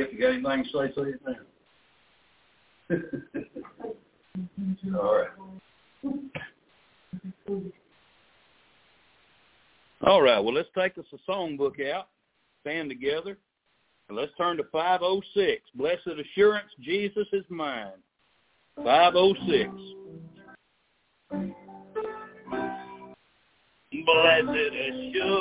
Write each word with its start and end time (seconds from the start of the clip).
If 0.00 0.12
you 0.12 0.20
got 0.20 0.32
anything 0.32 0.64
to 0.64 0.70
say, 0.70 0.92
say 0.94 1.02
it 1.10 1.20
now. 1.26 1.34
All 5.00 5.16
right. 5.16 5.30
All 10.02 10.22
right. 10.22 10.38
Well, 10.38 10.54
let's 10.54 10.68
take 10.76 10.96
us 10.98 11.04
a 11.12 11.18
songbook 11.30 11.84
out, 11.90 12.08
stand 12.60 12.88
together, 12.88 13.36
and 14.08 14.16
let's 14.16 14.30
turn 14.38 14.56
to 14.58 14.64
506. 14.70 15.62
Blessed 15.74 16.06
assurance, 16.06 16.70
Jesus 16.80 17.26
is 17.32 17.44
mine. 17.48 17.92
506. 18.76 19.70
Blessed 23.90 24.74
assurance, 24.88 25.38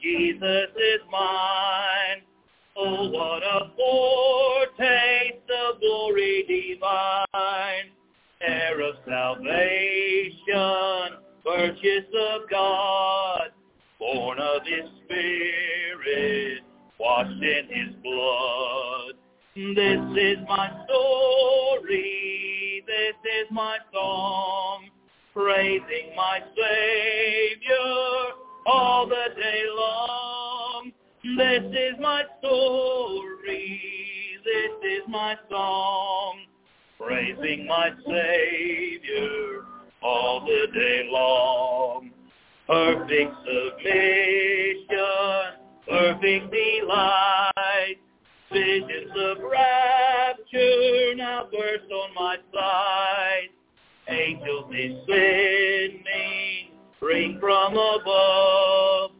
Jesus 0.00 0.70
is 0.76 1.00
mine. 1.10 2.15
Oh, 2.78 3.08
what 3.08 3.42
a 3.42 3.70
foretaste 3.74 5.50
of 5.66 5.80
glory 5.80 6.44
divine, 6.46 7.90
heir 8.42 8.82
of 8.82 8.96
salvation, 9.08 10.36
purchase 11.42 12.04
of 12.34 12.42
God, 12.50 13.48
born 13.98 14.38
of 14.38 14.60
his 14.66 14.90
spirit, 15.04 16.64
washed 17.00 17.42
in 17.42 17.66
his 17.70 17.94
blood. 18.02 19.14
This 19.54 20.02
is 20.22 20.36
my 20.46 20.68
story, 20.84 22.84
this 22.86 23.16
is 23.40 23.50
my 23.50 23.78
song, 23.90 24.90
praising 25.32 26.14
my 26.14 26.40
Savior 26.54 28.34
all 28.66 29.06
the 29.06 29.28
day 29.34 29.62
long. 29.74 30.35
This 31.34 31.64
is 31.64 31.98
my 32.00 32.22
story, 32.38 33.80
this 34.44 34.90
is 34.90 35.02
my 35.08 35.34
song, 35.50 36.38
praising 36.98 37.66
my 37.66 37.90
Savior 38.06 39.64
all 40.02 40.46
the 40.46 40.68
day 40.72 41.08
long. 41.10 42.12
Perfect 42.68 43.34
submission, 43.44 44.86
perfect 45.88 46.52
delight, 46.52 47.96
visions 48.52 49.10
of 49.16 49.38
rapture 49.42 51.14
now 51.16 51.48
burst 51.50 51.90
on 51.90 52.14
my 52.14 52.36
sight. 52.54 53.50
Angels 54.08 54.70
descending, 54.70 56.06
ring 57.02 57.38
from 57.40 57.72
above, 57.72 59.15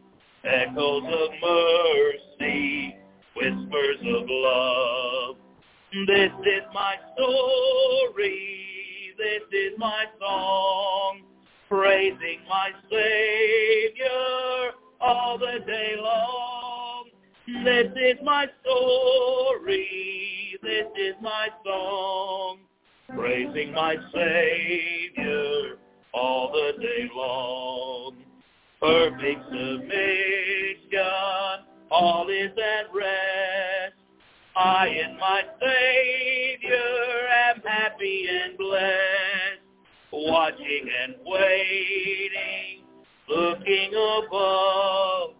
echoes 0.47 1.03
of 1.03 1.29
mercy, 1.41 2.95
whispers 3.35 3.97
of 4.01 4.25
love. 4.29 5.35
This 6.07 6.31
is 6.45 6.63
my 6.73 6.95
story, 7.13 9.13
this 9.17 9.41
is 9.51 9.73
my 9.77 10.05
song, 10.19 11.21
praising 11.69 12.39
my 12.49 12.69
Savior 12.89 14.71
all 15.01 15.37
the 15.37 15.59
day 15.65 15.95
long. 15.97 17.09
This 17.63 17.87
is 17.95 18.17
my 18.23 18.45
story, 18.61 20.59
this 20.61 20.87
is 20.97 21.15
my 21.21 21.47
song, 21.65 22.59
praising 23.15 23.73
my 23.73 23.95
Savior 24.13 25.77
all 26.13 26.51
the 26.51 26.81
day 26.81 27.09
long. 27.15 28.26
Perfect 28.79 29.43
submission, 29.49 31.01
all 31.89 32.29
is 32.29 32.51
at 32.51 32.93
rest. 32.93 33.95
I 34.55 34.87
and 34.87 35.17
my 35.17 35.41
Savior 35.59 37.27
am 37.49 37.61
happy 37.65 38.27
and 38.29 38.55
blessed, 38.55 39.61
watching 40.11 40.89
and 41.03 41.15
waiting, 41.25 42.83
looking 43.27 43.93
above, 43.95 45.31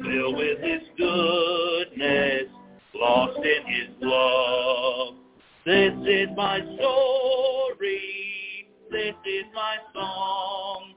filled 0.00 0.36
with 0.36 0.60
his 0.60 0.82
goodness, 0.96 2.44
lost 2.94 3.38
in 3.38 3.66
his 3.74 3.88
love. 4.02 5.14
This 5.66 5.94
is 6.06 6.28
my 6.36 6.60
story, 6.76 8.68
this 8.90 9.14
is 9.26 9.44
my 9.52 9.78
song, 9.92 10.93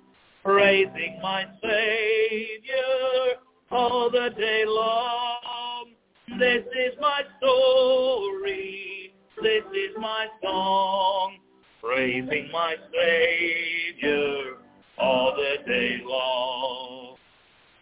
praising 0.48 1.20
my 1.22 1.44
Savior 1.62 3.36
all 3.70 4.10
the 4.10 4.30
day 4.38 4.64
long. 4.66 5.92
This 6.40 6.64
is 6.64 6.94
my 7.02 7.22
story, 7.38 9.14
this 9.44 9.64
is 9.74 9.98
my 10.00 10.28
song, 10.42 11.36
praising 11.84 12.50
my 12.54 12.76
Savior 12.94 14.56
all 14.98 15.36
the 15.36 15.70
day 15.70 16.00
long. 16.06 17.18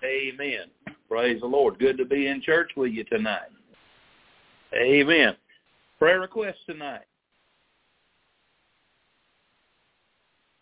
Amen. 0.04 0.72
Praise 1.08 1.42
the 1.42 1.48
Lord. 1.48 1.78
Good 1.78 2.00
to 2.00 2.06
be 2.06 2.26
in 2.26 2.42
church 2.42 2.72
with 2.76 2.92
you 2.92 3.04
tonight. 3.04 3.52
Amen. 4.74 5.36
Prayer 6.00 6.20
request 6.20 6.58
tonight. 6.66 7.06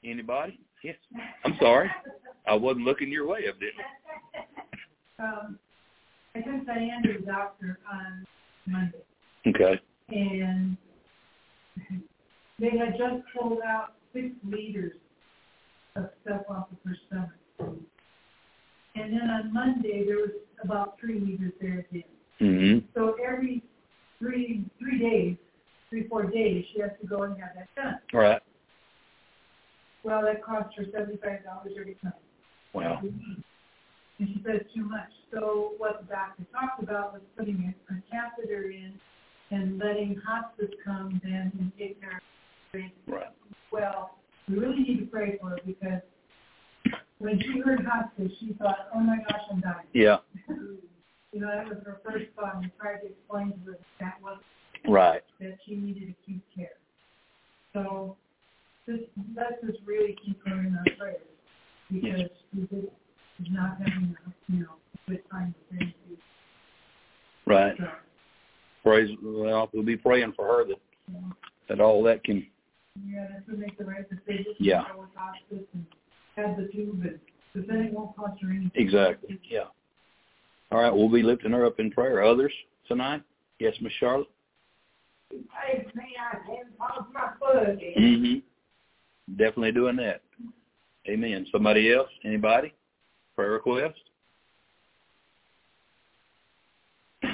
Anybody? 0.03 0.59
Yes. 0.83 0.97
I'm 1.45 1.55
sorry. 1.61 1.89
I 2.45 2.55
wasn't 2.55 2.85
looking 2.85 3.09
your 3.09 3.25
way, 3.25 3.47
I? 3.47 3.73
Um, 5.19 5.59
I 6.35 6.43
sent 6.43 6.65
Diane 6.65 7.01
to 7.03 7.19
the 7.19 7.25
doctor 7.25 7.79
on 7.91 8.25
Monday, 8.67 8.97
Okay. 9.47 9.79
and 10.09 10.75
they 12.59 12.71
had 12.77 12.97
just 12.97 13.23
pulled 13.37 13.59
out 13.65 13.93
six 14.13 14.27
liters 14.43 14.93
of 15.95 16.09
stuff 16.21 16.41
off 16.49 16.67
of 16.71 16.77
her 16.85 16.97
stomach. 17.07 17.79
And 18.95 19.13
then 19.13 19.29
on 19.29 19.53
Monday, 19.53 20.03
there 20.05 20.17
was 20.17 20.31
about 20.63 20.99
three 20.99 21.19
liters 21.19 21.53
there 21.61 21.85
again. 21.89 22.03
Mm-hmm. 22.41 22.87
So 22.93 23.15
every 23.25 23.63
three, 24.19 24.65
three 24.79 24.99
days, 24.99 25.37
three, 25.89 26.07
four 26.07 26.23
days, 26.23 26.65
she 26.73 26.81
has 26.81 26.91
to 27.01 27.07
go 27.07 27.23
and 27.23 27.39
have 27.39 27.51
that 27.55 27.69
done. 27.75 27.99
All 28.13 28.19
right. 28.19 28.41
Well, 30.03 30.21
that 30.23 30.43
cost 30.43 30.75
her 30.77 30.85
seventy-five 30.91 31.43
dollars 31.43 31.73
every 31.79 31.95
time. 31.95 32.13
Wow. 32.73 32.99
And 33.03 34.27
she 34.27 34.41
said 34.45 34.55
it's 34.55 34.73
too 34.73 34.83
much. 34.83 35.09
So 35.31 35.73
what 35.77 36.01
the 36.01 36.13
doctor 36.13 36.43
talked 36.53 36.83
about 36.83 37.13
was 37.13 37.21
putting 37.37 37.73
a, 37.89 37.93
a 37.93 37.97
catheter 38.11 38.69
in 38.69 38.93
and 39.51 39.79
letting 39.79 40.19
hospice 40.25 40.69
come 40.83 41.19
then 41.23 41.51
and 41.59 41.71
take 41.77 41.99
care 41.99 42.17
of 42.17 42.79
her. 42.79 42.89
Right. 43.07 43.27
Well, 43.71 44.17
we 44.47 44.57
really 44.57 44.83
need 44.83 44.99
to 44.99 45.05
pray 45.05 45.37
for 45.41 45.49
her 45.49 45.59
because 45.65 46.01
when 47.19 47.39
she 47.39 47.59
heard 47.59 47.85
hospice, 47.85 48.31
she 48.39 48.53
thought, 48.53 48.89
oh 48.93 48.99
my 48.99 49.17
gosh, 49.29 49.41
I'm 49.51 49.61
dying. 49.61 49.87
Yeah. 49.93 50.17
You 50.49 51.39
know, 51.39 51.47
that 51.47 51.67
was 51.67 51.77
her 51.85 51.99
first 52.05 52.25
thought 52.35 52.57
and 52.57 52.71
tried 52.79 52.97
to 52.97 53.07
explain 53.07 53.51
to 53.51 53.57
her 53.65 53.71
that 53.71 53.79
that 53.99 54.21
was 54.21 54.39
Right. 54.87 55.21
that 55.39 55.57
she 55.65 55.75
needed 55.75 56.13
acute 56.21 56.41
care. 56.55 56.77
So 57.73 58.17
just, 58.87 59.03
let's 59.35 59.61
just 59.65 59.79
really 59.85 60.15
keep 60.25 60.39
her 60.45 60.59
in 60.59 60.77
our 60.77 60.95
prayers 60.97 61.21
because 61.91 62.29
she 62.51 62.61
just 62.61 62.73
is 62.73 63.47
not 63.51 63.77
having, 63.77 64.15
a, 64.25 64.51
you 64.51 64.59
know, 64.61 64.75
good 65.07 65.21
time 65.31 65.53
with 65.71 65.81
anything. 65.81 66.17
Right. 67.45 67.75
So, 67.77 67.85
Praise. 68.83 69.09
Well, 69.23 69.69
we'll 69.73 69.83
be 69.83 69.95
praying 69.95 70.33
for 70.35 70.45
her 70.45 70.65
that 70.65 70.79
you 71.07 71.13
know, 71.13 71.31
that 71.69 71.79
all 71.79 72.03
that 72.03 72.23
can. 72.23 72.45
yeah, 73.07 73.27
that's 73.31 73.45
to 73.49 73.55
make 73.55 73.77
the 73.77 73.85
right 73.85 74.05
decision. 74.09 74.53
Yeah. 74.59 74.83
Go 74.93 75.01
with 75.01 75.09
hospice 75.15 75.65
and 75.73 75.85
have 76.35 76.57
the 76.57 76.67
tube, 76.67 77.01
and 77.01 77.19
because 77.53 77.67
then 77.69 77.77
it 77.81 77.93
won't 77.93 78.15
cost 78.15 78.41
her 78.41 78.49
anything. 78.49 78.71
Exactly. 78.75 79.39
Yeah. 79.49 79.65
All 80.71 80.81
right. 80.81 80.93
We'll 80.93 81.09
be 81.09 81.23
lifting 81.23 81.51
her 81.51 81.65
up 81.65 81.79
in 81.79 81.91
prayer. 81.91 82.23
Others 82.23 82.53
tonight? 82.87 83.21
Yes, 83.59 83.73
Miss 83.81 83.93
Charlotte. 83.99 84.27
Hey, 85.31 85.85
me, 85.95 86.03
I 86.19 86.37
haven't 86.37 86.77
popped 86.77 87.13
my 87.13 87.31
foot 87.39 87.79
yet. 87.81 87.97
Mm-hmm. 87.97 88.39
Definitely 89.37 89.71
doing 89.71 89.95
that. 89.97 90.21
Amen. 91.07 91.45
Somebody 91.51 91.93
else? 91.93 92.09
Anybody? 92.23 92.73
Prayer 93.35 93.51
request? 93.51 93.99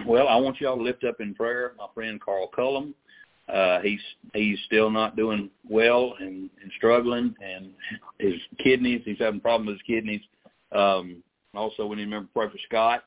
Well, 0.05 0.27
I 0.27 0.35
want 0.37 0.59
y'all 0.59 0.77
to 0.77 0.83
lift 0.83 1.03
up 1.03 1.19
in 1.19 1.35
prayer 1.35 1.73
my 1.77 1.87
friend 1.93 2.21
Carl 2.21 2.47
Cullum. 2.47 2.93
Uh, 3.51 3.79
he's 3.81 3.99
he's 4.33 4.59
still 4.65 4.91
not 4.91 5.15
doing 5.15 5.49
well 5.67 6.13
and, 6.19 6.49
and 6.61 6.71
struggling, 6.77 7.33
and 7.43 7.71
his 8.19 8.35
kidneys. 8.63 9.01
He's 9.05 9.17
having 9.19 9.39
problems 9.39 9.69
with 9.69 9.77
his 9.77 9.87
kidneys. 9.87 10.21
Um, 10.71 11.23
also, 11.55 11.87
we 11.87 11.95
need 11.95 12.03
to 12.03 12.07
remember 12.07 12.27
to 12.27 12.33
pray 12.33 12.47
for 12.49 12.59
Scott. 12.67 13.03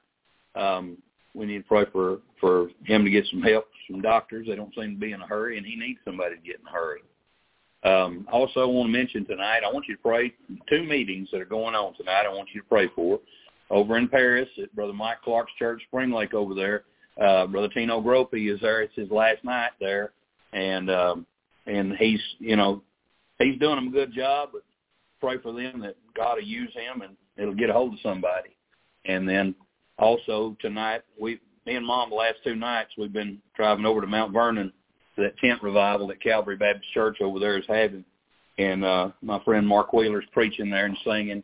Um, 0.54 0.98
we 1.34 1.46
need 1.46 1.58
to 1.58 1.68
pray 1.68 1.84
for 1.92 2.18
for 2.40 2.68
him 2.84 3.04
to 3.04 3.10
get 3.10 3.26
some 3.30 3.42
help 3.42 3.66
from 3.86 4.02
doctors. 4.02 4.46
They 4.48 4.56
don't 4.56 4.74
seem 4.74 4.94
to 4.94 5.00
be 5.00 5.12
in 5.12 5.22
a 5.22 5.26
hurry, 5.26 5.58
and 5.58 5.66
he 5.66 5.76
needs 5.76 6.00
somebody 6.04 6.36
to 6.36 6.42
get 6.42 6.60
in 6.60 6.66
a 6.66 6.72
hurry. 6.72 7.02
Um, 7.84 8.29
also, 8.31 8.61
I 8.61 8.64
want 8.64 8.93
to 8.93 8.99
mention 8.99 9.26
tonight, 9.26 9.62
I 9.67 9.73
want 9.73 9.87
you 9.88 9.96
to 9.96 10.02
pray 10.02 10.32
two 10.69 10.84
meetings 10.84 11.29
that 11.32 11.40
are 11.40 11.46
going 11.46 11.75
on 11.75 11.94
tonight. 11.94 12.25
I 12.26 12.32
want 12.32 12.49
you 12.55 12.61
to 12.61 12.67
pray 12.69 12.88
for 12.94 13.19
over 13.70 13.96
in 13.96 14.08
Paris 14.08 14.49
at 14.62 14.75
Brother 14.75 14.93
Mike 14.93 15.23
Clark's 15.23 15.52
church, 15.58 15.82
Spring 15.88 16.12
Lake 16.12 16.34
over 16.34 16.55
there. 16.55 16.84
uh, 17.20 17.46
Brother 17.46 17.69
Tino 17.69 18.00
Gropey 18.00 18.52
is 18.55 18.61
there. 18.61 18.82
It's 18.82 18.94
his 18.94 19.11
last 19.11 19.43
night 19.44 19.73
there, 19.81 20.12
and 20.52 20.90
um, 20.90 21.26
and 21.67 21.94
he's 21.96 22.20
you 22.38 22.56
know 22.56 22.82
he's 23.38 23.58
doing 23.58 23.87
a 23.87 23.90
good 23.90 24.12
job. 24.12 24.50
But 24.52 24.62
pray 25.20 25.38
for 25.38 25.52
them 25.52 25.81
that 25.81 25.96
God 26.14 26.34
will 26.34 26.43
use 26.43 26.73
him 26.75 27.02
and 27.02 27.17
it'll 27.37 27.55
get 27.55 27.70
a 27.70 27.73
hold 27.73 27.94
of 27.94 28.00
somebody. 28.02 28.50
And 29.05 29.29
then 29.29 29.55
also 29.99 30.56
tonight, 30.61 31.02
we 31.19 31.40
me 31.64 31.76
and 31.76 31.87
Mom 31.87 32.11
the 32.11 32.17
last 32.17 32.38
two 32.44 32.56
nights 32.56 32.90
we've 32.99 33.12
been 33.12 33.38
driving 33.56 33.87
over 33.87 34.00
to 34.00 34.06
Mount 34.06 34.32
Vernon 34.32 34.73
that 35.16 35.36
tent 35.38 35.62
revival 35.62 36.06
that 36.08 36.22
Calvary 36.22 36.56
Baptist 36.56 36.92
Church 36.92 37.20
over 37.20 37.38
there 37.38 37.58
is 37.58 37.64
having, 37.68 38.04
and 38.58 38.84
uh, 38.84 39.10
my 39.20 39.42
friend 39.44 39.66
Mark 39.66 39.92
Wheeler's 39.92 40.24
preaching 40.32 40.70
there 40.70 40.86
and 40.86 40.96
singing, 41.04 41.42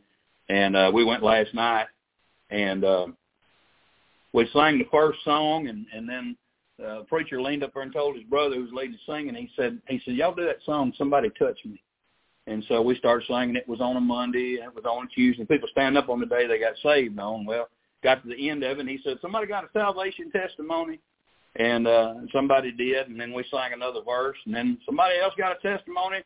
and 0.49 0.77
uh, 0.77 0.91
we 0.93 1.05
went 1.05 1.23
last 1.23 1.55
night, 1.55 1.87
and 2.51 2.85
uh, 2.85 3.07
we 4.33 4.49
sang 4.53 4.79
the 4.79 4.89
first 4.91 5.19
song, 5.25 5.69
and 5.69 5.87
and 5.93 6.09
then 6.09 6.37
uh, 6.85 6.99
the 6.99 7.05
preacher 7.05 7.43
leaned 7.43 7.65
up 7.65 7.75
there 7.75 7.83
and 7.83 7.93
told 7.93 8.15
his 8.15 8.25
brother 8.25 8.55
who 8.55 8.63
was 8.63 8.73
leading 8.73 8.99
singing. 9.07 9.35
He 9.35 9.51
said, 9.57 9.81
he 9.89 10.01
said, 10.05 10.15
y'all 10.15 10.35
do 10.35 10.45
that 10.45 10.63
song, 10.65 10.93
somebody 10.97 11.29
touch 11.39 11.59
me. 11.65 11.83
And 12.47 12.65
so 12.69 12.81
we 12.81 12.97
started 12.97 13.27
singing. 13.27 13.57
It 13.57 13.69
was 13.69 13.81
on 13.81 13.97
a 13.97 14.01
Monday 14.01 14.59
and 14.61 14.71
it 14.71 14.75
was 14.75 14.85
on 14.85 15.07
a 15.07 15.09
Tuesday. 15.09 15.45
People 15.45 15.69
stand 15.71 15.99
up 15.99 16.09
on 16.09 16.21
the 16.21 16.27
day 16.27 16.47
they 16.47 16.61
got 16.61 16.75
saved 16.83 17.19
on. 17.19 17.45
Well, 17.45 17.69
got 18.03 18.23
to 18.23 18.29
the 18.29 18.49
end 18.49 18.63
of 18.63 18.79
it 18.79 18.81
and 18.81 18.89
he 18.89 19.01
said, 19.03 19.19
somebody 19.21 19.47
got 19.47 19.65
a 19.65 19.69
salvation 19.73 20.31
testimony? 20.31 21.01
And 21.57 21.87
uh, 21.87 22.15
somebody 22.33 22.73
did. 22.73 23.09
And 23.09 23.19
then 23.19 23.33
we 23.33 23.45
sang 23.51 23.73
another 23.73 24.01
verse. 24.07 24.37
And 24.47 24.55
then 24.55 24.79
somebody 24.87 25.19
else 25.19 25.35
got 25.37 25.57
a 25.57 25.61
testimony. 25.61 26.19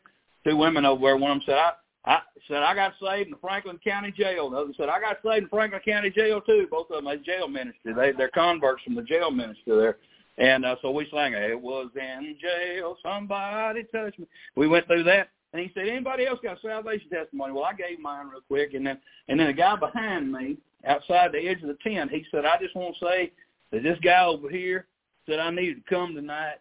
Two 0.45 0.57
women 0.57 0.85
over 0.85 1.01
there. 1.01 1.17
One 1.17 1.31
of 1.31 1.37
them 1.37 1.43
said, 1.45 1.55
I, 1.55 1.71
I 2.05 2.19
said, 2.47 2.63
I 2.63 2.75
got 2.75 2.93
saved 3.01 3.27
in 3.27 3.31
the 3.31 3.37
Franklin 3.37 3.79
County 3.83 4.11
Jail. 4.11 4.49
The 4.49 4.57
other 4.57 4.73
said, 4.75 4.89
I 4.89 4.99
got 4.99 5.17
saved 5.23 5.43
in 5.43 5.49
Franklin 5.49 5.81
County 5.85 6.09
Jail 6.09 6.41
too. 6.41 6.67
Both 6.69 6.89
of 6.89 6.97
them 6.97 7.05
had 7.05 7.23
jail 7.23 7.47
ministry. 7.47 7.93
They, 7.93 8.11
they're 8.11 8.29
converts 8.29 8.83
from 8.83 8.95
the 8.95 9.03
jail 9.03 9.31
ministry 9.31 9.77
there. 9.77 9.97
And 10.37 10.65
uh, 10.65 10.75
so 10.81 10.91
we 10.91 11.07
sang, 11.11 11.33
it 11.33 11.59
was 11.59 11.89
in 11.95 12.35
jail, 12.41 12.97
somebody 13.03 13.83
touched 13.83 14.19
me. 14.19 14.25
We 14.55 14.67
went 14.67 14.87
through 14.87 15.03
that. 15.03 15.29
And 15.53 15.61
he 15.61 15.71
said, 15.73 15.87
anybody 15.87 16.25
else 16.25 16.39
got 16.41 16.57
a 16.57 16.61
salvation 16.61 17.07
testimony? 17.09 17.53
Well, 17.53 17.65
I 17.65 17.73
gave 17.73 17.99
mine 17.99 18.29
real 18.29 18.41
quick. 18.47 18.73
And 18.73 18.85
then, 18.85 18.97
and 19.29 19.39
then 19.39 19.47
a 19.47 19.53
guy 19.53 19.75
behind 19.75 20.31
me, 20.31 20.57
outside 20.85 21.31
the 21.31 21.47
edge 21.47 21.61
of 21.61 21.67
the 21.67 21.77
tent, 21.87 22.09
he 22.09 22.25
said, 22.31 22.45
I 22.45 22.57
just 22.59 22.75
want 22.75 22.95
to 22.99 23.05
say 23.05 23.31
that 23.71 23.83
this 23.83 23.99
guy 24.03 24.25
over 24.25 24.49
here 24.49 24.87
said 25.25 25.39
I 25.39 25.49
needed 25.49 25.83
to 25.83 25.89
come 25.89 26.15
tonight, 26.15 26.55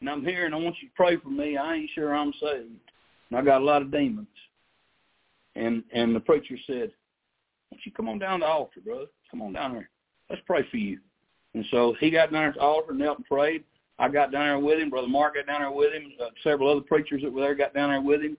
and 0.00 0.08
I'm 0.08 0.24
here, 0.24 0.46
and 0.46 0.54
I 0.54 0.58
want 0.58 0.76
you 0.80 0.88
to 0.88 0.94
pray 0.94 1.16
for 1.16 1.28
me. 1.28 1.56
I 1.56 1.74
ain't 1.74 1.90
sure 1.94 2.14
I'm 2.14 2.32
saved, 2.40 2.70
and 3.30 3.38
I 3.38 3.42
got 3.42 3.60
a 3.60 3.64
lot 3.64 3.82
of 3.82 3.90
demons. 3.90 4.26
And 5.56 5.84
and 5.92 6.14
the 6.14 6.20
preacher 6.20 6.56
said, 6.66 6.90
why 7.68 7.76
don't 7.76 7.86
you 7.86 7.92
come 7.92 8.08
on 8.08 8.18
down 8.18 8.40
to 8.40 8.46
the 8.46 8.50
altar, 8.50 8.80
brother? 8.84 9.06
Come 9.30 9.42
on 9.42 9.52
down 9.52 9.72
here. 9.72 9.90
Let's 10.30 10.42
pray 10.46 10.66
for 10.70 10.76
you. 10.76 10.98
And 11.54 11.64
so 11.70 11.94
he 12.00 12.10
got 12.10 12.32
down 12.32 12.44
at 12.44 12.54
the 12.54 12.60
altar, 12.60 12.92
knelt 12.92 13.18
and 13.18 13.26
prayed. 13.26 13.64
I 13.98 14.08
got 14.08 14.32
down 14.32 14.46
there 14.46 14.58
with 14.58 14.80
him. 14.80 14.90
Brother 14.90 15.06
Mark 15.06 15.36
got 15.36 15.46
down 15.46 15.60
there 15.60 15.70
with 15.70 15.92
him. 15.92 16.12
Uh, 16.20 16.30
several 16.42 16.70
other 16.70 16.80
preachers 16.80 17.22
that 17.22 17.32
were 17.32 17.42
there 17.42 17.54
got 17.54 17.74
down 17.74 17.90
there 17.90 18.00
with 18.00 18.22
him, 18.22 18.36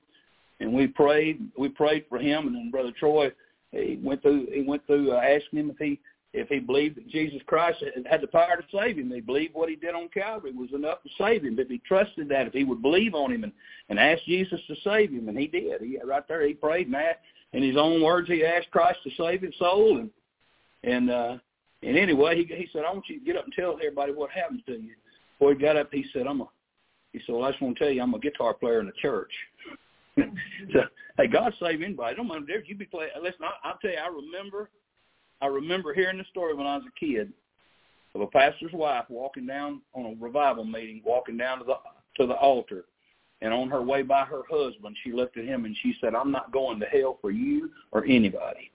and 0.59 0.73
we 0.73 0.87
prayed. 0.87 1.39
We 1.57 1.69
prayed 1.69 2.05
for 2.09 2.19
him, 2.19 2.47
and 2.47 2.55
then 2.55 2.71
Brother 2.71 2.91
Troy 2.97 3.31
he 3.71 3.99
went 4.01 4.21
through. 4.21 4.47
He 4.53 4.61
went 4.61 4.85
through 4.87 5.11
uh, 5.11 5.19
asking 5.19 5.59
him 5.59 5.69
if 5.69 5.77
he 5.77 5.99
if 6.35 6.49
he 6.49 6.59
believed 6.59 6.97
that 6.97 7.07
Jesus 7.07 7.41
Christ 7.47 7.83
had 8.09 8.21
the 8.21 8.27
power 8.27 8.57
to 8.57 8.77
save 8.77 8.97
him. 8.97 9.11
He 9.11 9.21
believed 9.21 9.53
what 9.53 9.69
he 9.69 9.75
did 9.75 9.95
on 9.95 10.09
Calvary 10.09 10.51
was 10.51 10.73
enough 10.73 11.01
to 11.03 11.09
save 11.17 11.43
him. 11.43 11.57
If 11.57 11.69
he 11.69 11.79
trusted 11.79 12.29
that, 12.29 12.47
if 12.47 12.53
he 12.53 12.63
would 12.63 12.81
believe 12.81 13.15
on 13.15 13.31
him 13.31 13.43
and 13.43 13.53
and 13.89 13.99
ask 13.99 14.23
Jesus 14.25 14.59
to 14.67 14.75
save 14.83 15.11
him, 15.11 15.29
and 15.29 15.37
he 15.37 15.47
did. 15.47 15.81
He 15.81 15.97
right 16.03 16.27
there. 16.27 16.45
He 16.45 16.53
prayed 16.53 16.87
and 16.87 16.95
asked, 16.95 17.19
in 17.53 17.63
his 17.63 17.77
own 17.77 18.01
words, 18.03 18.27
he 18.27 18.43
asked 18.43 18.71
Christ 18.71 18.99
to 19.03 19.11
save 19.17 19.41
his 19.41 19.53
soul, 19.57 19.97
and 19.99 20.09
and 20.83 21.09
uh, 21.09 21.37
and 21.81 21.97
anyway, 21.97 22.35
he 22.35 22.53
he 22.53 22.67
said, 22.73 22.83
I 22.85 22.91
want 22.91 23.07
you 23.07 23.19
to 23.19 23.25
get 23.25 23.37
up 23.37 23.45
and 23.45 23.53
tell 23.53 23.73
everybody 23.73 24.11
what 24.11 24.31
happened 24.31 24.63
to 24.65 24.73
you. 24.73 24.95
Before 25.37 25.53
he 25.53 25.59
got 25.59 25.77
up, 25.77 25.89
he 25.91 26.05
said, 26.13 26.27
I'm 26.27 26.41
a, 26.41 26.47
he 27.13 27.19
said, 27.25 27.35
well, 27.35 27.45
I 27.45 27.51
just 27.51 27.61
want 27.61 27.77
to 27.77 27.83
tell 27.83 27.93
you, 27.93 28.01
I'm 28.01 28.13
a 28.13 28.19
guitar 28.19 28.53
player 28.53 28.79
in 28.79 28.87
the 28.87 28.93
church. 29.01 29.31
so, 30.17 30.81
hey, 31.17 31.27
God 31.27 31.53
save 31.59 31.81
anybody. 31.81 32.15
Don't 32.15 32.27
mind 32.27 32.45
if 32.47 32.69
you 32.69 32.75
be 32.75 32.85
playing. 32.85 33.11
Listen, 33.21 33.43
I, 33.43 33.69
I'll 33.69 33.77
tell 33.77 33.91
you, 33.91 33.97
I 33.97 34.07
remember, 34.07 34.69
I 35.45 35.47
remember 35.47 35.93
hearing 35.93 36.17
the 36.17 36.23
story 36.31 36.55
when 36.55 36.65
I 36.65 36.77
was 36.77 36.85
a 36.87 36.99
kid 36.99 37.31
of 38.15 38.21
a 38.21 38.27
pastor's 38.27 38.73
wife 38.73 39.05
walking 39.09 39.45
down 39.45 39.81
on 39.93 40.05
a 40.05 40.23
revival 40.23 40.65
meeting, 40.65 41.03
walking 41.05 41.37
down 41.37 41.59
to 41.59 41.65
the 41.65 41.75
to 42.17 42.25
the 42.25 42.33
altar, 42.33 42.85
and 43.41 43.53
on 43.53 43.69
her 43.69 43.83
way 43.83 44.01
by 44.01 44.25
her 44.25 44.41
husband, 44.49 44.97
she 45.03 45.11
looked 45.11 45.37
at 45.37 45.45
him 45.45 45.65
and 45.65 45.75
she 45.83 45.93
said, 46.01 46.15
"I'm 46.15 46.31
not 46.31 46.51
going 46.51 46.79
to 46.79 46.87
hell 46.87 47.19
for 47.21 47.29
you 47.29 47.69
or 47.91 48.05
anybody," 48.05 48.71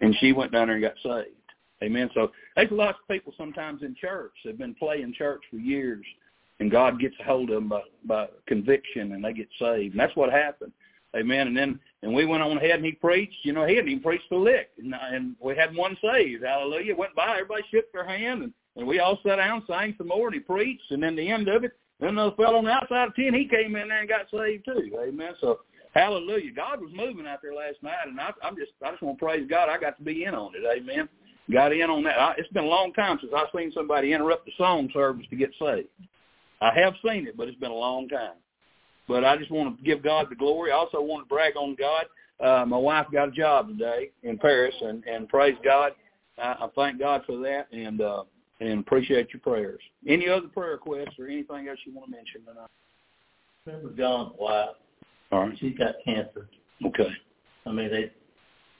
and 0.00 0.16
she 0.16 0.32
went 0.32 0.50
down 0.50 0.66
there 0.66 0.76
and 0.76 0.84
got 0.84 0.96
saved. 1.04 1.36
Amen. 1.84 2.10
So 2.14 2.32
there's 2.56 2.70
lots 2.72 2.98
of 3.00 3.08
people 3.08 3.32
sometimes 3.38 3.82
in 3.82 3.94
church 3.94 4.32
that 4.42 4.50
have 4.50 4.58
been 4.58 4.74
playing 4.74 5.14
church 5.16 5.42
for 5.50 5.56
years, 5.56 6.04
and 6.58 6.68
God 6.68 6.98
gets 6.98 7.14
a 7.20 7.24
hold 7.24 7.50
of 7.50 7.56
them 7.56 7.68
by, 7.68 7.82
by 8.06 8.28
conviction, 8.46 9.12
and 9.12 9.24
they 9.24 9.32
get 9.32 9.48
saved. 9.56 9.92
And 9.92 10.00
that's 10.00 10.16
what 10.16 10.32
happened. 10.32 10.72
Amen. 11.14 11.46
And 11.48 11.56
then 11.56 11.80
and 12.02 12.14
we 12.14 12.24
went 12.24 12.42
on 12.42 12.56
ahead 12.56 12.76
and 12.76 12.84
he 12.84 12.92
preached. 12.92 13.36
You 13.42 13.52
know, 13.52 13.66
he 13.66 13.76
hadn't 13.76 13.90
even 13.90 14.02
preached 14.02 14.28
the 14.30 14.36
lick, 14.36 14.70
and, 14.78 14.94
and 14.94 15.36
we 15.40 15.56
had 15.56 15.74
one 15.74 15.96
saved. 16.02 16.44
Hallelujah. 16.44 16.96
Went 16.96 17.14
by, 17.14 17.32
everybody 17.32 17.62
shook 17.70 17.90
their 17.92 18.06
hand, 18.06 18.42
and, 18.42 18.52
and 18.76 18.86
we 18.86 19.00
all 19.00 19.18
sat 19.24 19.36
down, 19.36 19.64
sang 19.66 19.94
some 19.98 20.08
more, 20.08 20.26
and 20.26 20.34
he 20.34 20.40
preached. 20.40 20.90
And 20.90 21.02
then 21.02 21.16
the 21.16 21.28
end 21.28 21.48
of 21.48 21.64
it, 21.64 21.72
then 22.00 22.10
another 22.10 22.36
fellow 22.36 22.58
on 22.58 22.64
the 22.64 22.70
outside 22.70 23.08
of 23.08 23.14
ten, 23.14 23.34
he 23.34 23.46
came 23.46 23.76
in 23.76 23.88
there 23.88 24.00
and 24.00 24.08
got 24.08 24.26
saved 24.30 24.64
too. 24.64 24.98
Amen. 25.00 25.34
So 25.40 25.60
hallelujah. 25.94 26.52
God 26.52 26.80
was 26.80 26.90
moving 26.94 27.26
out 27.26 27.40
there 27.42 27.54
last 27.54 27.82
night, 27.82 28.06
and 28.06 28.20
I, 28.20 28.30
I'm 28.42 28.56
just 28.56 28.72
I 28.84 28.90
just 28.90 29.02
want 29.02 29.18
to 29.18 29.24
praise 29.24 29.46
God. 29.48 29.68
I 29.68 29.78
got 29.78 29.96
to 29.98 30.04
be 30.04 30.24
in 30.24 30.34
on 30.34 30.52
it. 30.54 30.64
Amen 30.66 31.08
got 31.50 31.72
in 31.72 31.90
on 31.90 32.04
that. 32.04 32.18
I, 32.18 32.34
it's 32.38 32.48
been 32.52 32.64
a 32.64 32.68
long 32.68 32.92
time 32.92 33.18
since 33.20 33.32
I've 33.36 33.48
seen 33.56 33.72
somebody 33.74 34.12
interrupt 34.12 34.46
the 34.46 34.52
song 34.56 34.88
service 34.92 35.26
to 35.30 35.36
get 35.36 35.50
saved. 35.58 35.88
I 36.60 36.72
have 36.78 36.94
seen 37.06 37.26
it, 37.26 37.36
but 37.36 37.48
it's 37.48 37.58
been 37.58 37.70
a 37.70 37.74
long 37.74 38.08
time. 38.08 38.34
But 39.08 39.24
I 39.24 39.36
just 39.36 39.50
want 39.50 39.76
to 39.76 39.82
give 39.82 40.02
God 40.02 40.28
the 40.30 40.36
glory. 40.36 40.70
I 40.70 40.76
also 40.76 41.00
want 41.00 41.26
to 41.26 41.28
brag 41.28 41.56
on 41.56 41.76
God. 41.76 42.06
Uh, 42.40 42.64
my 42.66 42.76
wife 42.76 43.06
got 43.12 43.28
a 43.28 43.32
job 43.32 43.68
today 43.68 44.10
in 44.22 44.38
Paris, 44.38 44.74
and, 44.80 45.04
and 45.04 45.28
praise 45.28 45.56
God. 45.64 45.92
I, 46.38 46.52
I 46.52 46.68
thank 46.74 46.98
God 46.98 47.22
for 47.26 47.38
that, 47.38 47.68
and 47.72 48.00
uh, 48.00 48.24
and 48.60 48.80
appreciate 48.80 49.32
your 49.32 49.40
prayers. 49.40 49.80
Any 50.06 50.28
other 50.28 50.48
prayer 50.48 50.72
requests 50.72 51.18
or 51.18 51.26
anything 51.26 51.68
else 51.68 51.78
you 51.84 51.94
want 51.94 52.10
to 52.10 52.16
mention 52.16 52.42
tonight? 52.44 52.70
Remember 53.66 53.96
John's 53.96 54.32
wife? 54.38 54.76
All 55.30 55.46
right. 55.46 55.58
She's 55.58 55.76
got 55.76 55.94
cancer. 56.04 56.48
Okay. 56.84 57.10
I 57.66 57.72
mean, 57.72 57.90
they 57.90 58.12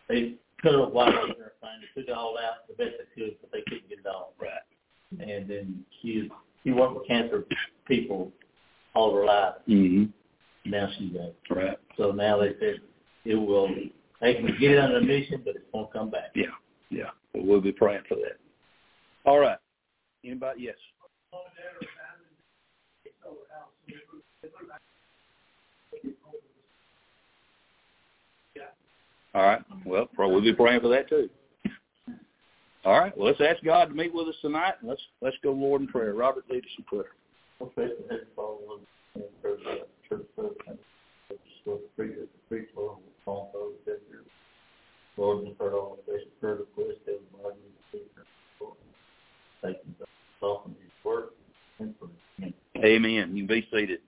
they 0.09 0.35
cut 0.63 0.73
her 0.73 0.87
white 0.87 1.09
and 1.09 1.31
everything. 1.31 1.51
They 1.95 2.01
took 2.01 2.09
it 2.09 2.13
all 2.13 2.37
out 2.39 2.67
the 2.69 2.75
best 2.75 2.97
they 2.99 3.23
could, 3.23 3.37
but 3.41 3.51
they 3.53 3.63
couldn't 3.69 3.89
get 3.89 3.99
it 3.99 4.07
all. 4.07 4.35
Right. 4.41 4.51
And 5.21 5.49
then 5.49 5.85
she 6.01 6.31
she 6.65 6.73
worked 6.73 6.95
with 6.95 7.09
cancer 7.09 7.45
people 7.87 8.33
all 8.95 9.27
life. 9.27 9.55
Mm-hmm. 9.69 10.71
Now 10.71 10.89
she's 10.97 11.13
dead. 11.13 11.35
Right. 11.51 11.79
So 11.97 12.13
now 12.13 12.39
they 12.39 12.53
said 12.61 12.81
it 13.25 13.35
will. 13.35 13.69
They 14.21 14.35
can 14.35 14.47
get 14.61 14.73
it 14.73 14.79
under 14.79 14.99
admission, 14.99 15.43
but 15.45 15.57
it 15.57 15.67
won't 15.73 15.93
come 15.93 16.11
back. 16.11 16.31
Yeah. 16.35 16.47
Yeah. 16.91 17.11
Well, 17.35 17.45
we'll 17.45 17.61
be 17.61 17.73
praying 17.73 18.03
for 18.09 18.17
that. 18.17 18.39
All 19.25 19.39
right. 19.39 19.59
Anybody? 20.25 20.63
Yes. 20.63 20.77
All 29.35 29.43
right. 29.43 29.63
Well, 29.87 30.09
we'll 30.19 30.43
be 30.43 30.53
praying 30.53 30.83
for 30.83 30.89
that 30.89 31.09
too. 31.09 31.31
All 32.85 33.01
right. 33.01 33.17
Well, 33.17 33.29
let's 33.29 33.41
ask 33.41 33.65
God 33.65 33.87
to 33.87 33.95
meet 33.95 34.13
with 34.13 34.29
us 34.29 34.35
tonight. 34.43 34.75
Let's 34.83 35.01
let's 35.23 35.37
go, 35.43 35.53
Lord, 35.53 35.81
in 35.81 35.89
prayer. 35.89 36.13
Robert, 36.15 36.45
lead 36.51 36.65
us 36.65 36.71
in 36.77 36.85
prayer. 36.85 37.13
Okay, 37.63 37.95
the 37.95 38.15
head 38.15 38.27
fall 38.37 38.59
and 39.15 39.25
for 39.41 39.53
the 39.53 39.87
church 40.09 40.27
service 40.37 40.57
and 40.69 40.79
for 41.65 41.79
the 41.79 41.83
preach 41.97 42.17
the 42.17 42.27
preach 42.49 42.69
Lord, 42.77 42.99
all 43.25 43.51
those 43.55 43.75
that 43.87 44.03
are 44.13 44.25
Lord, 45.17 45.47
and 45.47 45.57
for 45.57 45.73
all 45.73 45.99
the 46.07 46.19
prayer 46.41 46.57
request 46.57 46.99
everybody 47.07 47.57
Thank 49.63 49.77
you 49.87 49.95
for 49.97 50.07
softening 50.41 50.77
his 50.83 51.05
work 51.05 51.35
and 51.79 51.95
for 52.01 52.09
him. 52.43 52.53
Amen. 52.85 53.37
You 53.37 53.47
be 53.47 53.67
seated. 53.73 54.01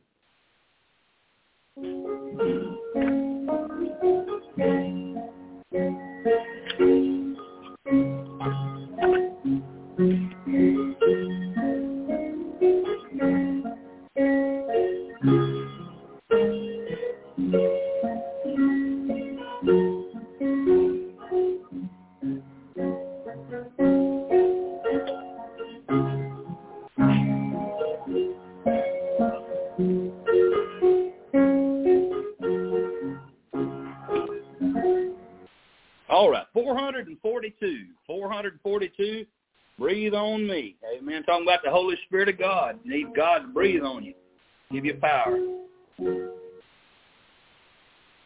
Give 44.85 44.97
you 44.97 45.01
power. 45.01 45.39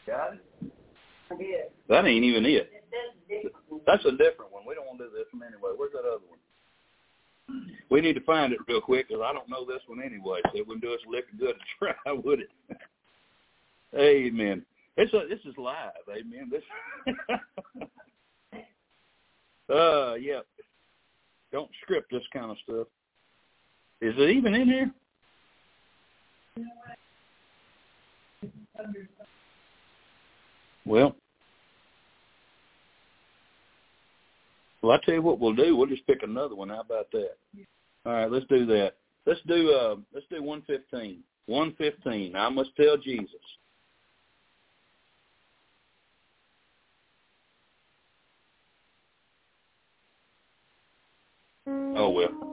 Got 0.07 0.35
it? 0.35 0.45
Yeah. 1.39 1.69
That 1.89 2.07
ain't 2.07 2.25
even 2.25 2.45
it. 2.47 2.73
That's 3.87 4.05
a 4.05 4.11
different 4.13 4.53
one. 4.53 4.65
We 4.67 4.75
don't 4.75 4.87
want 4.87 4.99
to 4.99 5.05
do 5.07 5.11
this 5.11 5.27
one 5.33 5.43
anyway. 5.47 5.73
Where's 5.77 5.93
that 5.93 6.01
other 6.01 6.25
one? 6.27 6.39
We 7.91 8.01
need 8.01 8.15
to 8.15 8.23
find 8.23 8.53
it 8.53 8.59
real 8.67 8.81
quick 8.81 9.07
because 9.09 9.23
I 9.25 9.33
don't 9.33 9.49
know 9.49 9.65
this 9.65 9.83
one 9.87 10.03
anyway. 10.03 10.41
So 10.45 10.51
it 10.59 10.67
wouldn't 10.67 10.85
do 10.85 10.93
us 10.93 10.99
a 11.07 11.11
lick 11.11 11.27
of 11.33 11.39
good 11.39 11.55
to 11.55 11.61
try, 11.79 11.95
would 12.13 12.41
it? 12.41 12.51
Amen. 13.97 14.67
It's 14.97 15.15
a, 15.15 15.27
this 15.29 15.39
is 15.45 15.55
live. 15.57 15.93
Amen. 16.11 16.51
This. 16.51 16.65
uh, 19.75 20.15
yeah. 20.15 20.41
Don't 21.53 21.71
script 21.83 22.11
this 22.11 22.25
kind 22.33 22.51
of 22.51 22.57
stuff. 22.65 22.89
Is 24.01 24.15
it 24.19 24.31
even 24.31 24.55
in 24.55 24.67
here? 24.69 24.91
Well, 30.87 31.15
well, 34.83 34.93
I 34.93 35.05
tell 35.05 35.15
you 35.15 35.23
what 35.23 35.39
we'll 35.39 35.55
do. 35.55 35.77
We'll 35.77 35.87
just 35.87 36.07
pick 36.07 36.23
another 36.23 36.55
one. 36.55 36.71
How 36.71 36.81
about 36.81 37.11
that? 37.13 37.33
All 38.07 38.13
right, 38.13 38.31
let's 38.31 38.47
do 38.47 38.65
that. 38.67 38.95
Let's 39.27 39.41
do 39.47 39.71
uh, 39.73 39.97
let's 40.15 40.27
do 40.31 40.43
one 40.43 40.63
fifteen. 40.67 41.19
One 41.47 41.75
fifteen. 41.77 42.35
I 42.37 42.49
must 42.49 42.71
tell 42.77 42.97
Jesus. 42.97 43.35
Oh 51.67 52.11
well. 52.11 52.49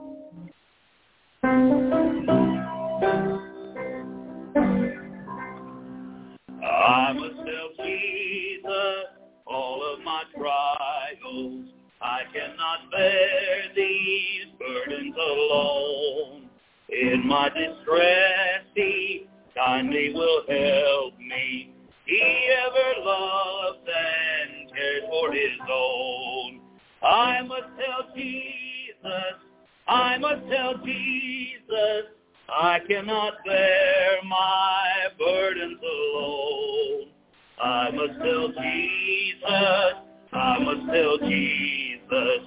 I 7.06 7.12
must 7.12 7.36
tell 7.36 7.86
Jesus 7.86 9.04
all 9.46 9.80
of 9.94 10.00
my 10.04 10.24
trials. 10.36 11.66
I 12.02 12.22
cannot 12.34 12.90
bear 12.90 13.62
these 13.76 14.46
burdens 14.58 15.14
alone. 15.14 16.50
In 16.88 17.24
my 17.24 17.48
distress, 17.50 18.64
He 18.74 19.28
kindly 19.54 20.14
will 20.14 20.42
help 20.48 21.16
me. 21.20 21.70
He 22.06 22.48
ever 22.66 23.00
loves 23.04 23.78
and 23.86 24.72
cares 24.72 25.02
for 25.08 25.30
His 25.30 25.60
own. 25.70 26.60
I 27.04 27.40
must 27.42 27.68
tell 27.78 28.16
Jesus, 28.16 29.34
I 29.86 30.18
must 30.18 30.42
tell 30.50 30.74
Jesus, 30.84 32.16
I 32.48 32.80
cannot 32.88 33.34
bear 33.44 34.22
my 34.24 35.06
burdens 35.18 35.78
alone. 35.82 36.95
I 37.58 37.90
must 37.90 38.18
tell 38.18 38.48
Jesus, 38.48 39.94
I 40.32 40.58
must 40.60 40.92
tell 40.92 41.18
Jesus, 41.28 42.40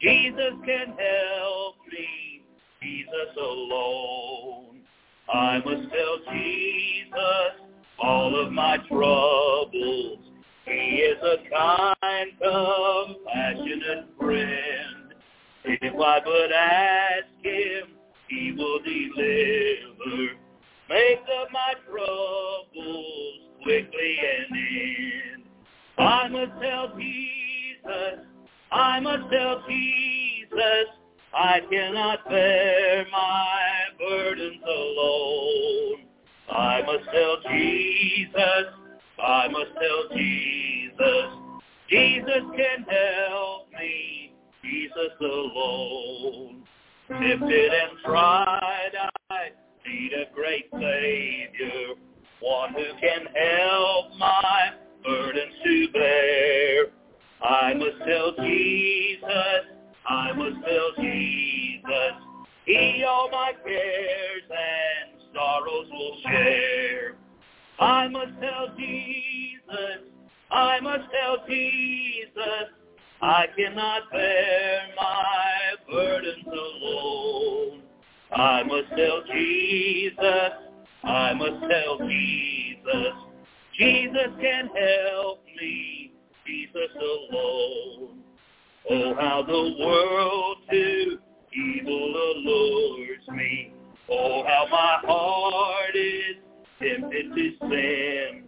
Jesus 0.00 0.52
can 0.64 0.94
help 0.96 1.76
me, 1.92 2.42
Jesus 2.82 3.36
alone. 3.38 4.80
I 5.32 5.58
must 5.58 5.92
tell 5.92 6.32
Jesus 6.32 7.70
all 7.98 8.46
of 8.46 8.52
my 8.52 8.78
troubles. 8.88 10.18
He 10.64 10.70
is 10.72 11.18
a 11.22 11.36
kind, 11.54 12.30
compassionate 12.40 14.06
friend. 14.18 15.14
If 15.64 15.94
I 15.94 16.20
but 16.24 16.52
ask 16.52 17.26
him, 17.42 17.96
he 18.28 18.52
will 18.52 18.78
deliver. 18.78 20.34
Make 20.88 21.20
up 21.42 21.48
my 21.52 21.74
troubles 21.90 23.25
quickly 23.66 24.16
and 24.22 24.56
end. 24.56 25.42
I 25.98 26.28
must 26.28 26.52
tell 26.62 26.96
Jesus, 26.96 28.24
I 28.70 29.00
must 29.00 29.28
tell 29.32 29.64
Jesus, 29.68 30.86
I 31.34 31.58
cannot 31.68 32.28
bear 32.28 33.06
my 33.10 33.58
burdens 33.98 34.62
alone. 34.64 36.06
I 36.48 36.82
must 36.82 37.04
tell 37.12 37.36
Jesus, 37.50 38.66
I 39.20 39.48
must 39.48 39.72
tell 39.80 40.16
Jesus, 40.16 41.26
Jesus 41.90 42.42
can 42.56 42.86
help 42.88 43.72
me, 43.72 44.32
Jesus 44.62 45.10
alone. 45.20 46.62
Tempted 47.08 47.72
and 47.72 47.98
tried, 48.04 48.92
I 49.30 49.48
need 49.88 50.12
a 50.12 50.32
great 50.32 50.66
Savior, 50.72 51.94
one 52.40 52.72
who 52.72 52.84
can 53.00 53.26
help 53.34 54.16
my 54.18 54.70
burdens 55.04 55.54
to 55.64 55.88
bear. 55.92 56.86
I 57.42 57.74
must 57.74 57.98
tell 58.06 58.32
Jesus, 58.44 59.28
I 60.08 60.32
must 60.32 60.56
tell 60.66 60.92
Jesus, 60.96 62.12
He 62.64 63.04
all 63.08 63.30
my 63.30 63.52
cares 63.64 64.42
and 64.50 65.20
sorrows 65.34 65.86
will 65.90 66.16
share. 66.24 67.16
I 67.78 68.08
must 68.08 68.32
tell 68.40 68.74
Jesus, 68.78 70.08
I 70.50 70.80
must 70.80 71.04
tell 71.12 71.46
Jesus, 71.48 72.68
I 73.20 73.46
cannot 73.56 74.10
bear 74.10 74.80
my 74.96 75.92
burdens 75.92 76.46
alone. 76.46 77.82
I 78.34 78.62
must 78.62 78.88
tell 78.96 79.22
Jesus, 79.32 80.65
I 81.06 81.34
must 81.34 81.60
tell 81.70 81.98
Jesus, 82.08 83.12
Jesus 83.78 84.30
can 84.40 84.68
help 84.74 85.44
me, 85.60 86.12
Jesus 86.46 86.90
alone. 87.00 88.18
Oh, 88.90 89.14
how 89.14 89.42
the 89.46 89.84
world 89.84 90.56
to 90.70 91.18
evil 91.54 92.14
allures 92.14 93.28
me. 93.36 93.72
Oh, 94.10 94.44
how 94.46 94.66
my 94.70 94.98
heart 95.08 95.94
is 95.94 96.36
tempted 96.80 97.34
to 97.34 97.52
sin. 97.68 98.44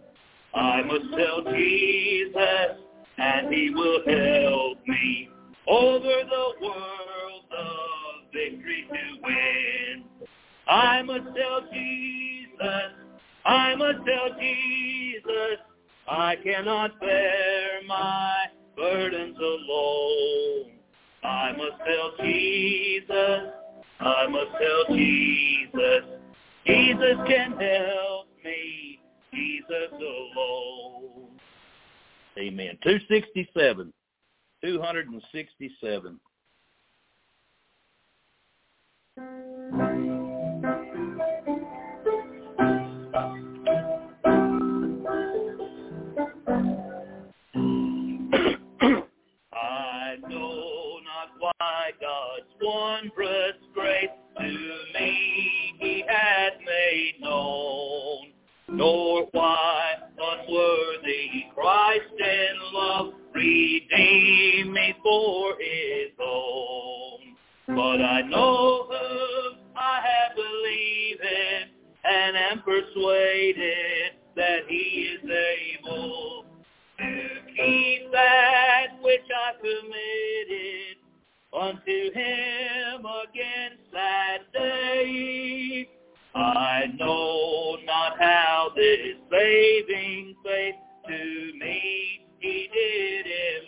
I 0.53 0.81
must 0.83 1.05
tell 1.17 1.53
Jesus, 1.53 2.83
and 3.17 3.53
he 3.53 3.69
will 3.69 4.01
help 4.05 4.87
me 4.87 5.29
over 5.67 6.01
the 6.01 6.53
world 6.61 7.43
the 7.49 7.67
victory 8.33 8.87
to 8.89 9.21
win. 9.23 10.03
I 10.67 11.01
must 11.03 11.25
tell 11.35 11.61
Jesus, 11.73 12.28
I 12.61 13.75
must 13.75 13.99
tell 14.05 14.39
Jesus, 14.39 15.59
I 16.07 16.35
cannot 16.43 16.99
bear 16.99 17.81
my 17.87 18.45
burdens 18.75 19.37
alone. 19.37 20.71
I 21.23 21.51
must 21.51 21.77
tell 21.85 22.25
Jesus, 22.25 23.53
I 23.99 24.27
must 24.27 24.51
tell 24.51 24.95
Jesus, 24.95 26.03
Jesus 26.65 27.17
can 27.27 27.51
help 27.51 28.27
me, 28.43 28.99
Jesus 29.33 29.91
alone. 29.93 31.27
Amen. 32.37 32.77
267. 32.83 33.93
267. 34.63 36.19
Wondrous 52.99 53.55
grace 53.73 54.09
to 54.37 54.43
me 54.43 55.75
he 55.79 56.03
hath 56.07 56.53
made 56.65 57.15
known, 57.21 58.31
nor 58.67 59.27
why 59.31 59.93
unworthy 60.17 61.45
Christ 61.53 62.13
in 62.19 62.73
love 62.73 63.13
redeemed 63.33 64.73
me 64.73 64.95
for 65.03 65.55
his 65.59 66.11
own. 66.19 67.19
But 67.67 68.01
I 68.01 68.21
know 68.21 68.87
whom 68.89 69.59
I 69.75 70.01
have 70.01 70.35
believed 70.35 71.21
in, 71.21 71.69
and 72.03 72.37
am 72.37 72.63
persuaded 72.63 74.13
that 74.35 74.59
he 74.67 74.75
is 74.75 75.21
able 75.23 76.45
to 76.97 77.29
keep 77.55 78.11
that 78.11 78.87
which 79.01 79.27
I 79.33 79.53
committed 79.61 80.48
unto 81.53 82.13
him 82.13 83.05
against 83.05 83.91
that 83.91 84.37
day. 84.53 85.87
I 86.35 86.85
know 86.97 87.77
not 87.85 88.19
how 88.19 88.69
this 88.75 89.17
saving 89.31 90.35
faith 90.43 90.75
to 91.07 91.51
me 91.59 92.27
he 92.39 92.69
did 92.73 93.25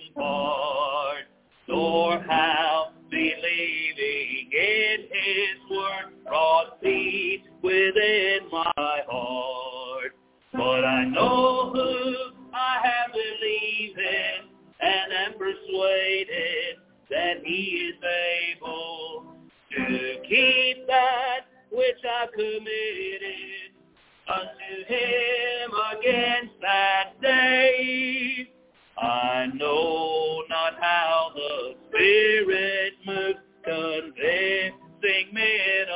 impart, 0.10 1.26
nor 1.68 2.20
how 2.22 2.92
believing 3.10 4.52
in 4.52 4.98
his 5.12 5.78
word 5.78 6.24
brought 6.26 6.82
peace 6.82 7.42
within 7.62 8.40
my 8.52 9.02
heart. 9.10 10.12
But 10.54 10.86
I 10.86 11.06
know 11.06 11.72
who 11.74 12.16
I 12.54 12.80
have 12.84 13.12
believed 13.12 14.00
in 14.00 14.52
and 14.82 15.14
am 15.14 15.34
persuaded 15.34 16.81
that 17.12 17.46
he 17.46 17.92
is 17.92 17.96
able 18.56 19.26
to 19.76 20.16
keep 20.28 20.88
that 20.88 21.42
which 21.72 22.02
I 22.04 22.28
committed 22.34 23.72
unto 24.28 24.86
him 24.88 25.72
against 25.98 26.62
that 26.62 27.22
day. 27.22 28.50
I 28.98 29.48
know 29.56 30.44
not 30.50 30.74
how 30.80 31.32
the 31.36 31.76
Spirit 31.90 32.94
moves, 33.06 33.40
convincing 33.64 35.34
men 35.34 35.88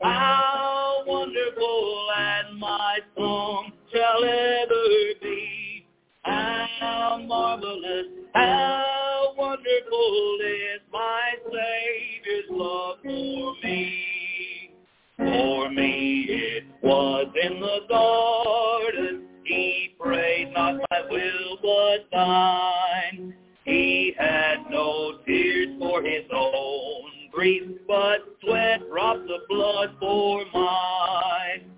how 0.00 1.02
wonderful, 1.06 2.08
and 2.16 2.58
my 2.58 2.98
song 3.16 3.72
shall 3.92 4.24
ever 4.24 5.14
be. 5.22 5.86
How 6.22 7.22
marvelous, 7.26 8.06
how 8.34 9.34
wonderful 9.36 10.38
is 10.42 10.80
my 10.92 11.34
Savior's 11.44 12.50
love 12.50 12.96
for 13.02 13.54
me. 13.62 14.70
For 15.18 15.70
me 15.70 16.26
it 16.28 16.64
was 16.82 17.26
in 17.42 17.60
the 17.60 17.78
garden, 17.88 19.26
he 19.44 19.94
prayed 20.00 20.52
not 20.52 20.74
my 20.90 21.00
will 21.10 21.58
but 21.62 22.10
thine. 22.12 23.34
He 23.64 24.14
had 24.18 24.56
no 24.70 25.18
tears 25.26 25.76
for 25.78 26.02
his 26.02 26.24
own 26.32 27.10
grief, 27.32 27.62
but 27.86 28.35
sweat 28.46 28.80
drops 28.88 29.20
of 29.20 29.48
blood 29.48 29.90
for 29.98 30.44
mine. 30.54 31.70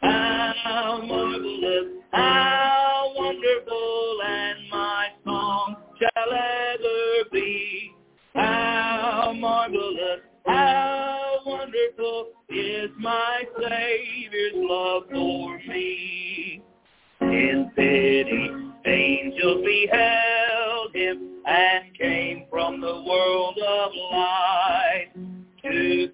How 0.00 1.00
marvelous, 1.06 2.02
how 2.12 3.12
wonderful, 3.16 4.18
and 4.26 4.70
my 4.70 5.08
song 5.24 5.76
shall 5.98 6.32
ever 6.32 7.30
be. 7.32 7.94
How 8.34 9.32
marvelous, 9.36 10.20
how 10.46 11.40
wonderful 11.46 12.28
is 12.48 12.90
my 12.98 13.44
Savior's 13.56 14.52
love 14.54 15.04
for 15.10 15.58
me. 15.68 16.62
In 17.20 17.70
pity, 17.74 18.50
angels 18.86 19.64
beheld 19.64 20.94
him 20.94 21.42
and 21.46 21.98
came 21.98 22.44
from 22.50 22.80
the 22.80 23.04
world 23.06 23.58
of 23.58 23.92
light 24.12 24.83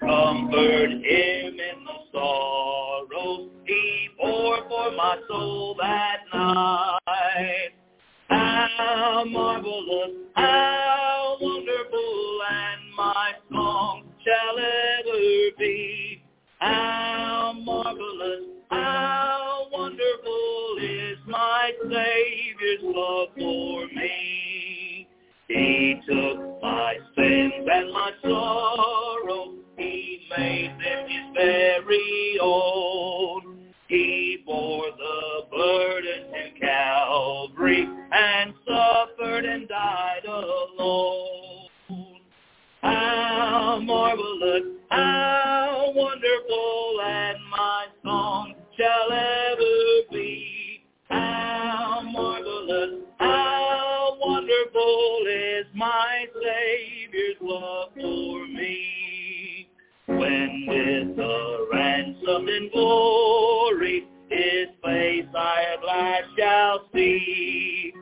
comfort 0.01 0.91
him 0.91 1.55
in 1.61 1.85
the 1.85 1.99
sorrows 2.13 3.51
he 3.67 4.09
bore 4.19 4.59
for 4.69 4.91
my 4.97 5.17
soul 5.29 5.77
that 5.79 6.19
night. 6.35 7.71
How 8.29 9.25
marvelous, 9.29 10.17
how 10.35 11.37
wonderful, 11.41 12.41
and 12.51 12.95
my 12.97 13.33
song 13.53 14.05
shall 14.25 14.59
ever 14.59 15.57
be. 15.59 16.23
How 16.59 17.55
marvelous, 17.65 18.45
how 18.71 19.69
wonderful 19.73 20.77
is 20.83 21.19
my 21.29 21.71
Savior's 21.83 22.81
love 22.83 23.29
for 23.39 23.87
me. 23.95 25.07
He 25.49 26.01
took 26.09 26.63
my 26.63 26.97
sins 27.17 27.69
and 27.73 27.93
my 27.93 28.11
sorrow. 28.23 28.70
Made 30.41 30.71
them 30.81 31.35
very 31.35 32.39
own. 32.41 33.75
He 33.89 34.43
bore 34.47 34.87
the 34.91 35.45
burden 35.51 36.33
to 36.33 36.61
Calvary 36.61 37.87
and 38.11 38.55
suffered 38.67 39.45
and 39.45 39.69
died 39.69 40.25
alone. 40.27 41.69
How 42.81 43.81
marvelous, 43.83 44.80
ransomed 62.41 62.49
in 62.49 62.71
glory, 62.73 64.07
his 64.29 64.69
face 64.83 65.27
I 65.35 65.65
at 65.75 65.85
last 65.85 66.25
shall 66.39 66.89
see, 66.95 67.93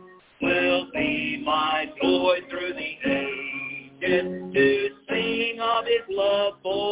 will 0.41 0.91
be 0.93 1.43
my 1.45 1.87
joy 2.01 2.39
through 2.51 2.75
the 2.75 2.97
ages 3.11 4.55
to 4.55 4.89
sing 5.09 5.61
of 5.61 5.85
his 5.85 6.03
love 6.17 6.55
for 6.63 6.88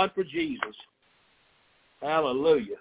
God 0.00 0.12
for 0.14 0.24
Jesus. 0.24 0.76
Hallelujah. 2.00 2.76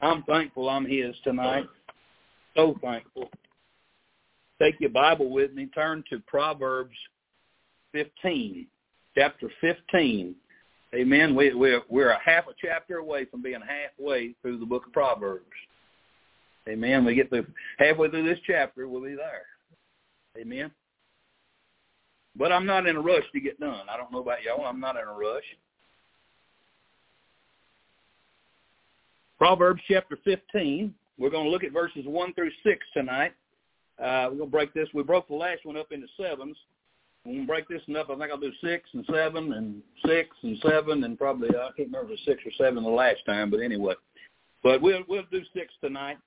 I'm 0.00 0.22
thankful 0.22 0.68
I'm 0.68 0.86
his 0.86 1.16
tonight. 1.24 1.66
So 2.56 2.76
thankful. 2.80 3.28
Take 4.62 4.76
your 4.78 4.90
Bible 4.90 5.30
with 5.30 5.52
me. 5.52 5.66
Turn 5.74 6.04
to 6.10 6.20
Proverbs 6.28 6.94
15, 7.92 8.66
chapter 9.16 9.50
15. 9.60 10.34
Amen. 10.94 11.34
We, 11.34 11.54
we're, 11.54 11.82
we're 11.88 12.10
a 12.10 12.20
half 12.24 12.46
a 12.46 12.52
chapter 12.64 12.98
away 12.98 13.24
from 13.24 13.42
being 13.42 13.60
halfway 13.60 14.34
through 14.42 14.58
the 14.58 14.66
book 14.66 14.86
of 14.86 14.92
Proverbs. 14.92 15.44
Amen. 16.68 17.04
We 17.04 17.16
get 17.16 17.30
through 17.30 17.46
halfway 17.78 18.10
through 18.10 18.28
this 18.28 18.38
chapter, 18.46 18.86
we'll 18.86 19.02
be 19.02 19.16
there. 19.16 19.46
Amen. 20.40 20.70
But 22.36 22.52
I'm 22.52 22.66
not 22.66 22.86
in 22.86 22.96
a 22.96 23.00
rush 23.00 23.24
to 23.32 23.40
get 23.40 23.58
done. 23.58 23.86
I 23.90 23.96
don't 23.96 24.12
know 24.12 24.20
about 24.20 24.42
y'all. 24.44 24.64
I'm 24.64 24.78
not 24.78 24.96
in 24.96 25.02
a 25.02 25.12
rush. 25.12 25.42
Proverbs 29.40 29.80
chapter 29.88 30.18
15. 30.22 30.94
We're 31.18 31.30
going 31.30 31.46
to 31.46 31.50
look 31.50 31.64
at 31.64 31.72
verses 31.72 32.04
1 32.04 32.34
through 32.34 32.50
6 32.62 32.86
tonight. 32.92 33.32
Uh, 33.98 34.28
we're 34.28 34.36
going 34.36 34.38
to 34.40 34.46
break 34.46 34.74
this. 34.74 34.86
We 34.92 35.02
broke 35.02 35.28
the 35.28 35.34
last 35.34 35.64
one 35.64 35.78
up 35.78 35.92
into 35.92 36.06
sevens. 36.18 36.58
We're 37.24 37.32
going 37.32 37.46
to 37.46 37.46
break 37.46 37.66
this 37.66 37.80
one 37.86 37.96
up. 37.96 38.10
I 38.10 38.18
think 38.18 38.30
I'll 38.30 38.36
do 38.36 38.52
6 38.62 38.90
and 38.92 39.06
7 39.10 39.52
and 39.54 39.82
6 40.04 40.28
and 40.42 40.58
7 40.62 41.04
and 41.04 41.18
probably, 41.18 41.48
I 41.48 41.70
can't 41.74 41.88
remember 41.88 42.12
if 42.12 42.20
it 42.20 42.28
was 42.28 42.36
6 42.36 42.42
or 42.44 42.66
7 42.66 42.82
the 42.82 42.90
last 42.90 43.20
time, 43.24 43.48
but 43.50 43.60
anyway. 43.60 43.94
But 44.62 44.82
we'll, 44.82 45.04
we'll 45.08 45.24
do 45.32 45.40
6 45.54 45.72
tonight. 45.82 46.18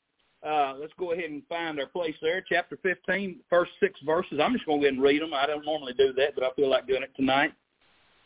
Uh, 0.43 0.73
let's 0.79 0.93
go 0.97 1.11
ahead 1.11 1.29
and 1.29 1.43
find 1.47 1.79
our 1.79 1.85
place 1.85 2.15
there. 2.19 2.43
Chapter 2.49 2.79
15, 2.81 3.41
first 3.47 3.73
six 3.79 3.99
verses. 4.03 4.39
I'm 4.43 4.53
just 4.53 4.65
going 4.65 4.79
to 4.79 4.81
go 4.81 4.87
ahead 4.87 4.95
and 4.95 5.03
read 5.03 5.21
them. 5.21 5.35
I 5.35 5.45
don't 5.45 5.63
normally 5.63 5.93
do 5.93 6.13
that, 6.13 6.33
but 6.33 6.43
I 6.43 6.51
feel 6.55 6.67
like 6.67 6.87
doing 6.87 7.03
it 7.03 7.11
tonight. 7.15 7.53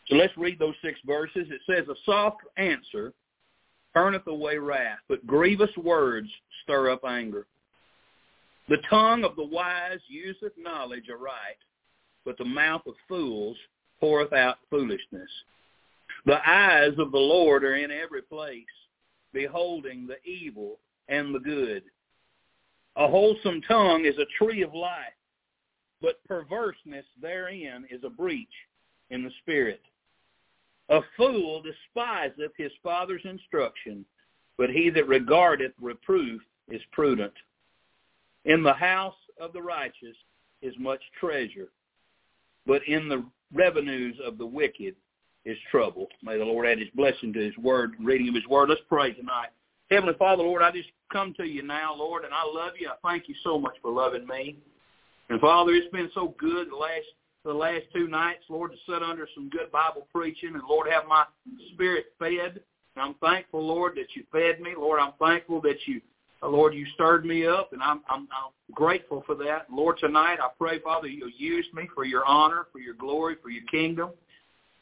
So 0.07 0.15
let's 0.15 0.35
read 0.37 0.57
those 0.59 0.75
six 0.81 0.97
verses. 1.05 1.47
It 1.51 1.59
says, 1.69 1.89
A 1.89 1.95
soft 2.05 2.37
answer 2.55 3.13
turneth 3.97 4.27
away 4.27 4.57
wrath, 4.57 4.99
but 5.09 5.25
grievous 5.25 5.75
words 5.75 6.29
stir 6.61 6.91
up 6.91 7.03
anger. 7.03 7.47
The 8.69 8.77
tongue 8.91 9.23
of 9.23 9.35
the 9.35 9.45
wise 9.45 9.99
useth 10.07 10.53
knowledge 10.55 11.05
aright, 11.09 11.57
but 12.23 12.37
the 12.37 12.45
mouth 12.45 12.83
of 12.85 12.93
fools 13.07 13.57
poureth 13.99 14.33
out 14.33 14.57
foolishness. 14.69 15.31
The 16.27 16.47
eyes 16.47 16.93
of 16.99 17.11
the 17.11 17.17
Lord 17.17 17.63
are 17.63 17.75
in 17.75 17.89
every 17.89 18.21
place, 18.21 18.65
beholding 19.33 20.05
the 20.05 20.21
evil 20.29 20.77
and 21.07 21.33
the 21.33 21.39
good. 21.39 21.81
A 22.97 23.07
wholesome 23.07 23.61
tongue 23.61 24.05
is 24.05 24.17
a 24.19 24.43
tree 24.43 24.61
of 24.61 24.75
life, 24.75 25.13
but 26.03 26.23
perverseness 26.27 27.05
therein 27.19 27.87
is 27.89 28.03
a 28.03 28.11
breach 28.11 28.47
in 29.09 29.23
the 29.23 29.31
spirit. 29.41 29.81
A 30.89 31.01
fool 31.17 31.61
despiseth 31.61 32.51
his 32.57 32.71
father's 32.81 33.21
instruction, 33.25 34.05
but 34.57 34.69
he 34.69 34.89
that 34.91 35.07
regardeth 35.07 35.73
reproof 35.81 36.41
is 36.69 36.81
prudent. 36.91 37.33
In 38.45 38.63
the 38.63 38.73
house 38.73 39.15
of 39.39 39.51
the 39.53 39.61
righteous 39.61 40.15
is 40.61 40.73
much 40.79 41.01
treasure, 41.19 41.67
but 42.65 42.81
in 42.87 43.09
the 43.09 43.25
revenues 43.53 44.15
of 44.25 44.37
the 44.37 44.45
wicked 44.45 44.95
is 45.45 45.57
trouble. 45.71 46.07
May 46.23 46.37
the 46.37 46.45
Lord 46.45 46.65
add 46.65 46.79
his 46.79 46.89
blessing 46.95 47.33
to 47.33 47.39
his 47.39 47.57
word, 47.57 47.93
reading 47.99 48.29
of 48.29 48.35
his 48.35 48.47
word. 48.47 48.69
Let's 48.69 48.81
pray 48.89 49.13
tonight. 49.13 49.49
Heavenly 49.89 50.15
Father, 50.17 50.43
Lord, 50.43 50.61
I 50.61 50.71
just 50.71 50.89
come 51.11 51.33
to 51.35 51.45
you 51.45 51.63
now, 51.63 51.95
Lord, 51.95 52.25
and 52.25 52.33
I 52.33 52.43
love 52.45 52.73
you. 52.79 52.89
I 52.89 53.09
thank 53.09 53.29
you 53.29 53.35
so 53.43 53.57
much 53.57 53.75
for 53.81 53.91
loving 53.91 54.27
me. 54.27 54.57
And 55.29 55.39
Father, 55.39 55.71
it's 55.73 55.91
been 55.91 56.09
so 56.13 56.33
good 56.37 56.69
the 56.69 56.75
last 56.75 57.05
the 57.47 57.53
last 57.53 57.85
two 57.93 58.07
nights, 58.07 58.43
Lord, 58.49 58.71
to 58.71 58.77
sit 58.91 59.01
under 59.01 59.27
some 59.33 59.49
good 59.49 59.71
Bible 59.71 60.07
preaching 60.13 60.53
and 60.53 60.63
Lord 60.67 60.87
have 60.91 61.07
my 61.07 61.25
spirit 61.73 62.07
fed. 62.19 62.61
And 62.95 63.05
I'm 63.05 63.13
thankful, 63.15 63.65
Lord, 63.65 63.95
that 63.95 64.15
you 64.15 64.23
fed 64.31 64.59
me. 64.59 64.73
Lord, 64.77 64.99
I'm 64.99 65.13
thankful 65.19 65.61
that 65.61 65.77
you 65.85 66.01
uh, 66.43 66.47
Lord, 66.47 66.75
you 66.75 66.85
stirred 66.93 67.25
me 67.25 67.47
up, 67.47 67.73
and 67.73 67.81
I'm, 67.81 68.01
I'm, 68.07 68.27
I'm 68.31 68.51
grateful 68.73 69.23
for 69.25 69.33
that. 69.35 69.65
Lord, 69.71 69.97
tonight 69.97 70.37
I 70.39 70.49
pray, 70.59 70.79
Father, 70.79 71.07
you'll 71.07 71.31
use 71.35 71.65
me 71.73 71.89
for 71.95 72.05
your 72.05 72.25
honor, 72.25 72.67
for 72.71 72.77
your 72.77 72.93
glory, 72.93 73.37
for 73.41 73.49
your 73.49 73.63
kingdom. 73.63 74.11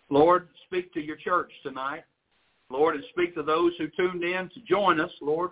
Lord, 0.10 0.50
speak 0.66 0.94
to 0.96 1.02
your 1.02 1.16
church 1.16 1.52
tonight. 1.64 2.04
Lord, 2.70 2.96
and 2.96 3.06
speak 3.12 3.36
to 3.36 3.44
those 3.44 3.72
who 3.78 3.88
tuned 3.96 4.24
in 4.24 4.50
to 4.50 4.60
join 4.68 5.00
us, 5.00 5.12
Lord. 5.22 5.52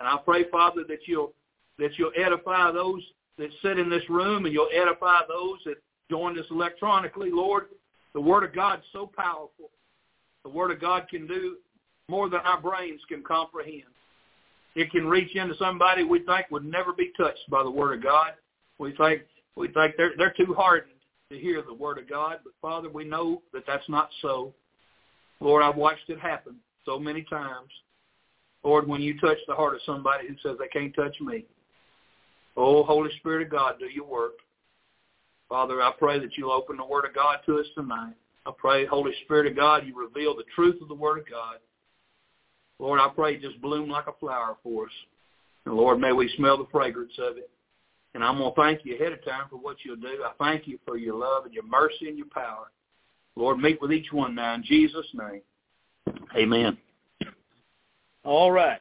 And 0.00 0.08
I 0.08 0.16
pray, 0.24 0.44
Father, 0.50 0.84
that 0.88 1.00
you'll 1.06 1.32
that 1.78 1.98
you'll 1.98 2.12
edify 2.16 2.70
those 2.70 3.02
that 3.36 3.50
sit 3.60 3.78
in 3.78 3.90
this 3.90 4.08
room, 4.08 4.44
and 4.44 4.54
you'll 4.54 4.68
edify 4.72 5.20
those 5.28 5.58
that 5.66 5.76
join 6.10 6.38
us 6.38 6.46
electronically, 6.50 7.30
Lord. 7.32 7.66
The 8.14 8.20
Word 8.20 8.44
of 8.44 8.54
God 8.54 8.80
is 8.80 8.84
so 8.92 9.10
powerful. 9.16 9.70
The 10.44 10.50
Word 10.50 10.70
of 10.70 10.80
God 10.80 11.08
can 11.10 11.26
do 11.26 11.56
more 12.08 12.28
than 12.28 12.40
our 12.40 12.60
brains 12.60 13.00
can 13.08 13.22
comprehend. 13.22 13.84
It 14.74 14.90
can 14.90 15.06
reach 15.06 15.34
into 15.36 15.54
somebody 15.56 16.04
we 16.04 16.20
think 16.20 16.50
would 16.50 16.64
never 16.64 16.92
be 16.92 17.12
touched 17.16 17.48
by 17.48 17.62
the 17.62 17.70
Word 17.70 17.96
of 17.96 18.02
God. 18.02 18.32
We 18.78 18.94
think 18.96 19.22
we 19.56 19.68
think 19.68 19.94
they're 19.96 20.12
they're 20.18 20.34
too 20.36 20.54
hardened 20.54 20.90
to 21.30 21.38
hear 21.38 21.62
the 21.62 21.74
Word 21.74 21.98
of 21.98 22.08
God, 22.08 22.40
but 22.44 22.52
Father, 22.60 22.88
we 22.88 23.04
know 23.04 23.42
that 23.52 23.64
that's 23.66 23.88
not 23.88 24.10
so. 24.20 24.52
Lord, 25.40 25.62
I've 25.62 25.76
watched 25.76 26.08
it 26.08 26.18
happen 26.20 26.56
so 26.84 26.98
many 26.98 27.22
times. 27.22 27.70
Lord, 28.62 28.88
when 28.88 29.02
you 29.02 29.18
touch 29.20 29.38
the 29.46 29.54
heart 29.54 29.74
of 29.74 29.80
somebody 29.84 30.26
who 30.26 30.34
says 30.42 30.56
they 30.58 30.68
can't 30.68 30.94
touch 30.94 31.14
me, 31.20 31.44
oh, 32.56 32.82
Holy 32.82 33.10
Spirit 33.18 33.46
of 33.46 33.52
God, 33.52 33.74
do 33.78 33.86
your 33.86 34.06
work. 34.06 34.32
Father, 35.48 35.82
I 35.82 35.92
pray 35.98 36.18
that 36.18 36.36
you'll 36.36 36.52
open 36.52 36.76
the 36.76 36.84
Word 36.84 37.04
of 37.04 37.14
God 37.14 37.38
to 37.46 37.58
us 37.58 37.66
tonight. 37.74 38.14
I 38.46 38.50
pray, 38.56 38.86
Holy 38.86 39.12
Spirit 39.24 39.46
of 39.46 39.56
God, 39.56 39.86
you 39.86 39.98
reveal 39.98 40.36
the 40.36 40.44
truth 40.54 40.80
of 40.82 40.88
the 40.88 40.94
Word 40.94 41.18
of 41.18 41.30
God. 41.30 41.56
Lord, 42.78 43.00
I 43.00 43.08
pray 43.14 43.38
just 43.38 43.60
bloom 43.62 43.88
like 43.88 44.06
a 44.06 44.12
flower 44.18 44.56
for 44.62 44.86
us. 44.86 44.92
And 45.64 45.74
Lord, 45.74 46.00
may 46.00 46.12
we 46.12 46.32
smell 46.36 46.58
the 46.58 46.66
fragrance 46.70 47.12
of 47.18 47.36
it. 47.36 47.48
And 48.14 48.22
I'm 48.22 48.38
going 48.38 48.54
to 48.54 48.60
thank 48.60 48.84
you 48.84 48.94
ahead 48.94 49.12
of 49.12 49.24
time 49.24 49.44
for 49.50 49.56
what 49.56 49.76
you'll 49.84 49.96
do. 49.96 50.24
I 50.24 50.32
thank 50.42 50.68
you 50.68 50.78
for 50.84 50.96
your 50.96 51.16
love 51.16 51.46
and 51.46 51.54
your 51.54 51.66
mercy 51.66 52.08
and 52.08 52.16
your 52.16 52.28
power. 52.32 52.70
Lord, 53.36 53.58
meet 53.58 53.80
with 53.80 53.92
each 53.92 54.12
one 54.12 54.34
now 54.34 54.54
in 54.54 54.62
Jesus' 54.62 55.06
name. 55.14 55.40
Amen. 56.36 56.76
All 58.24 58.52
right. 58.52 58.80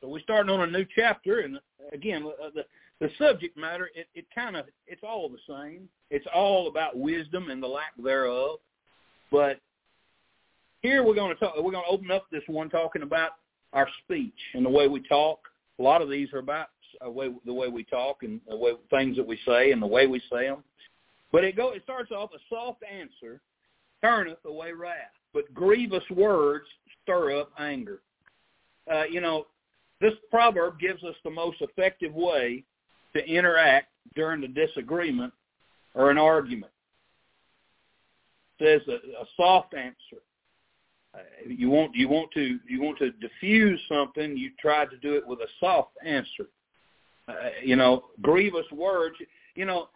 So 0.00 0.08
we're 0.08 0.20
starting 0.20 0.52
on 0.52 0.60
a 0.60 0.66
new 0.70 0.86
chapter, 0.94 1.40
and 1.40 1.58
again, 1.92 2.24
the 2.54 2.64
the 3.00 3.10
subject 3.18 3.56
matter 3.56 3.90
it, 3.94 4.08
it 4.14 4.26
kind 4.34 4.56
of 4.56 4.66
it's 4.86 5.02
all 5.02 5.28
the 5.28 5.38
same. 5.48 5.88
It's 6.10 6.26
all 6.34 6.68
about 6.68 6.98
wisdom 6.98 7.50
and 7.50 7.62
the 7.62 7.66
lack 7.66 7.92
thereof. 8.02 8.58
But 9.30 9.60
here 10.82 11.04
we're 11.04 11.14
going 11.14 11.34
to 11.34 11.40
talk. 11.40 11.54
We're 11.56 11.72
going 11.72 11.84
to 11.84 11.90
open 11.90 12.10
up 12.10 12.26
this 12.30 12.42
one 12.46 12.70
talking 12.70 13.02
about 13.02 13.32
our 13.72 13.88
speech 14.04 14.38
and 14.54 14.64
the 14.64 14.70
way 14.70 14.88
we 14.88 15.00
talk. 15.00 15.40
A 15.78 15.82
lot 15.82 16.02
of 16.02 16.10
these 16.10 16.32
are 16.32 16.38
about 16.38 16.68
the 17.00 17.10
way, 17.10 17.30
the 17.44 17.52
way 17.52 17.68
we 17.68 17.84
talk 17.84 18.22
and 18.22 18.40
the 18.48 18.56
way 18.56 18.72
things 18.90 19.16
that 19.16 19.26
we 19.26 19.38
say 19.46 19.70
and 19.72 19.80
the 19.80 19.86
way 19.86 20.06
we 20.06 20.20
say 20.32 20.46
them. 20.46 20.64
But 21.30 21.44
it 21.44 21.56
go. 21.56 21.70
It 21.70 21.82
starts 21.84 22.10
off 22.10 22.30
a 22.34 22.38
soft 22.48 22.82
answer 22.82 23.40
turneth 24.02 24.44
away 24.44 24.72
wrath, 24.72 24.94
but 25.34 25.52
grievous 25.52 26.04
words 26.10 26.64
stir 27.02 27.38
up 27.38 27.50
anger. 27.58 28.00
Uh, 28.90 29.04
you 29.04 29.20
know, 29.20 29.46
this 30.00 30.14
proverb 30.30 30.78
gives 30.78 31.02
us 31.04 31.16
the 31.24 31.30
most 31.30 31.60
effective 31.60 32.14
way 32.14 32.64
to 33.14 33.26
interact 33.26 33.88
during 34.14 34.40
the 34.40 34.48
disagreement 34.48 35.32
or 35.94 36.10
an 36.10 36.18
argument. 36.18 36.72
It 38.58 38.82
says 38.86 38.94
a, 38.94 39.22
a 39.22 39.26
soft 39.36 39.74
answer. 39.74 40.22
Uh, 41.14 41.18
you 41.46 41.70
want 41.70 41.94
you 41.94 42.08
want 42.08 42.30
to 42.32 42.58
you 42.68 42.82
want 42.82 42.98
to 42.98 43.10
diffuse 43.12 43.80
something. 43.88 44.36
You 44.36 44.50
try 44.60 44.84
to 44.84 44.96
do 44.98 45.14
it 45.14 45.26
with 45.26 45.40
a 45.40 45.48
soft 45.58 45.92
answer. 46.04 46.48
Uh, 47.26 47.34
you 47.62 47.76
know, 47.76 48.04
grievous 48.20 48.66
words. 48.72 49.16
You 49.54 49.64
know, 49.64 49.88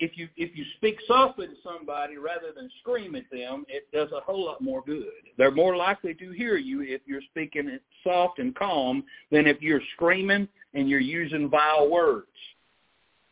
if 0.00 0.16
you 0.16 0.28
if 0.36 0.56
you 0.56 0.64
speak 0.76 0.98
softly 1.06 1.46
to 1.46 1.52
somebody 1.62 2.16
rather 2.16 2.52
than 2.54 2.70
scream 2.80 3.14
at 3.14 3.30
them, 3.30 3.64
it 3.68 3.86
does 3.92 4.08
a 4.12 4.20
whole 4.20 4.46
lot 4.46 4.60
more 4.60 4.82
good. 4.84 5.04
They're 5.36 5.50
more 5.50 5.76
likely 5.76 6.14
to 6.14 6.30
hear 6.30 6.56
you 6.56 6.82
if 6.82 7.02
you're 7.06 7.22
speaking 7.30 7.78
soft 8.02 8.38
and 8.38 8.54
calm 8.54 9.04
than 9.30 9.46
if 9.46 9.60
you're 9.60 9.82
screaming 9.94 10.48
and 10.74 10.88
you're 10.88 11.00
using 11.00 11.48
vile 11.48 11.88
words. 11.90 12.26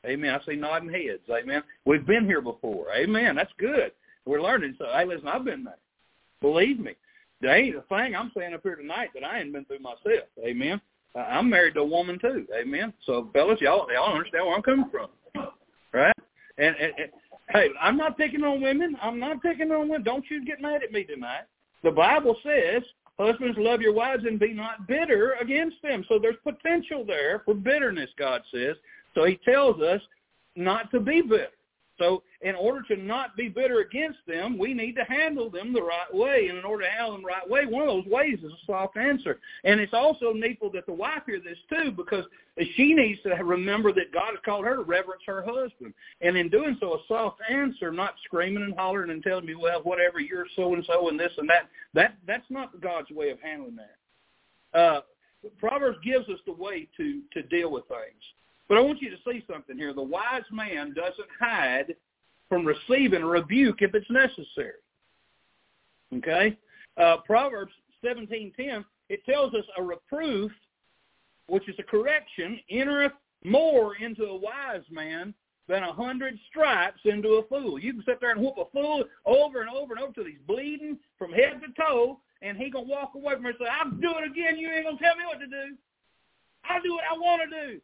Amen. 0.06 0.30
I 0.30 0.44
see 0.44 0.56
nodding 0.56 0.92
heads. 0.92 1.22
Amen. 1.30 1.62
We've 1.84 2.06
been 2.06 2.26
here 2.26 2.42
before. 2.42 2.86
Amen. 2.94 3.34
That's 3.34 3.52
good. 3.58 3.92
We're 4.26 4.42
learning. 4.42 4.76
So, 4.78 4.86
hey, 4.92 5.04
listen, 5.06 5.26
I've 5.26 5.44
been 5.44 5.64
there. 5.64 5.78
Believe 6.40 6.78
me. 6.78 6.92
There 7.40 7.56
ain't 7.56 7.76
a 7.76 7.82
thing 7.82 8.14
I'm 8.14 8.30
saying 8.36 8.54
up 8.54 8.62
here 8.62 8.76
tonight 8.76 9.10
that 9.14 9.24
I 9.24 9.40
ain't 9.40 9.52
been 9.52 9.64
through 9.64 9.80
myself. 9.80 10.28
Amen. 10.44 10.80
I'm 11.14 11.48
married 11.48 11.74
to 11.74 11.80
a 11.80 11.86
woman 11.86 12.18
too. 12.18 12.46
Amen. 12.56 12.92
So, 13.06 13.30
fellas, 13.32 13.60
y'all, 13.60 13.86
y'all 13.92 14.12
understand 14.12 14.46
where 14.46 14.54
I'm 14.54 14.62
coming 14.62 14.90
from? 14.90 15.08
And, 16.58 16.76
and, 16.76 16.92
and 16.98 17.10
hey, 17.50 17.68
I'm 17.80 17.96
not 17.96 18.18
picking 18.18 18.42
on 18.42 18.60
women. 18.60 18.96
I'm 19.00 19.18
not 19.18 19.40
picking 19.42 19.70
on 19.70 19.88
women. 19.88 20.02
Don't 20.02 20.24
you 20.30 20.44
get 20.44 20.60
mad 20.60 20.82
at 20.82 20.92
me 20.92 21.04
tonight. 21.04 21.44
The 21.82 21.90
Bible 21.90 22.36
says, 22.42 22.82
husbands 23.18 23.56
love 23.58 23.80
your 23.80 23.92
wives 23.92 24.24
and 24.26 24.38
be 24.38 24.52
not 24.52 24.86
bitter 24.86 25.36
against 25.40 25.76
them. 25.82 26.04
So 26.08 26.18
there's 26.18 26.36
potential 26.42 27.04
there 27.06 27.42
for 27.44 27.54
bitterness, 27.54 28.10
God 28.18 28.42
says. 28.52 28.76
So 29.14 29.24
he 29.24 29.38
tells 29.44 29.80
us, 29.80 30.00
not 30.56 30.90
to 30.90 31.00
be 31.00 31.22
bitter. 31.22 31.48
So 31.98 32.22
in 32.42 32.54
order 32.54 32.82
to 32.94 32.96
not 32.96 33.36
be 33.36 33.48
bitter 33.48 33.80
against 33.80 34.18
them, 34.26 34.56
we 34.56 34.72
need 34.72 34.94
to 34.94 35.04
handle 35.04 35.50
them 35.50 35.72
the 35.72 35.82
right 35.82 36.12
way. 36.12 36.46
And 36.48 36.58
in 36.58 36.64
order 36.64 36.84
to 36.84 36.90
handle 36.90 37.12
them 37.12 37.22
the 37.22 37.28
right 37.28 37.48
way, 37.48 37.66
one 37.66 37.82
of 37.82 37.88
those 37.88 38.06
ways 38.06 38.38
is 38.38 38.52
a 38.52 38.66
soft 38.66 38.96
answer. 38.96 39.38
And 39.64 39.80
it's 39.80 39.94
also 39.94 40.32
needful 40.32 40.70
that 40.72 40.86
the 40.86 40.92
wife 40.92 41.22
hear 41.26 41.40
this 41.40 41.58
too, 41.68 41.90
because 41.90 42.24
she 42.76 42.94
needs 42.94 43.20
to 43.22 43.30
remember 43.30 43.92
that 43.92 44.12
God 44.12 44.30
has 44.30 44.38
called 44.44 44.64
her 44.64 44.76
to 44.76 44.82
reverence 44.82 45.22
her 45.26 45.42
husband. 45.42 45.92
And 46.20 46.36
in 46.36 46.48
doing 46.48 46.76
so, 46.80 46.94
a 46.94 46.98
soft 47.08 47.40
answer, 47.50 47.90
not 47.90 48.14
screaming 48.24 48.62
and 48.62 48.74
hollering 48.74 49.10
and 49.10 49.22
telling 49.22 49.46
me, 49.46 49.54
well, 49.56 49.80
whatever, 49.82 50.20
you're 50.20 50.46
so-and-so 50.54 51.08
and 51.08 51.18
this 51.18 51.32
and 51.36 51.48
that, 51.48 51.68
that 51.94 52.16
that's 52.26 52.48
not 52.50 52.80
God's 52.80 53.10
way 53.10 53.30
of 53.30 53.40
handling 53.40 53.76
that. 53.76 54.78
Uh, 54.78 55.00
Proverbs 55.58 55.98
gives 56.04 56.28
us 56.28 56.38
the 56.46 56.52
way 56.52 56.88
to, 56.96 57.22
to 57.32 57.42
deal 57.42 57.70
with 57.70 57.84
things. 57.88 58.22
But 58.68 58.78
I 58.78 58.80
want 58.80 59.00
you 59.00 59.10
to 59.10 59.16
see 59.26 59.44
something 59.50 59.76
here. 59.76 59.94
The 59.94 60.02
wise 60.02 60.42
man 60.52 60.92
doesn't 60.94 61.28
hide 61.40 61.94
from 62.48 62.66
receiving 62.66 63.24
rebuke 63.24 63.80
if 63.80 63.94
it's 63.94 64.10
necessary. 64.10 64.80
Okay? 66.14 66.56
Uh, 66.96 67.18
Proverbs 67.26 67.72
17.10, 68.04 68.84
it 69.08 69.24
tells 69.24 69.54
us 69.54 69.64
a 69.76 69.82
reproof, 69.82 70.52
which 71.46 71.68
is 71.68 71.76
a 71.78 71.82
correction, 71.82 72.60
entereth 72.70 73.12
more 73.44 73.96
into 73.96 74.24
a 74.24 74.36
wise 74.36 74.84
man 74.90 75.32
than 75.68 75.82
a 75.82 75.92
hundred 75.92 76.38
stripes 76.48 77.00
into 77.04 77.34
a 77.34 77.46
fool. 77.46 77.78
You 77.78 77.92
can 77.92 78.02
sit 78.04 78.20
there 78.20 78.30
and 78.30 78.40
whoop 78.40 78.56
a 78.58 78.64
fool 78.72 79.04
over 79.26 79.60
and 79.60 79.70
over 79.70 79.94
and 79.94 80.02
over 80.02 80.12
till 80.14 80.24
he's 80.24 80.40
bleeding 80.46 80.98
from 81.18 81.32
head 81.32 81.60
to 81.60 81.82
toe, 81.82 82.20
and 82.42 82.56
he 82.56 82.70
gonna 82.70 82.86
walk 82.86 83.12
away 83.14 83.34
from 83.34 83.46
it 83.46 83.50
and 83.50 83.58
say, 83.60 83.66
"I'll 83.66 83.90
do 83.90 84.16
it 84.16 84.24
again. 84.24 84.56
You 84.56 84.70
ain't 84.70 84.86
gonna 84.86 84.98
tell 84.98 85.16
me 85.16 85.26
what 85.26 85.40
to 85.40 85.46
do. 85.46 85.76
I'll 86.64 86.82
do 86.82 86.94
what 86.94 87.04
I 87.04 87.18
want 87.18 87.50
to 87.50 87.66
do." 87.66 87.80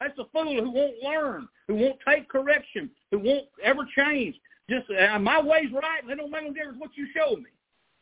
That's 0.00 0.18
a 0.18 0.24
fool 0.32 0.62
who 0.62 0.70
won't 0.70 1.02
learn, 1.02 1.48
who 1.68 1.74
won't 1.74 1.98
take 2.08 2.28
correction, 2.28 2.90
who 3.10 3.18
won't 3.18 3.46
ever 3.62 3.86
change. 3.96 4.34
Just 4.68 4.86
uh, 4.90 5.18
my 5.18 5.40
way's 5.40 5.72
right, 5.72 6.02
and 6.02 6.10
it 6.10 6.16
don't 6.16 6.30
make 6.30 6.44
no 6.44 6.52
difference 6.52 6.78
what 6.78 6.96
you 6.96 7.06
show 7.14 7.36
me. 7.36 7.50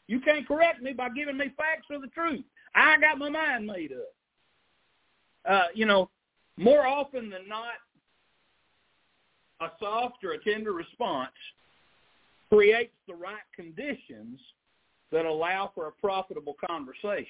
You 0.06 0.20
can't 0.20 0.46
correct 0.46 0.80
me 0.80 0.92
by 0.92 1.08
giving 1.10 1.36
me 1.36 1.52
facts 1.56 1.86
or 1.90 1.98
the 1.98 2.06
truth. 2.08 2.44
I 2.74 2.98
got 3.00 3.18
my 3.18 3.28
mind 3.28 3.66
made 3.66 3.92
up. 3.92 5.50
Uh, 5.50 5.66
you 5.74 5.86
know, 5.86 6.08
more 6.56 6.86
often 6.86 7.30
than 7.30 7.48
not, 7.48 7.74
a 9.60 9.70
soft 9.80 10.22
or 10.22 10.32
a 10.32 10.44
tender 10.44 10.72
response 10.72 11.32
creates 12.48 12.94
the 13.06 13.14
right 13.14 13.36
conditions 13.54 14.40
that 15.10 15.26
allow 15.26 15.72
for 15.74 15.88
a 15.88 15.92
profitable 15.92 16.56
conversation. 16.64 17.26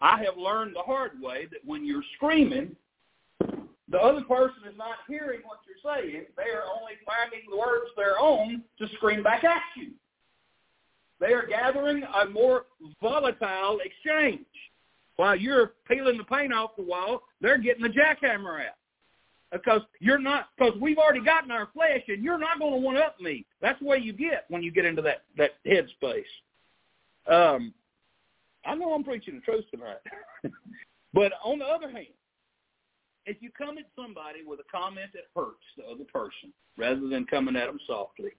I 0.00 0.22
have 0.24 0.36
learned 0.36 0.74
the 0.74 0.82
hard 0.82 1.20
way 1.20 1.46
that 1.50 1.64
when 1.64 1.84
you're 1.84 2.02
screaming, 2.16 2.74
the 3.94 4.00
other 4.00 4.22
person 4.22 4.64
is 4.68 4.76
not 4.76 4.96
hearing 5.06 5.38
what 5.44 5.60
you're 5.68 5.94
saying. 5.94 6.24
They 6.36 6.50
are 6.50 6.64
only 6.64 6.94
finding 7.06 7.48
the 7.48 7.56
words 7.56 7.92
their 7.96 8.18
own 8.18 8.64
to 8.80 8.88
scream 8.96 9.22
back 9.22 9.44
at 9.44 9.62
you. 9.76 9.92
They 11.20 11.32
are 11.32 11.46
gathering 11.46 12.02
a 12.02 12.28
more 12.28 12.64
volatile 13.00 13.78
exchange. 13.84 14.46
While 15.14 15.36
you're 15.36 15.74
peeling 15.86 16.18
the 16.18 16.24
paint 16.24 16.52
off 16.52 16.74
the 16.76 16.82
wall, 16.82 17.22
they're 17.40 17.56
getting 17.56 17.84
the 17.84 17.88
jackhammer 17.88 18.66
out. 18.66 18.74
Because 19.52 19.82
you're 20.00 20.18
not, 20.18 20.48
because 20.58 20.74
we've 20.80 20.98
already 20.98 21.24
gotten 21.24 21.52
our 21.52 21.68
flesh, 21.72 22.02
and 22.08 22.24
you're 22.24 22.36
not 22.36 22.58
going 22.58 22.72
to 22.72 22.78
one 22.78 22.96
up 22.96 23.20
me. 23.20 23.46
That's 23.62 23.78
the 23.78 23.86
way 23.86 23.98
you 23.98 24.12
get 24.12 24.46
when 24.48 24.64
you 24.64 24.72
get 24.72 24.84
into 24.84 25.02
that 25.02 25.22
that 25.38 25.52
headspace. 25.64 26.24
Um, 27.28 27.72
I 28.66 28.74
know 28.74 28.92
I'm 28.92 29.04
preaching 29.04 29.36
the 29.36 29.40
truth 29.42 29.66
tonight, 29.70 30.00
but 31.14 31.30
on 31.44 31.60
the 31.60 31.64
other 31.64 31.88
hand, 31.88 32.08
if 33.26 33.40
you 33.40 33.50
come 33.56 33.78
at 33.78 33.86
somebody 33.96 34.40
with 34.46 34.60
a 34.60 34.68
comment 34.70 35.10
that 35.14 35.28
hurts 35.34 35.64
the 35.76 35.84
other 35.84 36.04
person 36.04 36.52
rather 36.76 37.08
than 37.08 37.24
coming 37.24 37.56
at 37.56 37.66
them 37.66 37.80
softly, 37.86 38.32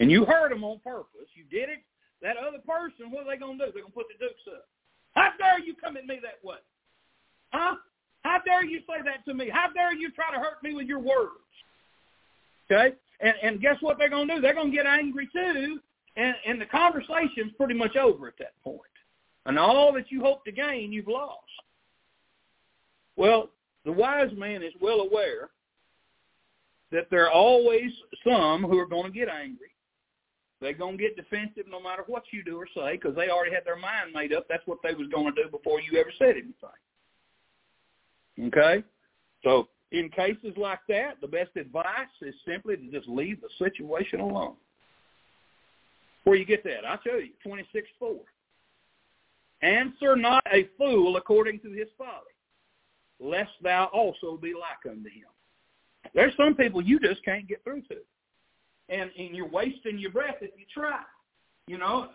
and 0.00 0.10
you 0.10 0.24
hurt 0.24 0.50
them 0.50 0.64
on 0.64 0.80
purpose, 0.80 1.28
you 1.34 1.44
did 1.50 1.68
it, 1.68 1.82
that 2.22 2.36
other 2.36 2.58
person, 2.66 3.10
what 3.10 3.26
are 3.26 3.30
they 3.30 3.38
going 3.38 3.58
to 3.58 3.66
do? 3.66 3.72
They're 3.72 3.82
going 3.82 3.92
to 3.92 3.98
put 3.98 4.06
the 4.08 4.24
dukes 4.24 4.42
up. 4.48 4.66
How 5.14 5.30
dare 5.38 5.60
you 5.60 5.74
come 5.74 5.96
at 5.96 6.06
me 6.06 6.18
that 6.22 6.42
way? 6.46 6.56
Huh? 7.52 7.76
How 8.22 8.38
dare 8.44 8.64
you 8.64 8.80
say 8.80 9.04
that 9.04 9.24
to 9.26 9.34
me? 9.34 9.50
How 9.52 9.70
dare 9.72 9.94
you 9.94 10.10
try 10.10 10.32
to 10.32 10.40
hurt 10.40 10.62
me 10.62 10.74
with 10.74 10.86
your 10.86 10.98
words? 10.98 11.44
Okay? 12.70 12.96
And, 13.20 13.34
and 13.42 13.60
guess 13.60 13.76
what 13.80 13.98
they're 13.98 14.10
going 14.10 14.28
to 14.28 14.36
do? 14.36 14.40
They're 14.40 14.54
going 14.54 14.70
to 14.70 14.76
get 14.76 14.86
angry 14.86 15.28
too, 15.32 15.78
and, 16.16 16.34
and 16.46 16.60
the 16.60 16.66
conversation's 16.66 17.52
pretty 17.56 17.74
much 17.74 17.96
over 17.96 18.26
at 18.26 18.38
that 18.38 18.54
point. 18.64 18.80
And 19.46 19.58
all 19.58 19.92
that 19.92 20.10
you 20.10 20.22
hope 20.22 20.44
to 20.46 20.52
gain, 20.52 20.90
you've 20.90 21.08
lost. 21.08 21.42
Well, 23.16 23.50
the 23.84 23.92
wise 23.92 24.30
man 24.36 24.62
is 24.62 24.72
well 24.80 25.00
aware 25.00 25.50
that 26.90 27.08
there 27.10 27.26
are 27.26 27.32
always 27.32 27.90
some 28.26 28.62
who 28.62 28.78
are 28.78 28.86
going 28.86 29.12
to 29.12 29.18
get 29.18 29.28
angry. 29.28 29.70
They're 30.60 30.72
going 30.72 30.96
to 30.96 31.02
get 31.02 31.16
defensive 31.16 31.64
no 31.68 31.80
matter 31.80 32.04
what 32.06 32.22
you 32.30 32.42
do 32.42 32.56
or 32.56 32.66
say 32.74 32.92
because 32.92 33.14
they 33.16 33.28
already 33.28 33.52
had 33.52 33.66
their 33.66 33.76
mind 33.76 34.12
made 34.14 34.32
up. 34.32 34.46
That's 34.48 34.66
what 34.66 34.78
they 34.82 34.94
was 34.94 35.08
going 35.08 35.34
to 35.34 35.42
do 35.42 35.50
before 35.50 35.80
you 35.80 35.98
ever 35.98 36.12
said 36.18 36.36
anything. 36.36 36.54
Okay? 38.48 38.82
So 39.42 39.68
in 39.92 40.08
cases 40.08 40.54
like 40.56 40.80
that, 40.88 41.20
the 41.20 41.28
best 41.28 41.50
advice 41.56 42.08
is 42.22 42.34
simply 42.46 42.76
to 42.76 42.90
just 42.90 43.08
leave 43.08 43.40
the 43.40 43.48
situation 43.58 44.20
alone. 44.20 44.54
Where 46.22 46.36
you 46.36 46.46
get 46.46 46.64
that? 46.64 46.86
I'll 46.88 46.98
tell 46.98 47.20
you, 47.20 47.32
26.4. 47.46 48.16
Answer 49.62 50.16
not 50.16 50.42
a 50.52 50.68
fool 50.78 51.16
according 51.16 51.60
to 51.60 51.70
his 51.70 51.88
folly 51.98 52.33
lest 53.20 53.50
thou 53.62 53.90
also 53.92 54.36
be 54.36 54.52
like 54.54 54.90
unto 54.90 55.08
him. 55.08 55.28
There's 56.14 56.34
some 56.36 56.54
people 56.54 56.82
you 56.82 56.98
just 57.00 57.24
can't 57.24 57.48
get 57.48 57.62
through 57.64 57.82
to. 57.82 57.96
And, 58.88 59.10
and 59.18 59.34
you're 59.34 59.48
wasting 59.48 59.98
your 59.98 60.10
breath 60.10 60.36
if 60.40 60.50
you 60.58 60.66
try. 60.72 61.00
You 61.66 61.78
know, 61.78 62.08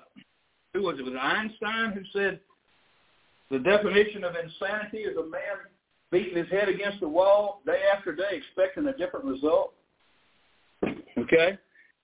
who 0.73 0.83
was 0.83 0.99
it? 0.99 1.03
Was 1.03 1.13
it 1.13 1.17
Einstein 1.17 1.91
who 1.93 2.01
said 2.13 2.39
the 3.49 3.59
definition 3.59 4.23
of 4.23 4.35
insanity 4.35 4.99
is 4.99 5.17
a 5.17 5.25
man 5.25 5.57
beating 6.12 6.38
his 6.38 6.49
head 6.49 6.69
against 6.69 6.99
the 6.99 7.07
wall 7.07 7.62
day 7.65 7.81
after 7.95 8.13
day 8.13 8.31
expecting 8.31 8.85
a 8.88 8.95
different 8.95 9.25
result? 9.25 9.73
Okay? 11.17 11.57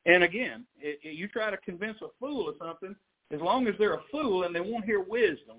And 0.08 0.24
again, 0.24 0.66
it, 0.80 1.00
it, 1.04 1.16
you 1.16 1.28
try 1.28 1.52
to 1.52 1.58
convince 1.58 1.98
a 2.02 2.08
fool 2.20 2.50
of 2.50 2.56
something, 2.60 2.96
as 3.32 3.42
long 3.42 3.68
as 3.68 3.76
they're 3.78 3.96
a 3.96 4.04
fool 4.12 4.44
and 4.44 4.56
they 4.56 4.60
won't 4.60 4.86
hear 4.86 5.02
wisdom, 5.02 5.58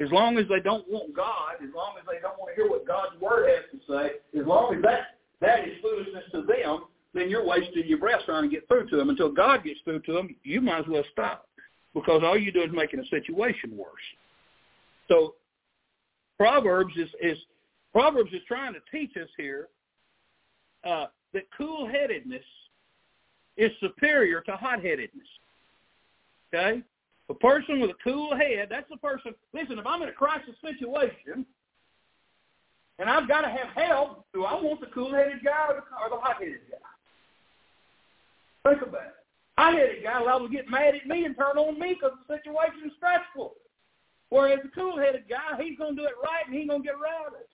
as 0.00 0.10
long 0.10 0.38
as 0.38 0.46
they 0.48 0.60
don't 0.60 0.88
want 0.88 1.14
God, 1.14 1.54
as 1.62 1.70
long 1.74 1.94
as 1.98 2.04
they 2.06 2.20
don't 2.20 2.38
want 2.38 2.50
to 2.50 2.54
hear 2.54 2.68
what 2.68 2.86
God's 2.86 3.20
word 3.20 3.48
has 3.48 3.64
to 3.72 3.78
say, 3.86 4.38
as 4.38 4.46
long 4.46 4.74
as 4.74 4.82
that 4.82 5.18
that 5.40 5.68
is 5.68 5.74
foolishness 5.82 6.24
to 6.32 6.42
them, 6.42 6.84
then 7.14 7.28
you're 7.28 7.44
wasting 7.44 7.84
your 7.86 7.98
breath 7.98 8.20
trying 8.24 8.48
to 8.48 8.48
get 8.48 8.66
through 8.68 8.88
to 8.88 8.96
them. 8.96 9.10
Until 9.10 9.30
God 9.30 9.64
gets 9.64 9.80
through 9.84 10.00
to 10.02 10.12
them, 10.12 10.34
you 10.44 10.60
might 10.60 10.80
as 10.80 10.86
well 10.88 11.04
stop 11.12 11.48
because 11.94 12.22
all 12.24 12.38
you 12.38 12.52
do 12.52 12.62
is 12.62 12.70
making 12.72 13.00
a 13.00 13.06
situation 13.06 13.76
worse. 13.76 13.88
So 15.08 15.34
Proverbs 16.38 16.94
is, 16.96 17.08
is 17.20 17.36
Proverbs 17.92 18.32
is 18.32 18.40
trying 18.48 18.72
to 18.72 18.80
teach 18.90 19.16
us 19.16 19.28
here 19.36 19.68
uh, 20.84 21.06
that 21.34 21.42
cool-headedness 21.56 22.44
is 23.56 23.70
superior 23.80 24.40
to 24.42 24.52
hot-headedness. 24.52 25.26
Okay? 26.54 26.82
A 27.30 27.34
person 27.34 27.80
with 27.80 27.90
a 27.90 28.04
cool 28.04 28.36
head, 28.36 28.66
that's 28.68 28.88
the 28.90 28.96
person, 28.96 29.32
listen, 29.54 29.78
if 29.78 29.86
I'm 29.86 30.02
in 30.02 30.08
a 30.08 30.12
crisis 30.12 30.54
situation 30.60 31.46
and 32.98 33.08
I've 33.08 33.28
got 33.28 33.42
to 33.42 33.48
have 33.48 33.68
help, 33.74 34.26
do 34.34 34.44
I 34.44 34.54
want 34.54 34.80
the 34.80 34.88
cool-headed 34.88 35.44
guy 35.44 35.66
or 35.68 35.76
the, 35.76 35.82
or 36.02 36.10
the 36.10 36.20
hot-headed 36.20 36.60
guy? 36.70 38.70
Think 38.70 38.82
about 38.82 39.02
it. 39.02 39.14
Hot-headed 39.56 40.02
guy 40.02 40.20
liable 40.20 40.48
to 40.48 40.52
get 40.52 40.68
mad 40.68 40.94
at 40.94 41.06
me 41.06 41.24
and 41.24 41.36
turn 41.36 41.56
on 41.56 41.78
me 41.78 41.94
because 41.94 42.12
the 42.28 42.36
situation 42.36 42.86
is 42.86 42.92
stressful. 42.96 43.54
Whereas 44.28 44.60
the 44.62 44.68
cool-headed 44.68 45.24
guy, 45.28 45.62
he's 45.62 45.78
going 45.78 45.96
to 45.96 46.02
do 46.02 46.08
it 46.08 46.14
right 46.22 46.46
and 46.46 46.54
he's 46.54 46.68
going 46.68 46.82
to 46.82 46.86
get 46.86 46.94
routed. 46.94 47.46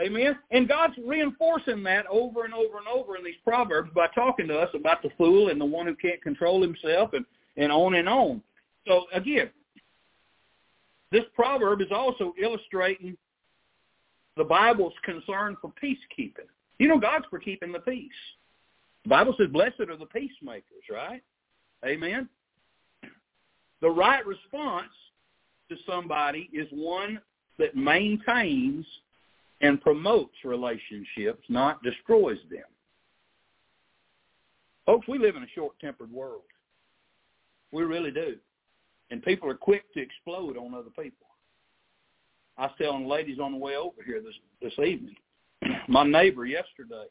Amen. 0.00 0.38
And 0.50 0.68
God's 0.68 0.94
reinforcing 1.06 1.82
that 1.84 2.06
over 2.08 2.44
and 2.44 2.54
over 2.54 2.78
and 2.78 2.88
over 2.88 3.16
in 3.16 3.24
these 3.24 3.34
proverbs 3.44 3.90
by 3.94 4.08
talking 4.08 4.48
to 4.48 4.58
us 4.58 4.70
about 4.74 5.02
the 5.02 5.10
fool 5.16 5.50
and 5.50 5.60
the 5.60 5.64
one 5.64 5.86
who 5.86 5.94
can't 5.94 6.22
control 6.22 6.60
himself 6.60 7.12
and 7.12 7.24
and 7.56 7.70
on 7.70 7.94
and 7.94 8.08
on. 8.08 8.42
So 8.86 9.06
again, 9.12 9.50
this 11.10 11.24
proverb 11.34 11.80
is 11.80 11.92
also 11.92 12.34
illustrating 12.40 13.16
the 14.36 14.44
Bible's 14.44 14.94
concern 15.04 15.56
for 15.60 15.72
peacekeeping. 15.82 16.48
You 16.78 16.88
know, 16.88 16.98
God's 16.98 17.26
for 17.30 17.38
keeping 17.38 17.72
the 17.72 17.78
peace. 17.78 18.10
The 19.04 19.10
Bible 19.10 19.34
says, 19.38 19.48
blessed 19.48 19.80
are 19.80 19.96
the 19.96 20.06
peacemakers, 20.06 20.82
right? 20.90 21.22
Amen. 21.84 22.28
The 23.80 23.90
right 23.90 24.26
response 24.26 24.90
to 25.68 25.76
somebody 25.86 26.50
is 26.52 26.66
one 26.72 27.20
that 27.58 27.76
maintains 27.76 28.84
and 29.60 29.80
promotes 29.80 30.34
relationships, 30.42 31.44
not 31.48 31.82
destroys 31.82 32.38
them. 32.50 32.64
Folks, 34.84 35.06
we 35.06 35.18
live 35.18 35.36
in 35.36 35.42
a 35.42 35.48
short-tempered 35.54 36.10
world. 36.10 36.42
We 37.74 37.82
really 37.82 38.12
do. 38.12 38.36
And 39.10 39.20
people 39.22 39.50
are 39.50 39.54
quick 39.54 39.92
to 39.94 40.00
explode 40.00 40.56
on 40.56 40.74
other 40.74 40.90
people. 40.90 41.26
I 42.56 42.66
was 42.66 42.72
telling 42.78 43.06
ladies 43.06 43.40
on 43.40 43.50
the 43.50 43.58
way 43.58 43.76
over 43.76 44.00
here 44.06 44.22
this 44.22 44.34
this 44.62 44.78
evening. 44.78 45.16
my 45.88 46.04
neighbor 46.04 46.46
yesterday. 46.46 47.06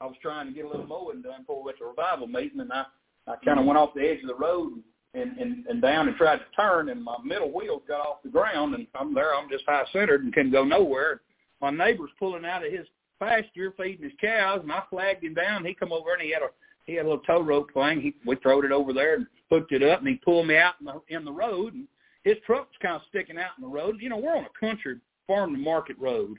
I 0.00 0.06
was 0.06 0.16
trying 0.20 0.48
to 0.48 0.52
get 0.52 0.64
a 0.64 0.68
little 0.68 0.86
mowing 0.86 1.22
done 1.22 1.42
before 1.42 1.62
we 1.62 1.66
went 1.66 1.78
to 1.78 1.86
revival 1.86 2.26
meeting, 2.26 2.60
and 2.60 2.72
I 2.72 2.86
I 3.28 3.36
kind 3.44 3.60
of 3.60 3.66
went 3.66 3.78
off 3.78 3.94
the 3.94 4.06
edge 4.06 4.20
of 4.22 4.28
the 4.28 4.34
road 4.34 4.82
and, 5.14 5.38
and 5.38 5.64
and 5.66 5.80
down 5.80 6.08
and 6.08 6.16
tried 6.16 6.38
to 6.38 6.44
turn, 6.56 6.88
and 6.88 7.02
my 7.02 7.16
middle 7.24 7.52
wheels 7.52 7.82
got 7.86 8.00
off 8.00 8.24
the 8.24 8.28
ground, 8.28 8.74
and 8.74 8.88
I'm 8.96 9.14
there. 9.14 9.32
I'm 9.32 9.48
just 9.48 9.64
high 9.64 9.84
centered 9.92 10.24
and 10.24 10.34
couldn't 10.34 10.50
go 10.50 10.64
nowhere. 10.64 11.20
My 11.60 11.70
neighbor's 11.70 12.10
pulling 12.18 12.44
out 12.44 12.66
of 12.66 12.72
his 12.72 12.86
pasture 13.20 13.72
feeding 13.76 14.04
his 14.04 14.18
cows, 14.20 14.60
and 14.62 14.72
I 14.72 14.82
flagged 14.90 15.22
him 15.22 15.34
down. 15.34 15.64
He 15.64 15.72
come 15.72 15.92
over 15.92 16.12
and 16.12 16.20
he 16.22 16.32
had 16.32 16.42
a 16.42 16.48
he 16.86 16.94
had 16.94 17.04
a 17.04 17.08
little 17.08 17.24
tow 17.24 17.40
rope 17.40 17.72
thing. 17.74 18.00
He 18.00 18.14
we 18.24 18.36
throwed 18.36 18.64
it 18.64 18.72
over 18.72 18.92
there 18.92 19.16
and 19.16 19.26
hooked 19.50 19.72
it 19.72 19.82
up, 19.82 20.00
and 20.00 20.08
he 20.08 20.14
pulled 20.16 20.46
me 20.46 20.56
out 20.56 20.74
in 20.80 20.86
the 20.86 21.00
in 21.08 21.24
the 21.24 21.32
road, 21.32 21.74
and 21.74 21.86
his 22.24 22.36
truck 22.46 22.68
was 22.68 22.76
kind 22.80 22.96
of 22.96 23.02
sticking 23.08 23.38
out 23.38 23.52
in 23.58 23.62
the 23.62 23.68
road. 23.68 23.96
You 24.00 24.08
know, 24.08 24.18
we're 24.18 24.36
on 24.36 24.46
a 24.46 24.60
country 24.60 24.96
farm 25.26 25.52
to 25.52 25.58
market 25.58 25.96
road, 25.98 26.38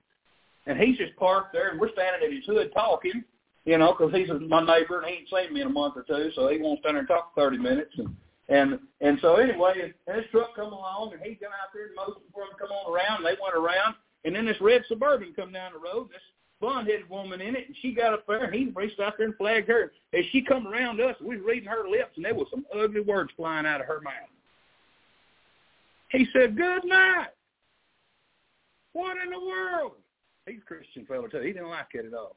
and 0.66 0.80
he's 0.80 0.98
just 0.98 1.16
parked 1.18 1.54
there, 1.54 1.70
and 1.70 1.80
we're 1.80 1.92
standing 1.92 2.28
at 2.28 2.34
his 2.34 2.46
hood 2.46 2.72
talking, 2.74 3.24
you 3.66 3.78
know, 3.78 3.94
because 3.98 4.14
he's 4.14 4.30
my 4.48 4.66
neighbor 4.66 5.02
and 5.02 5.08
he 5.08 5.18
ain't 5.18 5.30
seen 5.30 5.54
me 5.54 5.62
in 5.62 5.68
a 5.68 5.72
month 5.72 5.96
or 5.98 6.04
two, 6.04 6.32
so 6.36 6.48
he 6.48 6.58
won't 6.58 6.80
stand 6.80 6.96
there 6.96 7.00
and 7.00 7.08
talk 7.08 7.34
for 7.34 7.42
thirty 7.42 7.58
minutes. 7.58 7.94
And 7.98 8.16
and 8.50 8.80
and 9.02 9.20
so 9.22 9.36
anyway, 9.36 9.94
and 10.08 10.16
his 10.16 10.26
truck 10.32 10.56
come 10.56 10.72
along, 10.72 11.12
and 11.14 11.22
he 11.22 11.36
come 11.36 11.52
out 11.52 11.70
there 11.74 11.88
and 11.88 11.96
motioned 11.96 12.32
for 12.34 12.44
him 12.44 12.50
to 12.52 12.58
come 12.58 12.72
on 12.72 12.94
around. 12.94 13.18
And 13.18 13.26
they 13.26 13.40
went 13.42 13.56
around, 13.56 13.96
and 14.24 14.34
then 14.34 14.46
this 14.46 14.62
red 14.62 14.84
suburban 14.88 15.34
come 15.36 15.52
down 15.52 15.74
the 15.74 15.80
road. 15.80 16.08
This 16.10 16.24
blonde-headed 16.60 17.10
woman 17.10 17.42
in 17.42 17.56
it, 17.56 17.68
and 17.68 17.76
she 17.82 17.94
got 17.94 18.14
up 18.14 18.26
there, 18.28 18.46
and 18.46 18.54
he 18.54 18.72
reached 18.76 19.00
out 19.00 19.14
there 19.18 19.28
and 19.28 19.36
flagged 19.36 19.68
her. 19.68 19.92
As 20.14 20.26
she 20.32 20.42
come 20.42 20.68
around 20.68 21.00
us, 21.00 21.16
we 21.22 21.38
was 21.38 21.46
reading 21.46 21.70
her 21.70 21.88
lips, 21.88 22.14
and 22.16 22.26
there 22.26 22.34
was 22.34 22.48
some 22.50 22.66
ugly 22.76 23.02
words 23.02 23.32
flying 23.36 23.66
out 23.66 23.82
of 23.82 23.88
her 23.88 24.02
mouth. 24.02 24.30
He 26.10 26.26
said, 26.34 26.56
"Good 26.56 26.86
night." 26.86 27.30
What 28.94 29.18
in 29.24 29.30
the 29.30 29.40
world? 29.40 29.94
He's 30.48 30.62
a 30.62 30.66
Christian 30.66 31.06
fellow 31.06 31.28
too. 31.28 31.42
He 31.42 31.54
didn't 31.54 31.70
like 31.70 31.88
it 31.94 32.06
at 32.06 32.14
all. 32.14 32.36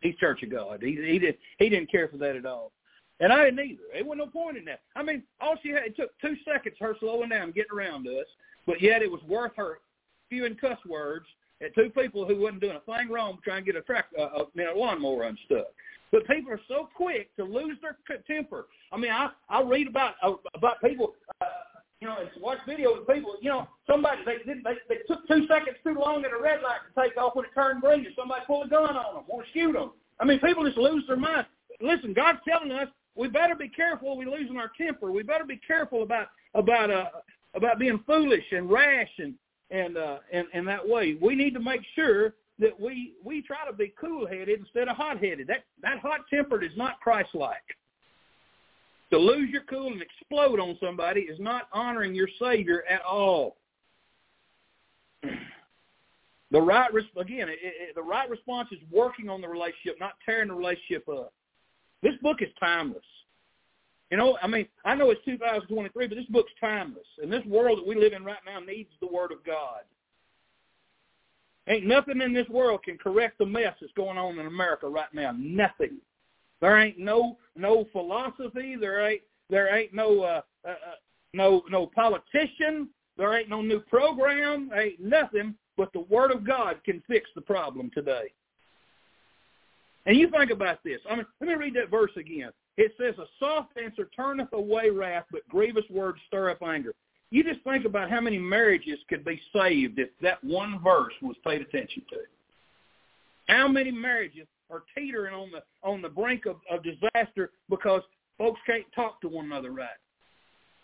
He's 0.00 0.16
Church 0.16 0.42
of 0.42 0.50
God. 0.50 0.82
He 0.82 0.94
he 0.94 1.18
did 1.18 1.36
he 1.58 1.68
didn't 1.68 1.90
care 1.90 2.08
for 2.08 2.16
that 2.18 2.36
at 2.36 2.46
all. 2.46 2.72
And 3.20 3.32
I 3.32 3.44
didn't 3.44 3.60
either. 3.60 3.82
There 3.92 4.04
wasn't 4.04 4.26
no 4.26 4.30
point 4.30 4.56
in 4.56 4.64
that. 4.66 4.80
I 4.94 5.02
mean, 5.02 5.22
all 5.40 5.56
she 5.62 5.70
had 5.70 5.84
it 5.84 5.96
took 5.96 6.18
two 6.20 6.36
seconds 6.44 6.76
her 6.80 6.94
slowing 7.00 7.30
down, 7.30 7.50
getting 7.52 7.76
around 7.76 8.06
us, 8.06 8.26
but 8.66 8.80
yet 8.80 9.02
it 9.02 9.10
was 9.10 9.22
worth 9.24 9.52
her 9.56 9.80
spewing 10.26 10.56
cuss 10.56 10.78
words 10.86 11.26
at 11.62 11.74
two 11.74 11.90
people 11.90 12.26
who 12.26 12.36
wasn't 12.40 12.60
doing 12.60 12.76
a 12.76 12.80
thing 12.80 13.08
wrong 13.08 13.38
trying 13.42 13.64
to 13.64 13.72
get 13.72 13.80
a 13.80 13.82
track 13.82 14.06
uh, 14.18 14.22
a, 14.22 14.44
you 14.54 14.72
lawnmower 14.76 15.24
unstuck. 15.24 15.66
But 16.12 16.26
people 16.26 16.52
are 16.52 16.60
so 16.68 16.88
quick 16.94 17.34
to 17.36 17.44
lose 17.44 17.78
their 17.82 17.96
temper. 18.26 18.66
I 18.92 18.96
mean, 18.96 19.10
I 19.10 19.30
I 19.48 19.62
read 19.62 19.88
about 19.88 20.14
uh, 20.22 20.34
about 20.54 20.80
people, 20.82 21.14
uh, 21.40 21.46
you 22.00 22.08
know, 22.08 22.18
and 22.20 22.30
watch 22.40 22.58
videos 22.68 23.00
of 23.00 23.08
people. 23.08 23.36
You 23.40 23.50
know, 23.50 23.68
somebody 23.86 24.20
they 24.24 24.38
did 24.44 24.62
they, 24.62 24.74
they 24.88 25.00
took 25.08 25.26
two 25.26 25.46
seconds 25.48 25.76
too 25.82 25.94
long 25.94 26.24
at 26.24 26.32
a 26.32 26.40
red 26.40 26.60
light 26.62 26.80
to 26.86 27.02
take 27.02 27.16
off 27.16 27.34
when 27.34 27.46
it 27.46 27.50
turned 27.54 27.80
green, 27.80 28.06
and 28.06 28.14
somebody 28.16 28.42
pulled 28.46 28.66
a 28.66 28.70
gun 28.70 28.96
on 28.96 29.14
them, 29.14 29.24
to 29.26 29.44
shoot 29.52 29.72
them. 29.72 29.92
I 30.20 30.24
mean, 30.24 30.38
people 30.40 30.64
just 30.64 30.78
lose 30.78 31.04
their 31.06 31.16
mind. 31.16 31.46
Listen, 31.80 32.12
God's 32.12 32.38
telling 32.48 32.70
us 32.72 32.88
we 33.16 33.28
better 33.28 33.54
be 33.54 33.68
careful. 33.68 34.16
We're 34.16 34.30
losing 34.30 34.56
our 34.58 34.70
temper. 34.78 35.10
We 35.10 35.22
better 35.22 35.44
be 35.44 35.60
careful 35.66 36.02
about 36.02 36.28
about 36.54 36.90
uh 36.90 37.06
about 37.54 37.78
being 37.78 38.00
foolish 38.06 38.44
and 38.52 38.70
rash 38.70 39.10
and 39.18 39.34
and 39.70 39.96
uh 39.96 40.18
and, 40.32 40.46
and 40.52 40.66
that 40.68 40.86
way. 40.86 41.16
We 41.20 41.34
need 41.34 41.54
to 41.54 41.60
make 41.60 41.80
sure 41.94 42.34
that 42.58 42.78
we 42.78 43.14
we 43.24 43.42
try 43.42 43.66
to 43.66 43.72
be 43.72 43.92
cool 44.00 44.26
headed 44.26 44.60
instead 44.60 44.88
of 44.88 44.96
hot 44.96 45.18
headed. 45.18 45.46
That 45.48 45.64
that 45.82 45.98
hot 45.98 46.20
tempered 46.30 46.64
is 46.64 46.76
not 46.76 47.00
Christ 47.00 47.30
like. 47.34 47.56
To 49.10 49.18
lose 49.18 49.50
your 49.50 49.62
cool 49.70 49.92
and 49.92 50.02
explode 50.02 50.58
on 50.58 50.76
somebody 50.82 51.20
is 51.20 51.38
not 51.38 51.68
honoring 51.72 52.14
your 52.14 52.28
Savior 52.40 52.82
at 52.88 53.02
all. 53.02 53.56
The 56.52 56.60
right 56.60 56.88
again, 57.18 57.48
it, 57.48 57.58
it, 57.60 57.94
the 57.96 58.02
right 58.02 58.30
response 58.30 58.68
is 58.70 58.78
working 58.92 59.28
on 59.28 59.40
the 59.40 59.48
relationship, 59.48 59.96
not 59.98 60.12
tearing 60.24 60.46
the 60.46 60.54
relationship 60.54 61.08
up. 61.08 61.32
This 62.04 62.14
book 62.22 62.36
is 62.40 62.48
timeless. 62.60 63.02
You 64.10 64.16
know, 64.16 64.38
I 64.40 64.46
mean, 64.46 64.66
I 64.84 64.94
know 64.94 65.10
it's 65.10 65.24
2023, 65.24 66.06
but 66.06 66.14
this 66.14 66.26
book's 66.26 66.52
timeless. 66.60 67.06
And 67.20 67.32
this 67.32 67.44
world 67.44 67.78
that 67.78 67.86
we 67.86 67.96
live 67.96 68.12
in 68.12 68.24
right 68.24 68.38
now 68.46 68.60
needs 68.60 68.90
the 69.00 69.08
Word 69.08 69.32
of 69.32 69.44
God. 69.44 69.80
Ain't 71.68 71.86
nothing 71.86 72.20
in 72.20 72.32
this 72.32 72.48
world 72.48 72.84
can 72.84 72.96
correct 72.96 73.38
the 73.38 73.46
mess 73.46 73.74
that's 73.80 73.92
going 73.96 74.16
on 74.16 74.38
in 74.38 74.46
America 74.46 74.86
right 74.88 75.12
now. 75.12 75.34
Nothing. 75.36 75.98
There 76.60 76.78
ain't 76.78 76.98
no 76.98 77.36
no 77.56 77.86
philosophy. 77.90 78.76
There 78.80 79.04
ain't 79.06 79.22
there 79.50 79.74
ain't 79.74 79.92
no 79.92 80.22
uh, 80.22 80.40
uh, 80.64 80.70
uh 80.70 80.94
no 81.32 81.62
no 81.68 81.86
politician. 81.86 82.88
There 83.18 83.36
ain't 83.36 83.48
no 83.48 83.62
new 83.62 83.80
program. 83.80 84.70
Ain't 84.76 85.00
nothing 85.00 85.56
but 85.76 85.92
the 85.92 86.00
Word 86.00 86.30
of 86.30 86.46
God 86.46 86.80
can 86.84 87.02
fix 87.08 87.28
the 87.34 87.40
problem 87.40 87.90
today. 87.92 88.32
And 90.06 90.16
you 90.16 90.30
think 90.30 90.52
about 90.52 90.84
this. 90.84 91.00
I 91.10 91.16
mean, 91.16 91.26
let 91.40 91.48
me 91.48 91.54
read 91.54 91.74
that 91.74 91.90
verse 91.90 92.12
again. 92.16 92.50
It 92.76 92.94
says, 92.98 93.18
"A 93.18 93.26
soft 93.38 93.76
answer 93.78 94.08
turneth 94.14 94.52
away 94.52 94.90
wrath, 94.90 95.24
but 95.30 95.48
grievous 95.48 95.88
words 95.90 96.20
stir 96.26 96.50
up 96.50 96.62
anger." 96.62 96.94
You 97.30 97.42
just 97.42 97.62
think 97.62 97.84
about 97.84 98.10
how 98.10 98.20
many 98.20 98.38
marriages 98.38 98.98
could 99.08 99.24
be 99.24 99.40
saved 99.52 99.98
if 99.98 100.10
that 100.20 100.42
one 100.44 100.80
verse 100.80 101.14
was 101.22 101.36
paid 101.44 101.60
attention 101.60 102.04
to. 102.10 102.18
How 103.48 103.66
many 103.66 103.90
marriages 103.90 104.46
are 104.70 104.84
teetering 104.94 105.34
on 105.34 105.50
the 105.50 105.62
on 105.82 106.02
the 106.02 106.08
brink 106.08 106.46
of, 106.46 106.56
of 106.70 106.82
disaster 106.82 107.50
because 107.68 108.02
folks 108.38 108.60
can't 108.66 108.84
talk 108.94 109.20
to 109.22 109.28
one 109.28 109.46
another 109.46 109.70
right? 109.70 109.88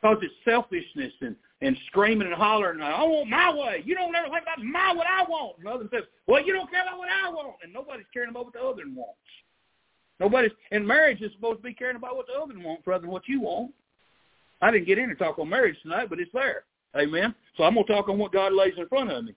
Because 0.00 0.18
it's 0.22 0.34
selfishness 0.44 1.12
and 1.20 1.36
and 1.62 1.76
screaming 1.86 2.26
and 2.26 2.36
hollering, 2.36 2.82
I 2.82 3.02
want 3.04 3.30
my 3.30 3.54
way. 3.54 3.82
You 3.84 3.94
don't 3.94 4.14
ever 4.14 4.28
think 4.28 4.42
about 4.42 4.64
my 4.64 4.92
what 4.92 5.06
I 5.06 5.22
want. 5.22 5.62
The 5.62 5.70
other 5.70 5.88
says, 5.92 6.02
well, 6.26 6.44
you 6.44 6.52
don't 6.52 6.68
care 6.68 6.82
about 6.82 6.98
what 6.98 7.08
I 7.08 7.28
want. 7.30 7.56
And 7.62 7.72
nobody's 7.72 8.06
caring 8.12 8.30
about 8.30 8.46
what 8.46 8.54
the 8.54 8.60
other 8.60 8.82
one 8.82 8.96
wants. 8.96 9.20
Nobody's, 10.20 10.52
and 10.70 10.86
marriage 10.86 11.20
is 11.20 11.32
supposed 11.32 11.58
to 11.58 11.62
be 11.62 11.74
caring 11.74 11.96
about 11.96 12.16
what 12.16 12.26
the 12.26 12.34
other 12.34 12.54
wants 12.58 12.86
rather 12.86 13.02
than 13.02 13.10
what 13.10 13.28
you 13.28 13.40
want. 13.40 13.72
I 14.60 14.70
didn't 14.70 14.86
get 14.86 14.98
in 14.98 15.08
to 15.08 15.14
talk 15.14 15.38
on 15.38 15.48
marriage 15.48 15.76
tonight, 15.82 16.08
but 16.08 16.20
it's 16.20 16.32
there. 16.32 16.64
Amen. 16.96 17.34
So 17.56 17.64
I'm 17.64 17.74
to 17.74 17.84
talk 17.84 18.08
on 18.08 18.18
what 18.18 18.32
God 18.32 18.52
lays 18.52 18.74
in 18.76 18.86
front 18.88 19.10
of 19.10 19.24
me. 19.24 19.34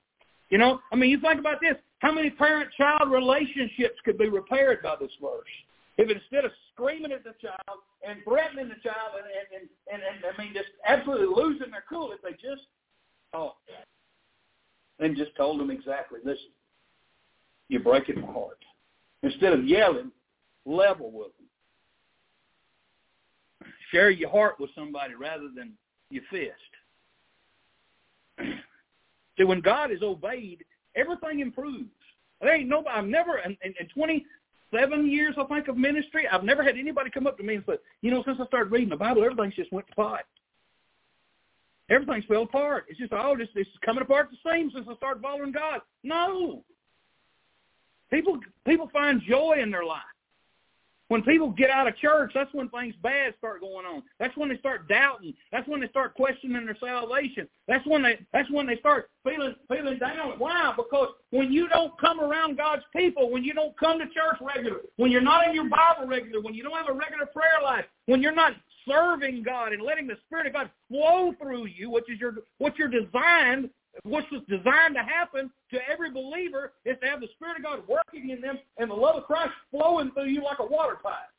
You 0.49 0.57
know, 0.57 0.79
I 0.91 0.95
mean, 0.95 1.09
you 1.09 1.19
think 1.19 1.39
about 1.39 1.59
this. 1.61 1.75
How 1.99 2.11
many 2.11 2.29
parent-child 2.29 3.11
relationships 3.11 3.95
could 4.03 4.17
be 4.17 4.29
repaired 4.29 4.83
by 4.83 4.95
this 4.99 5.11
verse? 5.21 5.43
If 5.97 6.09
instead 6.09 6.45
of 6.45 6.51
screaming 6.73 7.11
at 7.13 7.23
the 7.23 7.33
child 7.41 7.79
and 8.07 8.19
threatening 8.23 8.67
the 8.67 8.81
child 8.83 9.15
and, 9.17 9.25
and, 9.61 9.69
and, 9.91 10.01
and, 10.03 10.25
I 10.25 10.41
mean 10.41 10.53
just 10.53 10.67
absolutely 10.85 11.27
losing 11.27 11.71
their 11.71 11.85
cool, 11.89 12.11
if 12.11 12.21
they 12.21 12.31
just 12.31 12.67
talked 13.31 13.69
and 14.99 15.15
just 15.15 15.35
told 15.35 15.59
them 15.59 15.71
exactly, 15.71 16.19
listen, 16.23 16.51
you're 17.69 17.81
breaking 17.81 18.21
my 18.21 18.27
heart. 18.27 18.59
Instead 19.23 19.53
of 19.53 19.65
yelling, 19.65 20.11
level 20.65 21.11
with 21.11 21.35
them. 21.37 21.47
Share 23.91 24.09
your 24.09 24.29
heart 24.29 24.59
with 24.59 24.69
somebody 24.75 25.13
rather 25.15 25.49
than 25.55 25.73
your 26.09 26.23
fist. 26.29 26.51
See, 29.37 29.43
when 29.43 29.61
God 29.61 29.91
is 29.91 30.01
obeyed, 30.01 30.63
everything 30.95 31.39
improves. 31.39 31.89
There 32.41 32.55
ain't 32.55 32.69
nobody. 32.69 32.97
I've 32.97 33.05
never 33.05 33.37
in, 33.39 33.57
in, 33.63 33.73
in 33.79 33.87
twenty 33.89 34.25
seven 34.73 35.09
years, 35.09 35.35
I 35.37 35.43
think, 35.45 35.67
of 35.67 35.77
ministry, 35.77 36.27
I've 36.27 36.43
never 36.43 36.63
had 36.63 36.77
anybody 36.77 37.09
come 37.09 37.27
up 37.27 37.37
to 37.37 37.43
me 37.43 37.55
and 37.55 37.63
say, 37.65 37.77
you 38.01 38.11
know, 38.11 38.23
since 38.25 38.39
I 38.41 38.45
started 38.47 38.71
reading 38.71 38.89
the 38.89 38.97
Bible, 38.97 39.23
everything's 39.23 39.55
just 39.55 39.71
went 39.71 39.87
to 39.87 39.93
pot. 39.93 40.21
Everything's 41.89 42.25
fell 42.25 42.43
apart. 42.43 42.85
It's 42.89 42.99
just, 42.99 43.13
oh, 43.13 43.35
this, 43.37 43.47
this 43.53 43.67
is 43.67 43.73
coming 43.85 44.01
apart 44.01 44.29
the 44.31 44.49
same 44.49 44.71
since 44.73 44.87
I 44.89 44.95
started 44.95 45.21
following 45.21 45.51
God. 45.51 45.81
No. 46.03 46.63
People, 48.11 48.39
people 48.65 48.89
find 48.91 49.21
joy 49.21 49.57
in 49.61 49.69
their 49.69 49.85
life. 49.85 50.01
When 51.09 51.21
people 51.21 51.51
get 51.51 51.69
out 51.69 51.87
of 51.87 51.95
church, 51.97 52.31
that's 52.33 52.51
when 52.53 52.67
things 52.69 52.95
bad 53.03 53.35
start 53.37 53.61
going 53.61 53.85
on. 53.85 54.01
That's 54.19 54.35
when 54.35 54.49
they 54.49 54.57
start 54.57 54.87
doubting. 54.87 55.35
That's 55.51 55.67
when 55.67 55.79
they 55.79 55.87
start 55.89 56.15
questioning 56.15 56.65
their 56.65 56.77
salvation. 56.79 57.47
That's 57.67 57.85
when 57.85 58.01
they 58.01 58.25
that's 58.33 58.49
when 58.49 58.65
they 58.65 58.77
start 58.77 59.09
feeling 59.23 59.53
feeling 59.69 59.99
down. 59.99 60.39
Why? 60.39 60.73
Because 60.75 61.09
when 61.29 61.51
you 61.51 61.67
don't 61.69 61.97
come 61.99 62.19
around 62.19 62.57
God's 62.57 62.83
people, 62.95 63.29
when 63.29 63.43
you 63.43 63.53
don't 63.53 63.77
come 63.77 63.99
to 63.99 64.05
church 64.05 64.37
regular, 64.41 64.79
when 64.97 65.11
you're 65.11 65.21
not 65.21 65.47
in 65.47 65.53
your 65.53 65.69
Bible 65.69 66.07
regular, 66.07 66.41
when 66.41 66.55
you 66.55 66.63
don't 66.63 66.75
have 66.75 66.89
a 66.89 66.93
regular 66.93 67.27
prayer 67.27 67.61
life, 67.63 67.85
when 68.07 68.21
you're 68.21 68.31
not 68.31 68.53
serving 68.87 69.43
God 69.43 69.73
and 69.73 69.81
letting 69.83 70.07
the 70.07 70.17
Spirit 70.25 70.47
of 70.47 70.53
God 70.53 70.69
flow 70.87 71.33
through 71.39 71.67
you, 71.67 71.91
which 71.91 72.09
is 72.09 72.19
your 72.19 72.35
what 72.57 72.77
you're 72.79 72.87
designed 72.87 73.69
what's 74.03 74.27
designed 74.49 74.95
to 74.95 75.03
happen 75.03 75.49
to 75.71 75.79
every 75.89 76.11
believer 76.11 76.73
is 76.83 76.97
to 77.01 77.07
have 77.07 77.21
the 77.21 77.29
Spirit 77.35 77.57
of 77.57 77.63
God 77.63 77.83
working 77.87 78.29
in 78.29 78.41
them 78.41 78.59
and 78.77 78.89
the 78.89 78.95
love 78.95 79.15
of 79.15 79.23
Christ 79.23 79.51
flowing 79.71 80.11
through 80.11 80.25
you 80.25 80.43
like 80.43 80.59
a 80.59 80.65
water 80.65 80.97
pipe. 81.01 81.29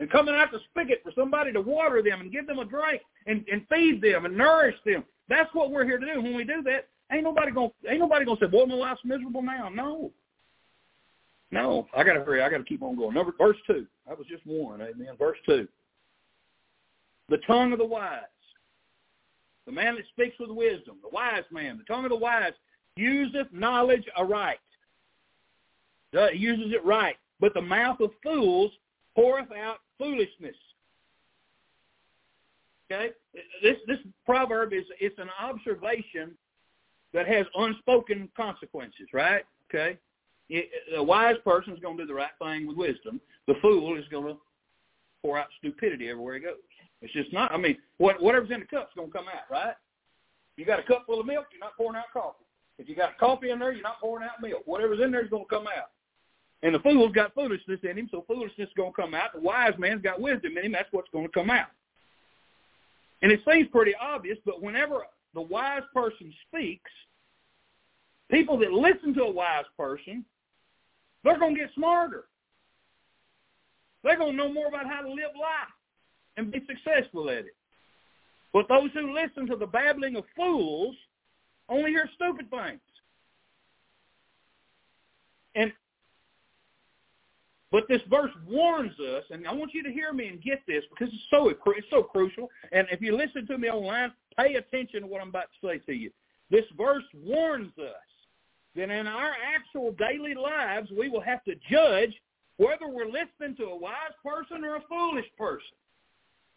And 0.00 0.10
coming 0.10 0.34
out 0.34 0.50
the 0.50 0.60
spigot 0.70 1.02
for 1.02 1.12
somebody 1.14 1.52
to 1.52 1.60
water 1.60 2.02
them 2.02 2.22
and 2.22 2.32
give 2.32 2.46
them 2.46 2.58
a 2.58 2.64
drink 2.64 3.02
and, 3.26 3.44
and 3.52 3.66
feed 3.68 4.00
them 4.00 4.24
and 4.24 4.36
nourish 4.36 4.76
them. 4.84 5.04
That's 5.28 5.52
what 5.54 5.70
we're 5.70 5.84
here 5.84 5.98
to 5.98 6.06
do. 6.14 6.22
When 6.22 6.34
we 6.34 6.44
do 6.44 6.62
that, 6.62 6.88
ain't 7.12 7.24
nobody 7.24 7.52
gonna 7.52 7.70
ain't 7.88 8.00
nobody 8.00 8.24
gonna 8.24 8.40
say, 8.40 8.46
Boy, 8.46 8.64
my 8.64 8.74
life's 8.74 9.02
miserable 9.04 9.42
now. 9.42 9.68
No. 9.68 10.10
No. 11.50 11.86
I 11.94 12.02
gotta 12.02 12.24
hurry, 12.24 12.42
I 12.42 12.48
gotta 12.48 12.64
keep 12.64 12.82
on 12.82 12.96
going. 12.96 13.14
Number 13.14 13.32
verse 13.36 13.58
two. 13.66 13.86
That 14.08 14.16
was 14.18 14.26
just 14.26 14.44
one, 14.46 14.80
amen. 14.80 15.16
Verse 15.18 15.38
two. 15.44 15.68
The 17.28 17.38
tongue 17.46 17.72
of 17.72 17.78
the 17.78 17.84
wise 17.84 18.22
the 19.70 19.76
man 19.76 19.94
that 19.94 20.04
speaks 20.08 20.34
with 20.40 20.50
wisdom, 20.50 20.96
the 21.00 21.08
wise 21.10 21.44
man, 21.52 21.78
the 21.78 21.84
tongue 21.84 22.04
of 22.04 22.10
the 22.10 22.16
wise, 22.16 22.52
useth 22.96 23.46
knowledge 23.52 24.04
aright. 24.16 24.58
He 26.12 26.38
uses 26.38 26.72
it 26.72 26.84
right. 26.84 27.16
But 27.38 27.54
the 27.54 27.62
mouth 27.62 28.00
of 28.00 28.10
fools 28.20 28.72
poureth 29.16 29.52
out 29.56 29.76
foolishness. 29.96 30.56
Okay? 32.90 33.10
This 33.62 33.76
this 33.86 33.98
proverb 34.26 34.72
is 34.72 34.84
it's 34.98 35.18
an 35.20 35.30
observation 35.40 36.32
that 37.14 37.28
has 37.28 37.46
unspoken 37.54 38.28
consequences, 38.36 39.06
right? 39.12 39.44
Okay? 39.72 39.98
A 40.96 41.02
wise 41.02 41.36
person 41.44 41.74
is 41.74 41.78
going 41.78 41.96
to 41.96 42.02
do 42.02 42.08
the 42.08 42.14
right 42.14 42.30
thing 42.42 42.66
with 42.66 42.76
wisdom. 42.76 43.20
The 43.46 43.54
fool 43.62 43.96
is 43.96 44.04
going 44.10 44.34
to 44.34 44.40
pour 45.22 45.38
out 45.38 45.46
stupidity 45.58 46.10
everywhere 46.10 46.34
he 46.34 46.40
goes. 46.40 46.56
It's 47.02 47.12
just 47.12 47.32
not. 47.32 47.52
I 47.52 47.56
mean, 47.56 47.78
what 47.98 48.20
whatever's 48.22 48.50
in 48.50 48.60
the 48.60 48.66
cup's 48.66 48.94
going 48.94 49.10
to 49.10 49.16
come 49.16 49.26
out, 49.28 49.50
right? 49.50 49.74
You 50.56 50.66
got 50.66 50.78
a 50.78 50.82
cup 50.82 51.04
full 51.06 51.20
of 51.20 51.26
milk, 51.26 51.46
you're 51.52 51.60
not 51.60 51.76
pouring 51.76 51.96
out 51.96 52.12
coffee. 52.12 52.44
If 52.78 52.88
you 52.88 52.94
got 52.94 53.18
coffee 53.18 53.50
in 53.50 53.58
there, 53.58 53.72
you're 53.72 53.82
not 53.82 54.00
pouring 54.00 54.24
out 54.24 54.42
milk. 54.42 54.62
Whatever's 54.66 55.00
in 55.00 55.10
there 55.10 55.24
is 55.24 55.30
going 55.30 55.44
to 55.44 55.48
come 55.48 55.66
out. 55.66 55.90
And 56.62 56.74
the 56.74 56.78
fool's 56.80 57.12
got 57.12 57.34
foolishness 57.34 57.80
in 57.82 57.96
him, 57.96 58.08
so 58.10 58.24
foolishness 58.26 58.68
is 58.68 58.74
going 58.76 58.92
to 58.92 59.02
come 59.02 59.14
out. 59.14 59.32
The 59.32 59.40
wise 59.40 59.72
man's 59.78 60.02
got 60.02 60.20
wisdom 60.20 60.58
in 60.58 60.64
him. 60.64 60.72
That's 60.72 60.92
what's 60.92 61.08
going 61.10 61.26
to 61.26 61.32
come 61.32 61.48
out. 61.48 61.68
And 63.22 63.32
it 63.32 63.40
seems 63.50 63.68
pretty 63.68 63.94
obvious, 64.00 64.38
but 64.44 64.62
whenever 64.62 65.02
the 65.34 65.40
wise 65.40 65.82
person 65.94 66.32
speaks, 66.48 66.90
people 68.30 68.58
that 68.58 68.72
listen 68.72 69.14
to 69.14 69.22
a 69.22 69.30
wise 69.30 69.64
person, 69.78 70.24
they're 71.24 71.38
going 71.38 71.54
to 71.54 71.60
get 71.60 71.70
smarter. 71.74 72.24
They're 74.02 74.18
going 74.18 74.32
to 74.32 74.36
know 74.36 74.52
more 74.52 74.68
about 74.68 74.86
how 74.86 75.02
to 75.02 75.08
live 75.08 75.32
life 75.38 75.72
and 76.36 76.52
be 76.52 76.62
successful 76.66 77.30
at 77.30 77.38
it. 77.38 77.56
But 78.52 78.68
those 78.68 78.90
who 78.94 79.14
listen 79.14 79.46
to 79.46 79.56
the 79.56 79.66
babbling 79.66 80.16
of 80.16 80.24
fools 80.36 80.96
only 81.68 81.90
hear 81.90 82.08
stupid 82.14 82.50
things. 82.50 82.80
And 85.54 85.72
but 87.70 87.86
this 87.88 88.02
verse 88.10 88.32
warns 88.48 88.98
us, 88.98 89.22
and 89.30 89.46
I 89.46 89.54
want 89.54 89.72
you 89.74 89.84
to 89.84 89.92
hear 89.92 90.12
me 90.12 90.26
and 90.26 90.42
get 90.42 90.60
this 90.66 90.82
because 90.90 91.12
it's 91.14 91.22
so 91.30 91.48
it's 91.48 91.86
so 91.90 92.02
crucial. 92.02 92.50
And 92.72 92.88
if 92.90 93.00
you 93.00 93.16
listen 93.16 93.46
to 93.46 93.58
me 93.58 93.68
online, 93.68 94.12
pay 94.36 94.54
attention 94.54 95.02
to 95.02 95.06
what 95.06 95.22
I'm 95.22 95.28
about 95.28 95.48
to 95.60 95.68
say 95.68 95.78
to 95.78 95.92
you. 95.92 96.10
This 96.50 96.64
verse 96.76 97.04
warns 97.14 97.72
us 97.78 97.94
that 98.74 98.90
in 98.90 99.06
our 99.06 99.32
actual 99.54 99.92
daily 99.92 100.34
lives, 100.34 100.90
we 100.90 101.08
will 101.08 101.20
have 101.20 101.44
to 101.44 101.54
judge 101.70 102.12
whether 102.56 102.88
we're 102.88 103.06
listening 103.06 103.56
to 103.56 103.66
a 103.66 103.76
wise 103.76 104.14
person 104.24 104.64
or 104.64 104.76
a 104.76 104.82
foolish 104.88 105.26
person 105.38 105.76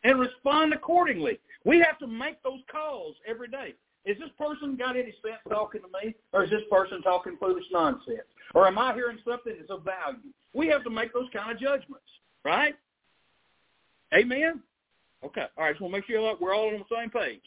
and 0.04 0.20
respond 0.20 0.74
accordingly. 0.74 1.40
We 1.66 1.80
have 1.80 1.98
to 2.00 2.08
make 2.08 2.42
those 2.44 2.60
calls 2.72 3.16
every 3.28 3.48
day. 3.48 3.74
Is 4.06 4.18
this 4.20 4.30
person 4.38 4.76
got 4.76 4.98
any 4.98 5.14
sense 5.24 5.40
talking 5.48 5.82
to 5.82 5.88
me, 5.88 6.14
or 6.34 6.44
is 6.44 6.50
this 6.50 6.64
person 6.70 7.02
talking 7.02 7.38
foolish 7.40 7.64
nonsense? 7.72 8.28
Or 8.54 8.68
am 8.68 8.78
I 8.78 8.94
hearing 8.94 9.18
something 9.26 9.54
that's 9.58 9.72
of 9.72 9.84
value? 9.84 10.20
We 10.54 10.68
have 10.68 10.84
to 10.84 10.90
make 10.90 11.14
those 11.14 11.30
kind 11.34 11.52
of 11.52 11.60
judgments, 11.60 12.06
right? 12.44 12.76
Amen? 14.14 14.62
Okay. 15.24 15.46
All 15.58 15.64
right, 15.64 15.76
so 15.78 15.86
we'll 15.86 15.92
make 15.92 16.06
sure 16.06 16.36
we're 16.40 16.54
all 16.54 16.68
on 16.68 16.84
the 16.90 16.96
same 16.96 17.10
page. 17.10 17.42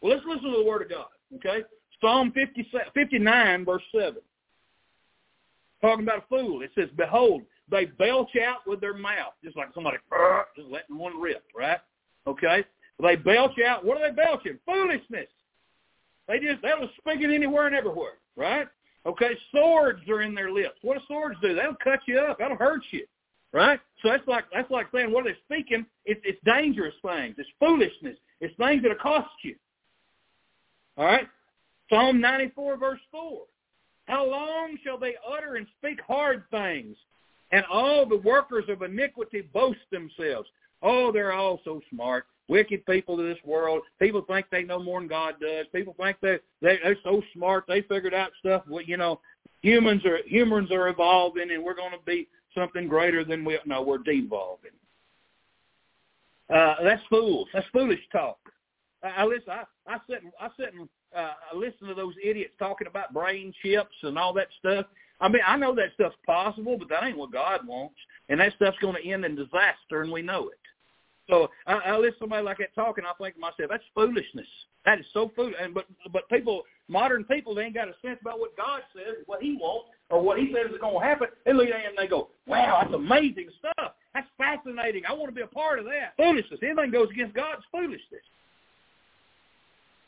Well, 0.00 0.12
let's 0.12 0.24
listen 0.26 0.50
to 0.50 0.56
the 0.56 0.64
Word 0.64 0.82
of 0.82 0.88
God, 0.88 1.06
okay? 1.36 1.64
Psalm 2.00 2.32
50, 2.32 2.66
59, 2.94 3.64
verse 3.66 3.82
7. 3.94 4.16
Talking 5.82 6.04
about 6.04 6.24
a 6.24 6.26
fool. 6.28 6.62
It 6.62 6.70
says, 6.74 6.88
Behold, 6.96 7.42
they 7.70 7.84
belch 7.84 8.30
out 8.42 8.66
with 8.66 8.80
their 8.80 8.94
mouth, 8.94 9.34
just 9.44 9.56
like 9.56 9.68
somebody 9.74 9.98
just 10.56 10.68
letting 10.68 10.96
one 10.96 11.20
rip, 11.20 11.44
right? 11.54 11.78
Okay? 12.26 12.64
They 13.02 13.16
belch 13.16 13.58
out. 13.66 13.84
What 13.84 14.00
are 14.00 14.10
they 14.10 14.14
belching? 14.14 14.58
Foolishness. 14.66 15.28
They 16.28 16.38
just 16.38 16.62
they'll 16.62 16.88
speak 16.98 17.22
it 17.22 17.34
anywhere 17.34 17.66
and 17.66 17.74
everywhere, 17.74 18.18
right? 18.36 18.68
Okay, 19.06 19.30
swords 19.50 20.06
are 20.08 20.22
in 20.22 20.34
their 20.34 20.52
lips. 20.52 20.76
What 20.82 20.98
do 20.98 21.04
swords 21.08 21.36
do? 21.40 21.54
They'll 21.54 21.74
cut 21.82 22.00
you 22.06 22.18
up. 22.18 22.38
That'll 22.38 22.56
hurt 22.56 22.82
you, 22.90 23.06
right? 23.52 23.80
So 24.02 24.10
that's 24.10 24.26
like 24.28 24.44
that's 24.52 24.70
like 24.70 24.86
saying 24.94 25.10
what 25.10 25.26
are 25.26 25.32
they 25.32 25.38
speaking? 25.44 25.86
It's 26.04 26.20
it's 26.24 26.38
dangerous 26.44 26.94
things. 27.02 27.34
It's 27.38 27.48
foolishness. 27.58 28.16
It's 28.40 28.56
things 28.56 28.82
that'll 28.82 28.98
cost 28.98 29.30
you. 29.42 29.56
All 30.96 31.06
right. 31.06 31.26
Psalm 31.88 32.20
94 32.20 32.76
verse 32.76 33.00
4. 33.10 33.40
How 34.06 34.24
long 34.24 34.76
shall 34.84 34.98
they 34.98 35.14
utter 35.36 35.56
and 35.56 35.66
speak 35.78 36.00
hard 36.06 36.44
things, 36.50 36.96
and 37.52 37.64
all 37.72 38.06
the 38.06 38.16
workers 38.16 38.64
of 38.68 38.82
iniquity 38.82 39.42
boast 39.52 39.80
themselves? 39.90 40.48
Oh, 40.82 41.12
they're 41.12 41.32
all 41.32 41.60
so 41.64 41.80
smart 41.90 42.26
wicked 42.50 42.84
people 42.84 43.16
to 43.16 43.22
this 43.22 43.38
world. 43.44 43.82
People 44.00 44.22
think 44.22 44.46
they 44.50 44.64
know 44.64 44.82
more 44.82 45.00
than 45.00 45.08
God 45.08 45.36
does. 45.40 45.66
People 45.72 45.94
think 45.98 46.18
they, 46.20 46.38
they 46.60 46.78
they're 46.82 46.96
so 47.04 47.22
smart 47.32 47.64
they 47.66 47.82
figured 47.82 48.12
out 48.12 48.32
stuff. 48.40 48.64
Well, 48.68 48.82
you 48.82 48.96
know, 48.96 49.20
humans 49.62 50.04
are 50.04 50.18
humans 50.26 50.70
are 50.72 50.88
evolving, 50.88 51.52
and 51.52 51.62
we're 51.62 51.74
going 51.74 51.92
to 51.92 52.04
be 52.04 52.28
something 52.54 52.88
greater 52.88 53.24
than 53.24 53.44
we. 53.44 53.58
No, 53.64 53.80
we're 53.80 53.98
devolving. 53.98 54.72
Uh, 56.52 56.74
that's 56.82 57.02
fools. 57.08 57.48
That's 57.54 57.66
foolish 57.72 58.00
talk. 58.12 58.38
I, 59.02 59.08
I 59.08 59.24
listen. 59.24 59.50
I, 59.50 59.64
I 59.86 59.98
sit. 60.08 60.22
I 60.40 60.48
sit 60.58 60.74
and 60.74 60.88
uh, 61.16 61.32
I 61.52 61.56
listen 61.56 61.86
to 61.86 61.94
those 61.94 62.14
idiots 62.22 62.54
talking 62.58 62.88
about 62.88 63.14
brain 63.14 63.54
chips 63.62 63.94
and 64.02 64.18
all 64.18 64.34
that 64.34 64.48
stuff. 64.58 64.86
I 65.20 65.28
mean, 65.28 65.42
I 65.46 65.56
know 65.56 65.74
that 65.74 65.92
stuff's 65.94 66.16
possible, 66.24 66.78
but 66.78 66.88
that 66.88 67.04
ain't 67.04 67.18
what 67.18 67.32
God 67.32 67.66
wants, 67.66 67.96
and 68.28 68.40
that 68.40 68.54
stuff's 68.54 68.78
going 68.80 68.96
to 69.00 69.08
end 69.08 69.24
in 69.24 69.36
disaster, 69.36 70.02
and 70.02 70.10
we 70.10 70.22
know 70.22 70.48
it. 70.48 70.59
So 71.30 71.48
I, 71.66 71.74
I 71.74 71.96
listen 71.96 72.12
to 72.12 72.18
somebody 72.20 72.44
like 72.44 72.58
that 72.58 72.74
talking, 72.74 73.04
I 73.04 73.12
think 73.22 73.34
to 73.36 73.40
myself, 73.40 73.70
that's 73.70 73.84
foolishness. 73.94 74.46
That 74.84 74.98
is 74.98 75.06
so 75.12 75.30
foolish. 75.36 75.54
And 75.60 75.72
but 75.72 75.86
but 76.12 76.28
people, 76.28 76.62
modern 76.88 77.24
people, 77.24 77.54
they 77.54 77.62
ain't 77.62 77.74
got 77.74 77.88
a 77.88 77.94
sense 78.04 78.18
about 78.20 78.40
what 78.40 78.56
God 78.56 78.80
says, 78.94 79.22
what 79.26 79.42
He 79.42 79.56
wants, 79.56 79.90
or 80.10 80.20
what 80.22 80.38
He 80.38 80.52
says 80.52 80.72
is 80.72 80.80
going 80.80 81.00
to 81.00 81.06
happen. 81.06 81.28
They 81.46 81.52
look 81.52 81.68
at 81.68 81.80
it 81.80 81.86
and 81.86 81.98
they 81.98 82.08
go, 82.08 82.28
"Wow, 82.46 82.80
that's 82.82 82.94
amazing 82.94 83.48
stuff. 83.58 83.92
That's 84.12 84.26
fascinating. 84.36 85.04
I 85.08 85.12
want 85.12 85.28
to 85.28 85.34
be 85.34 85.42
a 85.42 85.46
part 85.46 85.78
of 85.78 85.84
that." 85.86 86.16
Foolishness. 86.16 86.60
Anything 86.62 86.90
goes 86.90 87.10
against 87.10 87.34
God's 87.34 87.62
foolishness. 87.70 88.24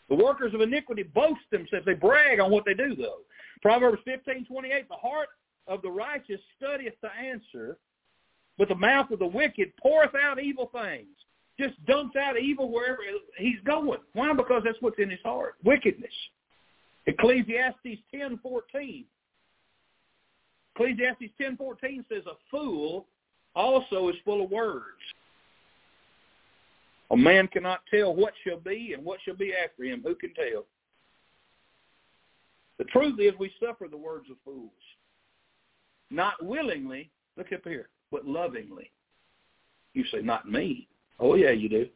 The 0.09 0.17
workers 0.17 0.53
of 0.55 0.61
iniquity 0.61 1.05
boast 1.05 1.41
themselves. 1.51 1.87
They 1.87 1.95
brag 1.95 2.41
on 2.41 2.51
what 2.51 2.65
they 2.65 2.75
do, 2.75 2.97
though. 2.97 3.21
Proverbs 3.63 4.03
fifteen 4.05 4.45
twenty 4.47 4.71
eight. 4.73 4.89
The 4.89 4.97
heart 4.97 5.29
of 5.69 5.83
the 5.83 5.91
righteous 5.91 6.41
studieth 6.57 6.95
to 7.01 7.11
answer, 7.15 7.77
but 8.63 8.69
the 8.69 8.77
mouth 8.77 9.11
of 9.11 9.19
the 9.19 9.27
wicked 9.27 9.73
poureth 9.83 10.15
out 10.15 10.41
evil 10.41 10.71
things. 10.73 11.09
Just 11.59 11.85
dumps 11.85 12.15
out 12.15 12.39
evil 12.39 12.71
wherever 12.71 12.99
he's 13.37 13.59
going. 13.67 13.99
Why? 14.13 14.33
Because 14.35 14.63
that's 14.65 14.79
what's 14.79 15.01
in 15.01 15.11
his 15.11 15.19
heart. 15.25 15.57
Wickedness. 15.65 16.13
Ecclesiastes 17.09 17.99
10.14. 18.15 19.05
Ecclesiastes 20.77 21.33
10.14 21.41 22.05
says, 22.09 22.23
A 22.27 22.37
fool 22.53 23.07
also 23.57 24.09
is 24.11 24.15
full 24.25 24.45
of 24.45 24.51
words. 24.53 24.85
A 27.11 27.17
man 27.17 27.49
cannot 27.49 27.81
tell 27.93 28.15
what 28.15 28.33
shall 28.47 28.61
be 28.61 28.93
and 28.97 29.05
what 29.05 29.19
shall 29.25 29.35
be 29.35 29.53
after 29.53 29.83
him. 29.83 30.05
Who 30.07 30.15
can 30.15 30.33
tell? 30.35 30.67
The 32.79 32.85
truth 32.85 33.19
is 33.19 33.33
we 33.41 33.51
suffer 33.59 33.89
the 33.91 33.97
words 33.97 34.31
of 34.31 34.37
fools. 34.45 34.71
Not 36.13 36.35
willingly, 36.41 37.11
look 37.37 37.53
up 37.53 37.63
here, 37.65 37.89
but 38.13 38.27
lovingly. 38.27 38.91
You 39.95 40.05
say, 40.13 40.21
not 40.21 40.49
me. 40.49 40.87
Oh, 41.19 41.35
yeah, 41.35 41.51
you 41.51 41.69
do. 41.69 41.87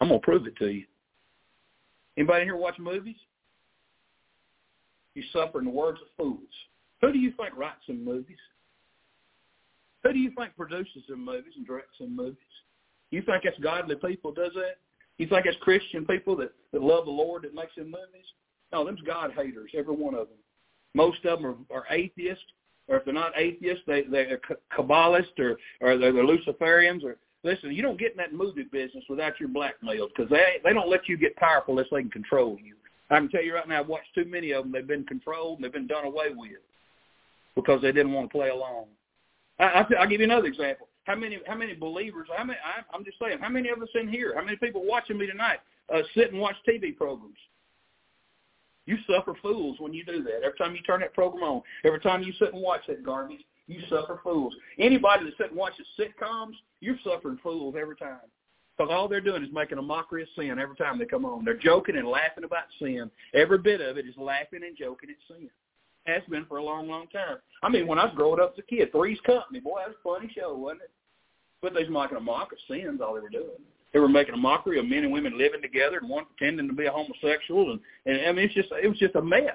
I'm 0.00 0.08
going 0.08 0.20
to 0.20 0.24
prove 0.24 0.46
it 0.46 0.56
to 0.56 0.68
you. 0.68 0.84
Anybody 2.16 2.42
in 2.42 2.48
here 2.48 2.56
watch 2.56 2.78
movies? 2.78 3.16
You 5.14 5.22
suffer 5.32 5.60
in 5.60 5.64
the 5.64 5.70
words 5.70 6.00
of 6.02 6.08
fools. 6.16 6.48
Who 7.00 7.12
do 7.12 7.18
you 7.18 7.32
think 7.36 7.56
writes 7.56 7.80
some 7.86 8.04
movies? 8.04 8.38
Who 10.02 10.12
do 10.12 10.18
you 10.18 10.32
think 10.36 10.56
produces 10.56 11.02
some 11.08 11.24
movies 11.24 11.54
and 11.56 11.66
directs 11.66 11.98
some 11.98 12.14
movies? 12.14 12.36
You 13.10 13.22
think 13.22 13.44
that's 13.44 13.58
godly 13.60 13.96
people 13.96 14.32
does 14.32 14.52
that? 14.54 14.76
You 15.18 15.26
think 15.26 15.46
it's 15.46 15.56
Christian 15.60 16.04
people 16.04 16.36
that, 16.36 16.52
that 16.72 16.82
love 16.82 17.04
the 17.06 17.10
Lord 17.10 17.42
that 17.42 17.54
makes 17.54 17.74
them 17.76 17.86
movies? 17.86 18.26
No, 18.72 18.84
them's 18.84 19.00
God 19.00 19.32
haters, 19.36 19.70
every 19.76 19.94
one 19.94 20.14
of 20.14 20.28
them. 20.28 20.38
Most 20.94 21.24
of 21.24 21.40
them 21.40 21.66
are, 21.70 21.76
are 21.76 21.84
atheists 21.90 22.44
or 22.88 22.96
if 22.96 23.04
they're 23.04 23.14
not 23.14 23.32
atheists, 23.36 23.84
they 23.86 24.02
they're 24.02 24.40
Kabbalists 24.76 25.38
or 25.38 25.58
or 25.80 25.98
they're, 25.98 26.12
they're 26.12 26.24
Luciferians 26.24 27.04
or 27.04 27.16
listen. 27.44 27.72
You 27.72 27.82
don't 27.82 27.98
get 27.98 28.12
in 28.12 28.16
that 28.18 28.32
movie 28.32 28.64
business 28.64 29.04
without 29.08 29.38
your 29.38 29.48
blackmailed 29.48 30.10
because 30.14 30.30
they 30.30 30.56
they 30.64 30.72
don't 30.72 30.88
let 30.88 31.08
you 31.08 31.16
get 31.16 31.36
powerful 31.36 31.74
unless 31.74 31.90
they 31.92 32.00
can 32.00 32.10
control 32.10 32.58
you. 32.62 32.74
I 33.10 33.18
can 33.18 33.28
tell 33.30 33.42
you 33.42 33.54
right 33.54 33.68
now, 33.68 33.80
I've 33.80 33.88
watched 33.88 34.14
too 34.14 34.24
many 34.24 34.52
of 34.52 34.64
them. 34.64 34.72
They've 34.72 34.86
been 34.86 35.04
controlled 35.04 35.58
and 35.58 35.64
they've 35.64 35.72
been 35.72 35.86
done 35.86 36.04
away 36.04 36.26
with 36.34 36.60
because 37.54 37.80
they 37.80 37.92
didn't 37.92 38.12
want 38.12 38.30
to 38.30 38.36
play 38.36 38.50
along. 38.50 38.86
I, 39.58 39.64
I, 39.64 39.86
I'll 39.98 40.08
give 40.08 40.20
you 40.20 40.26
another 40.26 40.46
example. 40.46 40.88
How 41.04 41.14
many 41.14 41.38
how 41.46 41.56
many 41.56 41.74
believers? 41.74 42.28
How 42.36 42.44
many? 42.44 42.58
I, 42.62 42.82
I'm 42.94 43.04
just 43.04 43.18
saying. 43.18 43.38
How 43.40 43.48
many 43.48 43.70
of 43.70 43.80
us 43.80 43.88
in 43.94 44.08
here? 44.08 44.34
How 44.36 44.44
many 44.44 44.56
people 44.56 44.84
watching 44.84 45.18
me 45.18 45.26
tonight 45.26 45.58
uh, 45.92 46.02
sit 46.14 46.32
and 46.32 46.40
watch 46.40 46.56
TV 46.68 46.94
programs? 46.96 47.38
You 48.88 48.96
suffer 49.06 49.34
fools 49.42 49.76
when 49.80 49.92
you 49.92 50.02
do 50.02 50.22
that. 50.22 50.40
Every 50.42 50.56
time 50.56 50.74
you 50.74 50.80
turn 50.80 51.00
that 51.00 51.12
program 51.12 51.44
on, 51.44 51.62
every 51.84 52.00
time 52.00 52.22
you 52.22 52.32
sit 52.38 52.54
and 52.54 52.62
watch 52.62 52.80
that 52.88 53.04
garbage, 53.04 53.44
you 53.66 53.80
suffer 53.90 54.18
fools. 54.24 54.54
Anybody 54.78 55.26
that 55.26 55.36
sit 55.36 55.48
and 55.48 55.58
watches 55.58 55.86
sitcoms, 56.00 56.54
you're 56.80 56.96
suffering 57.04 57.38
fools 57.42 57.74
every 57.78 57.96
time. 57.96 58.22
Because 58.78 58.90
all 58.90 59.06
they're 59.06 59.20
doing 59.20 59.44
is 59.44 59.50
making 59.52 59.76
a 59.76 59.82
mockery 59.82 60.22
of 60.22 60.28
sin 60.34 60.58
every 60.58 60.74
time 60.76 60.98
they 60.98 61.04
come 61.04 61.26
on. 61.26 61.44
They're 61.44 61.52
joking 61.52 61.98
and 61.98 62.08
laughing 62.08 62.44
about 62.44 62.64
sin. 62.78 63.10
Every 63.34 63.58
bit 63.58 63.82
of 63.82 63.98
it 63.98 64.06
is 64.06 64.14
laughing 64.16 64.60
and 64.66 64.74
joking 64.74 65.10
at 65.10 65.36
sin. 65.36 65.50
Has 66.06 66.22
been 66.30 66.46
for 66.46 66.56
a 66.56 66.64
long, 66.64 66.88
long 66.88 67.08
time. 67.08 67.36
I 67.62 67.68
mean, 67.68 67.86
when 67.86 67.98
I 67.98 68.06
was 68.06 68.14
growing 68.16 68.40
up 68.40 68.54
as 68.54 68.58
a 68.60 68.62
kid, 68.62 68.90
Three's 68.90 69.20
Company, 69.26 69.60
boy, 69.60 69.80
that 69.80 69.88
was 69.88 69.96
a 70.02 70.18
funny 70.18 70.32
show, 70.34 70.56
wasn't 70.56 70.84
it? 70.84 70.90
But 71.60 71.74
they 71.74 71.80
was 71.80 71.90
making 71.90 72.16
a 72.16 72.20
mock 72.20 72.52
of 72.52 72.58
sins, 72.66 73.02
all 73.04 73.12
they 73.12 73.20
were 73.20 73.28
doing. 73.28 73.60
They 73.92 73.98
were 73.98 74.08
making 74.08 74.34
a 74.34 74.38
mockery 74.38 74.78
of 74.78 74.86
men 74.86 75.04
and 75.04 75.12
women 75.12 75.38
living 75.38 75.62
together 75.62 75.98
and 75.98 76.08
one 76.08 76.26
pretending 76.26 76.68
to 76.68 76.74
be 76.74 76.86
a 76.86 76.92
homosexual, 76.92 77.72
and, 77.72 77.80
and 78.06 78.26
I 78.26 78.32
mean, 78.32 78.44
it's 78.46 78.54
just 78.54 78.68
it 78.82 78.88
was 78.88 78.98
just 78.98 79.14
a 79.14 79.22
mess. 79.22 79.52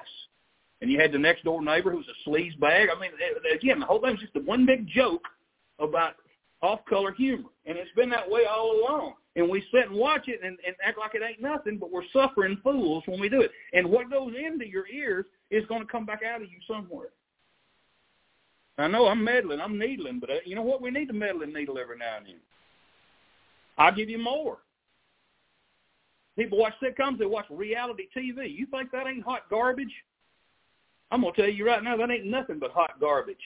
And 0.82 0.92
you 0.92 1.00
had 1.00 1.14
the 1.14 1.20
next 1.20 1.46
door 1.46 1.64
neighbor 1.64 1.92
who 1.92 1.98
was 1.98 2.08
a 2.08 2.30
sleaze 2.30 2.60
bag. 2.60 2.90
I 2.94 3.00
mean, 3.00 3.12
again, 3.54 3.80
the 3.80 3.86
whole 3.86 4.02
thing 4.02 4.12
was 4.12 4.20
just 4.20 4.36
a 4.36 4.42
one 4.42 4.66
big 4.66 4.86
joke 4.88 5.24
about 5.80 6.16
off-color 6.62 7.14
humor, 7.14 7.50
and 7.66 7.78
it's 7.78 7.92
been 7.96 8.10
that 8.10 8.30
way 8.30 8.42
all 8.46 8.82
along. 8.82 9.14
And 9.36 9.50
we 9.50 9.64
sit 9.72 9.88
and 9.88 9.96
watch 9.96 10.28
it 10.28 10.42
and, 10.44 10.58
and 10.66 10.76
act 10.86 11.00
like 11.00 11.16
it 11.16 11.22
ain't 11.28 11.42
nothing, 11.42 11.78
but 11.78 11.92
we're 11.92 12.04
suffering 12.12 12.58
fools 12.64 13.04
when 13.08 13.20
we 13.20 13.30
do 13.30 13.42
it. 13.42 13.52
And 13.74 13.90
what 13.90 14.12
goes 14.12 14.34
into 14.36 14.68
your 14.68 14.88
ears 14.88 15.26
is 15.50 15.66
going 15.68 15.82
to 15.82 15.88
come 15.88 16.06
back 16.06 16.22
out 16.24 16.42
of 16.42 16.50
you 16.50 16.58
somewhere. 16.68 17.10
I 18.78 18.88
know 18.88 19.08
I'm 19.08 19.24
meddling, 19.24 19.62
I'm 19.62 19.80
needling, 19.80 20.20
but 20.20 20.30
uh, 20.30 20.36
you 20.46 20.56
know 20.56 20.64
what? 20.64 20.82
We 20.82 20.92
need 20.92 21.08
to 21.08 21.14
meddle 21.14 21.44
and 21.44 21.54
needle 21.54 21.78
every 21.78 21.98
now 21.98 22.18
and 22.18 22.28
then. 22.28 22.36
I'll 23.78 23.96
give 23.96 24.10
you 24.10 24.20
more. 24.20 24.60
People 26.38 26.58
watch 26.58 26.74
sitcoms, 26.82 27.20
they 27.20 27.26
watch 27.26 27.46
reality 27.50 28.06
TV. 28.16 28.56
You 28.56 28.66
think 28.68 28.92
that 28.92 29.08
ain't 29.08 29.24
hot 29.24 29.50
garbage? 29.50 29.94
I'm 31.12 31.22
going 31.22 31.34
to 31.34 31.42
tell 31.42 31.52
you 31.52 31.66
right 31.66 31.84
now, 31.84 31.96
that 31.96 32.10
ain't 32.10 32.26
nothing 32.26 32.58
but 32.60 32.72
hot 32.72 33.00
garbage. 33.00 33.38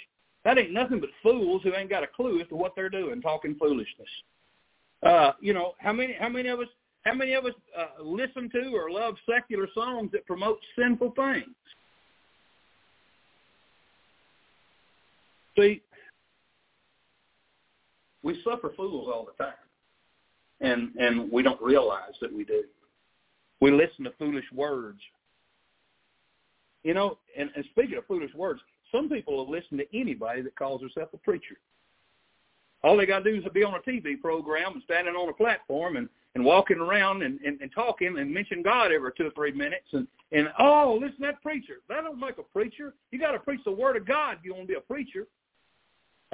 That 0.45 0.57
ain't 0.57 0.71
nothing 0.71 1.01
but 1.01 1.09
fools 1.21 1.61
who 1.63 1.75
ain't 1.75 1.89
got 1.89 2.03
a 2.03 2.07
clue 2.07 2.39
as 2.39 2.47
to 2.47 2.55
what 2.55 2.73
they're 2.75 2.89
doing, 2.89 3.21
talking 3.21 3.55
foolishness. 3.59 4.07
Uh, 5.03 5.31
you 5.41 5.53
know, 5.53 5.73
how 5.79 5.91
many 5.91 6.15
how 6.19 6.29
many 6.29 6.49
of 6.49 6.59
us 6.59 6.67
how 7.03 7.13
many 7.13 7.33
of 7.33 7.45
us 7.45 7.53
uh, 7.77 8.01
listen 8.01 8.49
to 8.51 8.69
or 8.73 8.89
love 8.89 9.15
secular 9.29 9.67
songs 9.73 10.09
that 10.13 10.25
promote 10.25 10.59
sinful 10.77 11.13
things? 11.15 11.53
See, 15.57 15.81
we 18.23 18.41
suffer 18.43 18.71
fools 18.75 19.09
all 19.13 19.25
the 19.25 19.43
time, 19.43 19.53
and 20.61 20.95
and 20.95 21.31
we 21.31 21.43
don't 21.43 21.61
realize 21.61 22.13
that 22.21 22.33
we 22.33 22.43
do. 22.43 22.63
We 23.59 23.71
listen 23.71 24.03
to 24.05 24.11
foolish 24.19 24.45
words. 24.53 24.99
You 26.83 26.93
know, 26.93 27.17
and, 27.37 27.49
and 27.55 27.65
speaking 27.71 27.97
of 27.97 28.05
foolish 28.05 28.33
words, 28.33 28.61
some 28.91 29.09
people 29.09 29.35
will 29.35 29.49
listen 29.49 29.77
to 29.77 29.85
anybody 29.93 30.41
that 30.41 30.55
calls 30.55 30.81
herself 30.81 31.09
a 31.13 31.17
preacher. 31.17 31.57
All 32.83 32.95
they 32.95 33.05
got 33.05 33.23
to 33.23 33.31
do 33.31 33.37
is 33.37 33.53
be 33.53 33.63
on 33.63 33.73
a 33.73 33.79
TV 33.79 34.19
program 34.19 34.73
and 34.73 34.83
standing 34.83 35.15
on 35.15 35.29
a 35.29 35.33
platform 35.33 35.97
and, 35.97 36.07
and 36.35 36.45
walking 36.45 36.77
around 36.77 37.23
and, 37.23 37.39
and, 37.41 37.59
and 37.59 37.71
talking 37.73 38.17
and 38.19 38.31
mention 38.31 38.61
God 38.61 38.91
every 38.91 39.11
two 39.17 39.27
or 39.27 39.31
three 39.31 39.51
minutes 39.51 39.87
and, 39.93 40.07
and 40.31 40.47
oh, 40.59 40.97
listen 41.01 41.17
to 41.17 41.21
that 41.23 41.41
preacher. 41.41 41.77
That 41.89 42.03
don't 42.03 42.19
make 42.19 42.37
a 42.37 42.43
preacher. 42.43 42.93
You 43.11 43.19
got 43.19 43.31
to 43.31 43.39
preach 43.39 43.61
the 43.65 43.71
word 43.71 43.97
of 43.97 44.05
God 44.05 44.37
if 44.39 44.45
you 44.45 44.53
want 44.53 44.67
to 44.67 44.73
be 44.73 44.77
a 44.77 44.81
preacher. 44.81 45.25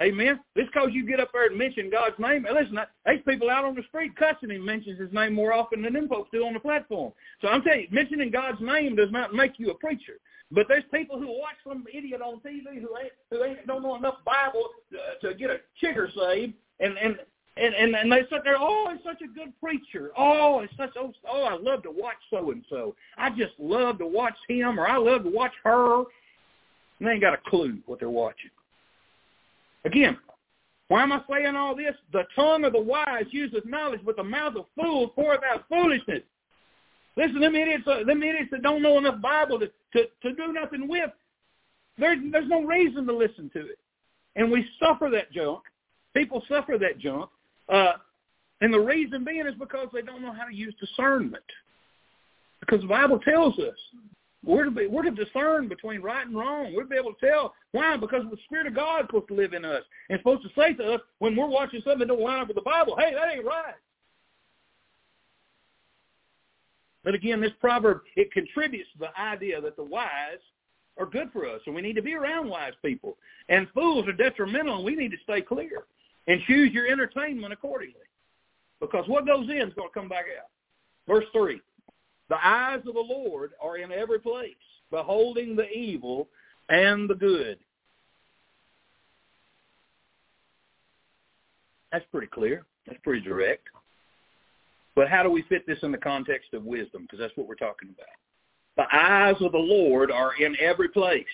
Amen. 0.02 0.40
Just 0.58 0.74
because 0.74 0.90
you 0.92 1.06
get 1.06 1.20
up 1.20 1.30
there 1.34 1.48
and 1.48 1.58
mention 1.58 1.92
God's 1.92 2.18
name, 2.18 2.46
and 2.46 2.56
listen, 2.56 2.80
there's 3.06 3.22
people 3.28 3.50
out 3.50 3.64
on 3.64 3.76
the 3.76 3.84
street 3.90 4.16
cussing 4.16 4.50
him 4.50 4.66
mentions 4.66 5.00
his 5.00 5.14
name 5.14 5.34
more 5.34 5.54
often 5.54 5.84
than 5.84 5.94
them 5.94 6.10
folks 6.10 6.30
do 6.32 6.46
on 6.46 6.54
the 6.54 6.60
platform. 6.60 7.14
So 7.42 7.48
I'm 7.48 7.62
telling 7.62 7.82
you, 7.82 7.88
mentioning 7.92 8.32
God's 8.32 8.60
name 8.60 8.96
does 8.96 9.12
not 9.12 9.36
make 9.36 9.54
you 9.58 9.70
a 9.70 9.76
preacher. 9.76 10.14
But 10.52 10.68
there's 10.68 10.84
people 10.92 11.20
who 11.20 11.28
watch 11.28 11.56
some 11.68 11.86
idiot 11.94 12.22
on 12.22 12.40
TV 12.40 12.82
who 12.82 12.90
ain't 12.98 13.12
who 13.30 13.44
ain't 13.44 13.66
don't 13.66 13.84
know 13.84 13.96
enough 13.96 14.18
Bible 14.26 14.70
to, 14.92 15.28
to 15.28 15.36
get 15.36 15.50
a 15.50 15.58
chigger 15.84 16.08
saved, 16.14 16.54
and 16.80 16.98
and 16.98 17.18
and 17.58 17.74
and, 17.76 17.96
and 17.96 18.12
they 18.12 18.22
sit 18.32 18.44
there. 18.44 18.58
Oh, 18.60 18.90
he's 18.92 19.04
such 19.04 19.22
a 19.22 19.28
good 19.28 19.54
preacher. 19.60 20.12
Oh, 20.18 20.60
it's 20.60 20.74
such. 20.78 20.92
Oh, 20.96 21.12
oh, 21.28 21.44
I 21.44 21.56
love 21.56 21.84
to 21.84 21.92
watch 21.92 22.18
so 22.30 22.52
and 22.52 22.64
so. 22.70 22.96
I 23.18 23.30
just 23.30 23.54
love 23.60 24.00
to 24.00 24.08
watch 24.08 24.36
him, 24.48 24.80
or 24.80 24.88
I 24.88 24.98
love 24.98 25.24
to 25.24 25.30
watch 25.30 25.54
her. 25.64 26.00
And 27.00 27.08
they 27.08 27.12
ain't 27.12 27.22
got 27.22 27.34
a 27.34 27.50
clue 27.50 27.80
what 27.86 28.00
they're 28.00 28.10
watching. 28.10 28.52
Again, 29.86 30.18
why 30.88 31.04
am 31.04 31.12
I 31.12 31.22
saying 31.30 31.56
all 31.56 31.76
this? 31.76 31.96
The 32.12 32.24
tongue 32.36 32.66
of 32.66 32.74
the 32.74 32.82
wise 32.82 33.26
uses 33.32 33.62
knowledge, 33.66 34.02
but 34.06 34.16
the 34.16 34.24
mouth 34.24 34.56
of 34.56 34.66
fools 34.80 35.12
pours 35.16 35.40
out 35.52 35.66
foolishness. 35.70 36.24
Listen, 37.16 37.40
them 37.40 37.56
idiots, 37.56 37.84
uh, 37.88 38.04
them 38.06 38.24
idiots 38.24 38.50
that 38.52 38.64
don't 38.64 38.82
know 38.82 38.98
enough 38.98 39.22
Bible 39.22 39.60
to, 39.60 39.68
to, 39.68 40.06
to 40.22 40.34
do 40.36 40.52
nothing 40.52 40.88
with, 40.88 41.12
there's, 41.98 42.20
there's 42.32 42.48
no 42.48 42.64
reason 42.64 43.06
to 43.06 43.16
listen 43.16 43.50
to 43.54 43.60
it. 43.60 43.78
And 44.36 44.52
we 44.52 44.68
suffer 44.80 45.10
that 45.12 45.32
junk. 45.32 45.62
People 46.16 46.44
suffer 46.50 46.78
that 46.80 46.98
junk. 46.98 47.30
Uh, 47.70 47.94
and 48.62 48.74
the 48.74 48.80
reason 48.80 49.24
being 49.24 49.46
is 49.46 49.54
because 49.60 49.90
they 49.94 50.02
don't 50.02 50.22
know 50.22 50.34
how 50.34 50.46
to 50.46 50.56
use 50.56 50.74
discernment. 50.80 51.44
Because 52.60 52.82
the 52.82 52.88
Bible 52.88 53.20
tells 53.20 53.60
us 53.60 53.76
we're 54.44 54.66
to, 54.66 54.72
be, 54.72 54.88
we're 54.88 55.04
to 55.04 55.12
discern 55.12 55.68
between 55.68 56.02
right 56.02 56.26
and 56.26 56.36
wrong. 56.36 56.74
We're 56.76 56.84
to 56.84 56.90
be 56.90 56.98
able 56.98 57.14
to 57.14 57.26
tell. 57.26 57.54
Why? 57.72 57.96
Because 57.96 58.24
the 58.30 58.38
Spirit 58.46 58.68
of 58.68 58.76
God 58.76 59.02
is 59.02 59.08
supposed 59.08 59.30
to 59.30 59.36
live 59.36 59.54
in 59.54 59.64
us 59.64 59.84
and 60.10 60.20
supposed 60.20 60.44
to 60.44 60.50
say 60.56 60.74
to 60.74 60.96
us 60.96 61.02
when 61.20 61.36
we're 61.36 61.48
watching 61.48 61.82
something 61.84 62.08
that 62.08 62.14
don't 62.14 62.22
line 62.22 62.42
up 62.42 62.48
with 62.48 62.56
the 62.56 62.62
Bible, 62.62 62.98
hey, 62.98 63.14
that 63.14 63.34
ain't 63.34 63.46
right. 63.46 63.76
But 67.04 67.16
again, 67.16 67.42
this 67.42 67.52
proverb, 67.60 68.02
it 68.16 68.32
contributes 68.32 68.90
to 68.94 69.00
the 69.00 69.20
idea 69.20 69.62
that 69.62 69.76
the 69.76 69.84
wise 69.84 70.40
are 70.98 71.06
good 71.06 71.32
for 71.32 71.48
us, 71.48 71.62
and 71.66 71.76
we 71.76 71.82
need 71.82 71.96
to 71.96 72.02
be 72.02 72.14
around 72.14 72.50
wise 72.50 72.74
people. 72.84 73.18
And 73.50 73.68
fools 73.74 74.08
are 74.08 74.14
detrimental, 74.14 74.78
and 74.78 74.86
we 74.86 74.96
need 74.96 75.12
to 75.12 75.18
stay 75.24 75.42
clear 75.42 75.86
and 76.28 76.42
choose 76.48 76.72
your 76.72 76.88
entertainment 76.88 77.52
accordingly. 77.52 77.96
Because 78.80 79.08
what 79.08 79.26
goes 79.26 79.50
in 79.50 79.68
is 79.68 79.74
going 79.74 79.90
to 79.90 79.94
come 79.94 80.10
back 80.10 80.26
out. 80.38 80.50
Verse 81.08 81.26
3, 81.34 81.60
the 82.30 82.46
eyes 82.46 82.82
of 82.88 82.94
the 82.94 83.00
Lord 83.00 83.52
are 83.62 83.78
in 83.78 83.92
every 83.92 84.20
place, 84.20 84.56
beholding 84.92 85.56
the 85.56 85.70
evil 85.70 86.30
and 86.70 87.10
the 87.10 87.16
good. 87.16 87.60
That's 91.92 92.06
pretty 92.12 92.28
clear. 92.28 92.66
That's 92.88 93.00
pretty 93.04 93.22
direct. 93.22 93.68
But 94.96 95.10
how 95.10 95.24
do 95.24 95.30
we 95.30 95.44
fit 95.44 95.66
this 95.68 95.80
in 95.84 95.92
the 95.92 95.98
context 95.98 96.54
of 96.54 96.64
wisdom? 96.64 97.04
Because 97.04 97.20
that's 97.20 97.36
what 97.36 97.48
we're 97.48 97.56
talking 97.56 97.90
about. 97.90 98.08
The 98.76 98.96
eyes 98.96 99.36
of 99.42 99.52
the 99.52 99.58
Lord 99.58 100.12
are 100.12 100.32
in 100.40 100.56
every 100.60 100.90
place, 100.90 101.26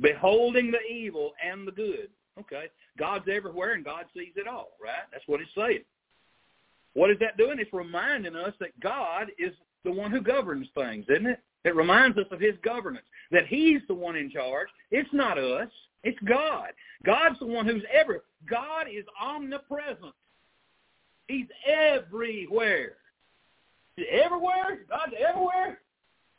beholding 0.00 0.70
the 0.70 0.80
evil 0.90 1.32
and 1.44 1.66
the 1.66 1.72
good. 1.72 2.08
Okay. 2.38 2.66
God's 2.98 3.28
everywhere 3.30 3.74
and 3.74 3.84
God 3.84 4.06
sees 4.14 4.32
it 4.36 4.48
all, 4.48 4.70
right? 4.82 5.04
That's 5.12 5.24
what 5.26 5.40
it's 5.40 5.50
saying. 5.54 5.84
What 6.94 7.10
is 7.10 7.18
that 7.20 7.36
doing? 7.36 7.58
It's 7.58 7.72
reminding 7.72 8.36
us 8.36 8.54
that 8.60 8.78
God 8.80 9.28
is 9.38 9.52
the 9.84 9.92
one 9.92 10.10
who 10.10 10.20
governs 10.20 10.68
things, 10.74 11.06
isn't 11.08 11.26
it? 11.26 11.40
It 11.64 11.76
reminds 11.76 12.16
us 12.18 12.26
of 12.30 12.40
his 12.40 12.54
governance, 12.64 13.04
that 13.30 13.46
he's 13.46 13.80
the 13.88 13.94
one 13.94 14.16
in 14.16 14.30
charge. 14.30 14.68
It's 14.90 15.12
not 15.12 15.38
us. 15.38 15.68
It's 16.04 16.18
God. 16.26 16.70
God's 17.04 17.38
the 17.38 17.46
one 17.46 17.66
who's 17.66 17.82
ever. 17.92 18.24
God 18.48 18.86
is 18.90 19.04
omnipresent. 19.20 20.14
He's 21.28 21.46
everywhere. 21.66 22.94
Everywhere? 24.10 24.80
God's 24.88 25.12
everywhere? 25.28 25.80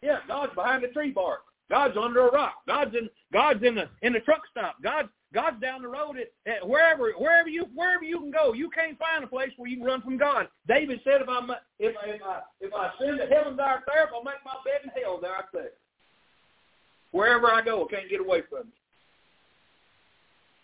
Yeah, 0.02 0.18
God's 0.28 0.56
behind 0.56 0.84
the 0.84 0.88
tree 0.88 1.12
bark. 1.12 1.42
God's 1.70 1.96
under 1.96 2.28
a 2.28 2.32
rock. 2.32 2.56
God's 2.68 2.96
in 2.96 3.10
God's 3.32 3.64
in 3.64 3.76
the 3.76 3.88
in 4.02 4.14
the 4.14 4.20
truck 4.20 4.42
stop. 4.50 4.82
God's 4.84 5.10
God's 5.34 5.62
down 5.62 5.82
the 5.82 5.88
road 5.88 6.18
at, 6.18 6.52
at 6.52 6.68
wherever 6.68 7.12
wherever 7.14 7.48
you 7.48 7.66
wherever 7.74 8.04
you 8.04 8.20
can 8.20 8.32
go. 8.32 8.54
You 8.54 8.70
can't 8.70 9.00
find 9.00 9.24
a 9.24 9.28
place 9.28 9.52
where 9.56 9.70
you 9.70 9.78
can 9.78 9.86
run 9.86 10.02
from 10.02 10.18
God. 10.18 10.48
David 10.68 11.00
said, 11.04 11.22
"If 11.22 11.30
I 11.30 11.40
if 11.80 11.96
I 11.96 12.10
if 12.10 12.22
I 12.22 12.40
if 12.60 12.74
I 12.74 12.92
send 13.00 13.18
to 13.18 13.28
heaven, 13.28 13.56
there, 13.56 13.84
there. 13.88 14.04
If 14.04 14.10
I 14.10 14.24
make 14.24 14.44
my 14.44 14.56
bed 14.66 14.82
in 14.84 15.02
hell, 15.02 15.20
there 15.22 15.36
I 15.36 15.42
stay. 15.50 15.70
Wherever 17.12 17.52
I 17.52 17.62
go, 17.62 17.86
I 17.86 17.96
can't 17.96 18.10
get 18.10 18.20
away 18.20 18.42
from 18.50 18.60
it." 18.60 18.66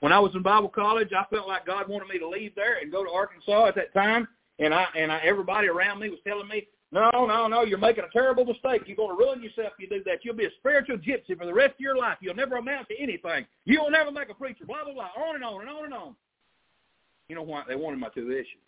When 0.01 0.11
I 0.11 0.19
was 0.19 0.35
in 0.35 0.43
Bible 0.43 0.69
college, 0.69 1.09
I 1.17 1.23
felt 1.33 1.47
like 1.47 1.65
God 1.65 1.87
wanted 1.87 2.09
me 2.09 2.19
to 2.19 2.27
leave 2.27 2.53
there 2.55 2.77
and 2.79 2.91
go 2.91 3.03
to 3.03 3.09
Arkansas 3.09 3.67
at 3.67 3.75
that 3.75 3.93
time, 3.93 4.27
and 4.59 4.73
I 4.73 4.85
and 4.95 5.11
I, 5.11 5.19
everybody 5.23 5.69
around 5.69 5.99
me 5.99 6.09
was 6.09 6.19
telling 6.27 6.47
me, 6.47 6.67
"No, 6.91 7.09
no, 7.13 7.47
no, 7.47 7.63
you're 7.63 7.77
making 7.77 8.05
a 8.05 8.11
terrible 8.11 8.45
mistake. 8.45 8.83
You're 8.85 8.95
going 8.95 9.17
to 9.17 9.23
ruin 9.23 9.43
yourself 9.43 9.73
if 9.77 9.79
you 9.79 9.89
do 9.89 10.03
that. 10.05 10.23
You'll 10.23 10.35
be 10.35 10.45
a 10.45 10.51
spiritual 10.59 10.97
gypsy 10.97 11.37
for 11.37 11.45
the 11.45 11.53
rest 11.53 11.73
of 11.73 11.79
your 11.79 11.97
life. 11.97 12.17
You'll 12.21 12.35
never 12.35 12.55
amount 12.55 12.87
to 12.89 12.97
anything. 12.97 13.45
You'll 13.65 13.91
never 13.91 14.11
make 14.11 14.29
a 14.29 14.33
preacher." 14.33 14.65
Blah 14.65 14.85
blah 14.85 14.93
blah, 14.93 15.09
on 15.17 15.35
and 15.35 15.43
on 15.43 15.61
and 15.61 15.69
on 15.69 15.85
and 15.85 15.93
on. 15.93 16.15
You 17.27 17.35
know 17.35 17.43
why? 17.43 17.63
They 17.67 17.75
wanted 17.75 17.99
my 17.99 18.09
tuition. 18.09 18.59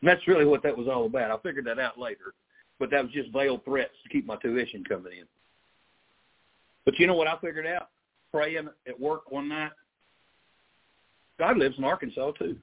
And 0.00 0.08
that's 0.08 0.26
really 0.28 0.44
what 0.44 0.62
that 0.62 0.76
was 0.76 0.86
all 0.86 1.06
about. 1.06 1.30
I 1.30 1.36
figured 1.42 1.64
that 1.66 1.80
out 1.80 1.98
later, 1.98 2.34
but 2.78 2.90
that 2.90 3.02
was 3.02 3.12
just 3.12 3.32
veiled 3.32 3.64
threats 3.64 3.94
to 4.04 4.08
keep 4.08 4.26
my 4.26 4.36
tuition 4.36 4.84
coming 4.84 5.12
in. 5.12 5.24
But 6.84 6.98
you 6.98 7.06
know 7.06 7.14
what 7.14 7.26
I 7.26 7.36
figured 7.38 7.66
out? 7.66 7.88
Praying 8.32 8.68
at 8.86 9.00
work 9.00 9.30
one 9.30 9.48
night, 9.48 9.72
God 11.38 11.56
lives 11.56 11.78
in 11.78 11.84
Arkansas 11.84 12.32
too. 12.32 12.56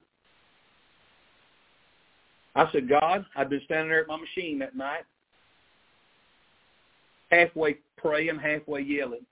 I 2.56 2.72
said, 2.72 2.88
God, 2.88 3.26
I'd 3.36 3.50
been 3.50 3.60
standing 3.66 3.90
there 3.90 4.00
at 4.00 4.08
my 4.08 4.16
machine 4.16 4.58
that 4.60 4.74
night, 4.74 5.04
halfway 7.30 7.76
praying, 7.98 8.38
halfway 8.38 8.80
yelling. 8.80 9.26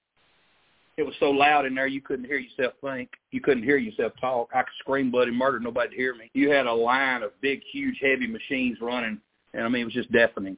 It 0.96 1.04
was 1.04 1.14
so 1.18 1.30
loud 1.30 1.64
in 1.64 1.74
there 1.74 1.86
you 1.86 2.02
couldn't 2.02 2.26
hear 2.26 2.38
yourself 2.38 2.74
think. 2.82 3.10
You 3.32 3.40
couldn't 3.40 3.64
hear 3.64 3.78
yourself 3.78 4.12
talk. 4.20 4.50
I 4.54 4.62
could 4.62 4.74
scream 4.78 5.10
bloody 5.10 5.32
murder, 5.32 5.58
nobody 5.58 5.90
to 5.90 5.96
hear 5.96 6.14
me. 6.14 6.30
You 6.34 6.50
had 6.50 6.66
a 6.66 6.72
line 6.72 7.22
of 7.22 7.32
big, 7.40 7.62
huge, 7.72 7.98
heavy 8.00 8.26
machines 8.26 8.78
running, 8.80 9.18
and 9.54 9.64
I 9.64 9.68
mean 9.68 9.82
it 9.82 9.86
was 9.86 9.94
just 9.94 10.12
deafening. 10.12 10.56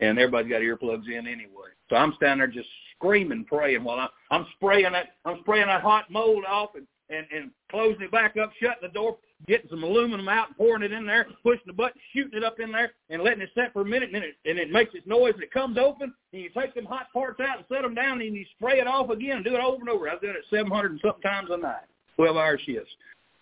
And 0.00 0.18
everybody 0.18 0.48
got 0.48 0.62
earplugs 0.62 1.06
in 1.06 1.26
anyway. 1.26 1.70
So 1.88 1.96
I'm 1.96 2.14
standing 2.16 2.38
there 2.38 2.48
just 2.48 2.68
screaming, 2.96 3.44
praying 3.44 3.84
while 3.84 3.98
I'm 4.00 4.08
I'm 4.30 4.46
spraying 4.56 4.92
that 4.92 5.14
I'm 5.24 5.38
spraying 5.40 5.66
that 5.66 5.82
hot 5.82 6.10
mold 6.10 6.44
off 6.46 6.70
and 6.74 6.86
and 7.08 7.26
and 7.32 7.50
closing 7.70 8.02
it 8.02 8.10
back 8.10 8.36
up, 8.36 8.52
shutting 8.60 8.82
the 8.82 8.88
door, 8.88 9.16
getting 9.46 9.70
some 9.70 9.82
aluminum 9.82 10.28
out 10.28 10.48
and 10.48 10.56
pouring 10.56 10.82
it 10.82 10.92
in 10.92 11.06
there, 11.06 11.26
pushing 11.42 11.62
the 11.66 11.72
button, 11.72 12.00
shooting 12.12 12.36
it 12.36 12.44
up 12.44 12.60
in 12.60 12.72
there, 12.72 12.92
and 13.08 13.22
letting 13.22 13.40
it 13.40 13.50
set 13.54 13.72
for 13.72 13.82
a 13.82 13.84
minute, 13.84 14.08
and 14.12 14.14
then 14.14 14.22
it 14.22 14.36
and 14.44 14.58
it 14.58 14.70
makes 14.70 14.94
its 14.94 15.06
noise 15.06 15.34
and 15.34 15.42
it 15.42 15.52
comes 15.52 15.78
open, 15.78 16.12
and 16.32 16.42
you 16.42 16.50
take 16.50 16.74
them 16.74 16.84
hot 16.84 17.06
parts 17.12 17.40
out 17.40 17.58
and 17.58 17.66
set 17.68 17.82
them 17.82 17.94
down, 17.94 18.20
and 18.20 18.34
you 18.34 18.44
spray 18.56 18.80
it 18.80 18.86
off 18.86 19.10
again 19.10 19.36
and 19.36 19.44
do 19.44 19.54
it 19.54 19.60
over 19.60 19.80
and 19.80 19.88
over. 19.88 20.08
I 20.08 20.14
was 20.14 20.20
doing 20.20 20.36
it 20.36 20.44
700 20.50 20.92
and 20.92 21.00
something 21.00 21.22
times 21.22 21.48
a 21.50 21.56
night, 21.56 21.88
12 22.16 22.36
hour 22.36 22.58
shifts, 22.58 22.92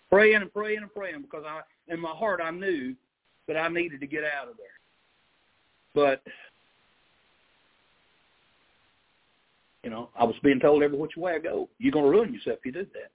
praying 0.09 0.41
and 0.41 0.53
praying 0.53 0.79
and 0.79 0.93
praying 0.93 1.21
because 1.21 1.43
I 1.47 1.61
in 1.91 1.99
my 1.99 2.11
heart 2.11 2.39
I 2.43 2.51
knew 2.51 2.95
that 3.47 3.57
I 3.57 3.67
needed 3.67 3.99
to 3.99 4.07
get 4.07 4.23
out 4.23 4.47
of 4.47 4.57
there. 4.57 4.67
But 5.93 6.21
you 9.83 9.89
know, 9.89 10.09
I 10.17 10.23
was 10.23 10.35
being 10.43 10.59
told 10.59 10.83
every 10.83 10.97
which 10.97 11.17
way 11.17 11.35
I 11.35 11.39
go, 11.39 11.69
you're 11.79 11.91
going 11.91 12.05
to 12.05 12.11
ruin 12.11 12.33
yourself 12.33 12.59
if 12.59 12.65
you 12.65 12.71
do 12.71 12.85
that. 12.93 13.11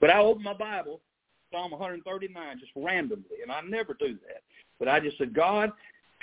But 0.00 0.10
I 0.10 0.18
opened 0.18 0.44
my 0.44 0.54
Bible, 0.54 1.00
Psalm 1.52 1.70
139, 1.70 2.58
just 2.58 2.72
randomly, 2.74 3.42
and 3.42 3.52
I 3.52 3.60
never 3.60 3.94
do 3.94 4.14
that. 4.26 4.42
But 4.78 4.88
I 4.88 4.98
just 5.00 5.18
said, 5.18 5.34
God, 5.34 5.70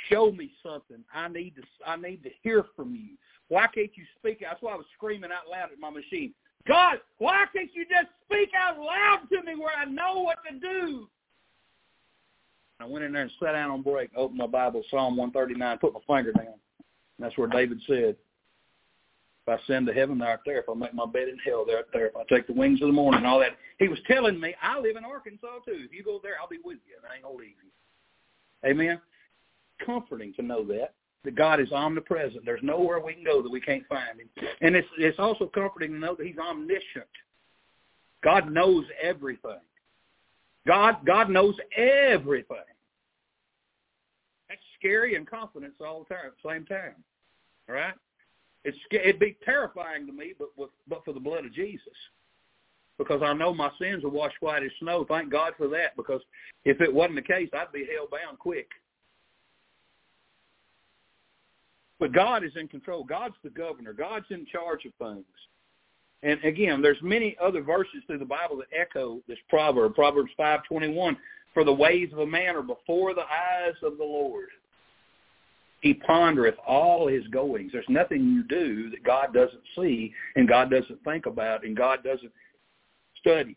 show 0.09 0.31
me 0.31 0.51
something. 0.63 1.03
I 1.13 1.27
need 1.27 1.55
to. 1.55 1.61
I 1.85 1.95
need 1.95 2.23
to 2.23 2.29
hear 2.41 2.65
from 2.75 2.95
you. 2.95 3.15
Why 3.47 3.67
can't 3.67 3.91
you 3.95 4.03
speak? 4.17 4.39
That's 4.41 4.61
why 4.61 4.73
I 4.73 4.75
was 4.75 4.85
screaming 4.95 5.31
out 5.31 5.49
loud 5.49 5.71
at 5.71 5.79
my 5.79 5.89
machine. 5.89 6.33
God, 6.67 6.97
why 7.17 7.45
can't 7.55 7.69
you 7.73 7.85
just 7.85 8.09
speak 8.25 8.49
out 8.57 8.79
loud 8.79 9.21
to 9.31 9.41
me 9.43 9.59
where 9.59 9.75
I 9.75 9.85
know 9.85 10.21
what 10.21 10.37
to 10.49 10.59
do? 10.59 11.07
I 12.79 12.85
went 12.85 13.03
in 13.03 13.11
there 13.11 13.23
and 13.23 13.31
sat 13.39 13.53
down 13.53 13.71
on 13.71 13.81
break, 13.81 14.09
opened 14.15 14.37
my 14.37 14.47
Bible, 14.47 14.83
Psalm 14.89 15.17
139, 15.17 15.77
put 15.79 15.93
my 15.93 15.99
finger 16.07 16.31
down. 16.31 16.45
And 16.47 16.55
that's 17.19 17.37
where 17.37 17.47
David 17.47 17.81
said, 17.87 18.15
I 19.49 19.55
ascend 19.55 19.87
to 19.87 19.93
heaven, 19.93 20.21
art 20.21 20.41
there. 20.45 20.59
If 20.59 20.69
I 20.69 20.73
make 20.73 20.93
my 20.93 21.05
bed 21.05 21.27
in 21.27 21.37
hell, 21.39 21.65
art 21.73 21.87
there. 21.93 22.07
If 22.07 22.15
I 22.15 22.23
take 22.29 22.47
the 22.47 22.53
wings 22.53 22.81
of 22.81 22.87
the 22.87 22.93
morning 22.93 23.19
and 23.19 23.27
all 23.27 23.39
that. 23.39 23.57
He 23.79 23.87
was 23.87 23.99
telling 24.07 24.39
me, 24.39 24.55
I 24.61 24.79
live 24.79 24.95
in 24.95 25.05
Arkansas 25.05 25.59
too. 25.65 25.85
If 25.85 25.93
you 25.93 26.03
go 26.03 26.19
there, 26.21 26.33
I'll 26.39 26.47
be 26.47 26.59
with 26.63 26.77
you, 26.87 26.95
and 26.97 27.05
I 27.11 27.15
ain't 27.15 27.23
to 27.23 27.31
leave 27.31 27.55
you. 27.63 28.69
Amen? 28.69 28.99
Comforting 29.85 30.33
to 30.35 30.41
know 30.41 30.63
that, 30.65 30.93
that 31.23 31.35
God 31.35 31.59
is 31.59 31.71
omnipresent. 31.71 32.45
There's 32.45 32.63
nowhere 32.63 32.99
we 32.99 33.13
can 33.13 33.23
go 33.23 33.41
that 33.41 33.51
we 33.51 33.61
can't 33.61 33.87
find 33.87 34.19
him. 34.19 34.29
And 34.61 34.75
it's, 34.75 34.87
it's 34.97 35.19
also 35.19 35.47
comforting 35.47 35.91
to 35.93 35.97
know 35.97 36.15
that 36.15 36.25
he's 36.25 36.37
omniscient. 36.37 37.07
God 38.23 38.51
knows 38.51 38.85
everything. 39.01 39.61
God, 40.67 41.05
God 41.05 41.29
knows 41.29 41.55
everything. 41.75 42.57
That's 44.49 44.61
scary 44.77 45.15
and 45.15 45.29
confidence 45.29 45.75
all 45.79 46.05
the 46.07 46.13
time, 46.13 46.31
same 46.45 46.65
time. 46.65 46.95
All 47.69 47.75
right? 47.75 47.93
It's 48.65 48.77
it'd 48.91 49.19
be 49.19 49.37
terrifying 49.45 50.05
to 50.07 50.13
me, 50.13 50.33
but 50.37 50.49
with, 50.57 50.69
but 50.87 51.03
for 51.05 51.13
the 51.13 51.19
blood 51.19 51.45
of 51.45 51.53
Jesus, 51.53 51.93
because 52.97 53.21
I 53.23 53.33
know 53.33 53.53
my 53.53 53.71
sins 53.79 54.03
are 54.03 54.09
washed 54.09 54.41
white 54.41 54.63
as 54.63 54.71
snow. 54.79 55.05
Thank 55.07 55.31
God 55.31 55.53
for 55.57 55.67
that, 55.69 55.95
because 55.95 56.21
if 56.65 56.81
it 56.81 56.93
wasn't 56.93 57.15
the 57.15 57.21
case, 57.21 57.49
I'd 57.53 57.71
be 57.71 57.87
hell 57.91 58.07
bound 58.11 58.37
quick. 58.37 58.67
But 61.99 62.13
God 62.13 62.43
is 62.43 62.51
in 62.55 62.67
control. 62.67 63.03
God's 63.03 63.35
the 63.43 63.49
governor. 63.49 63.93
God's 63.93 64.25
in 64.29 64.45
charge 64.45 64.85
of 64.85 64.93
things. 64.95 65.25
And 66.23 66.43
again, 66.43 66.81
there's 66.81 67.01
many 67.01 67.37
other 67.41 67.61
verses 67.61 68.03
through 68.07 68.19
the 68.19 68.25
Bible 68.25 68.57
that 68.57 68.67
echo 68.77 69.21
this 69.27 69.37
proverb, 69.49 69.95
Proverbs 69.95 70.31
5:21. 70.37 71.17
For 71.53 71.63
the 71.63 71.73
ways 71.73 72.11
of 72.13 72.19
a 72.19 72.27
man 72.27 72.55
are 72.55 72.61
before 72.61 73.13
the 73.13 73.25
eyes 73.25 73.75
of 73.81 73.97
the 73.97 74.03
Lord, 74.03 74.49
he 75.81 75.93
pondereth 75.93 76.57
all 76.67 77.07
his 77.07 77.25
goings. 77.27 77.71
There's 77.71 77.85
nothing 77.89 78.23
you 78.23 78.43
do 78.43 78.89
that 78.89 79.03
God 79.03 79.33
doesn't 79.33 79.61
see 79.77 80.13
and 80.35 80.47
God 80.47 80.69
doesn't 80.69 81.03
think 81.03 81.25
about 81.25 81.65
and 81.65 81.75
God 81.75 82.03
doesn't 82.03 82.31
study. 83.19 83.55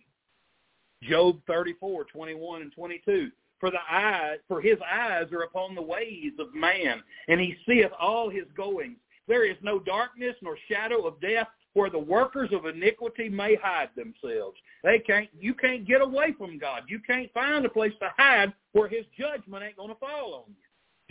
Job 1.02 1.40
34, 1.46 2.04
21 2.04 2.62
and 2.62 2.72
22. 2.72 3.30
For 3.58 3.70
the 3.70 3.78
eyes, 3.90 4.38
for 4.48 4.60
his 4.60 4.78
eyes 4.92 5.26
are 5.32 5.42
upon 5.42 5.74
the 5.74 5.82
ways 5.82 6.32
of 6.40 6.52
man, 6.52 7.00
and 7.28 7.40
he 7.40 7.54
seeth 7.66 7.92
all 8.00 8.28
his 8.28 8.44
goings. 8.56 8.96
There 9.28 9.48
is 9.48 9.56
no 9.62 9.78
darkness 9.78 10.34
nor 10.42 10.56
shadow 10.68 11.06
of 11.06 11.20
death 11.20 11.46
where 11.74 11.90
the 11.90 11.98
workers 11.98 12.50
of 12.52 12.66
iniquity 12.66 13.28
may 13.28 13.54
hide 13.54 13.90
themselves. 13.96 14.58
They 14.82 14.98
can't 14.98 15.28
you 15.38 15.54
can't 15.54 15.86
get 15.86 16.02
away 16.02 16.34
from 16.36 16.58
God. 16.58 16.82
You 16.88 16.98
can't 17.00 17.32
find 17.32 17.64
a 17.64 17.68
place 17.68 17.92
to 18.00 18.10
hide 18.16 18.52
where 18.72 18.88
his 18.88 19.04
judgment 19.18 19.64
ain't 19.64 19.76
gonna 19.76 19.94
fall 19.94 20.34
on 20.34 20.44
you. 20.48 20.56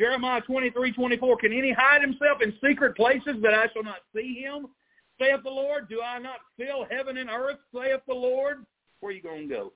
Jeremiah 0.02 0.42
23, 0.42 0.94
24, 0.94 1.38
can 1.38 1.54
any 1.54 1.72
hide 1.72 2.02
himself 2.02 2.42
in 2.42 2.56
secret 2.60 2.96
places 2.96 3.36
that 3.44 3.54
I 3.54 3.68
shall 3.72 3.84
not 3.84 4.00
see 4.16 4.42
him? 4.42 4.66
Saith 5.20 5.44
the 5.44 5.52
Lord, 5.52 5.88
do 5.90 6.02
I 6.02 6.18
not 6.18 6.38
fill 6.58 6.88
heaven 6.90 7.18
and 7.18 7.30
earth, 7.30 7.60
saith 7.72 8.02
the 8.08 8.16
Lord? 8.16 8.66
Where 9.00 9.12
are 9.12 9.16
you 9.16 9.22
going 9.22 9.48
to 9.48 9.54
go? 9.54 9.74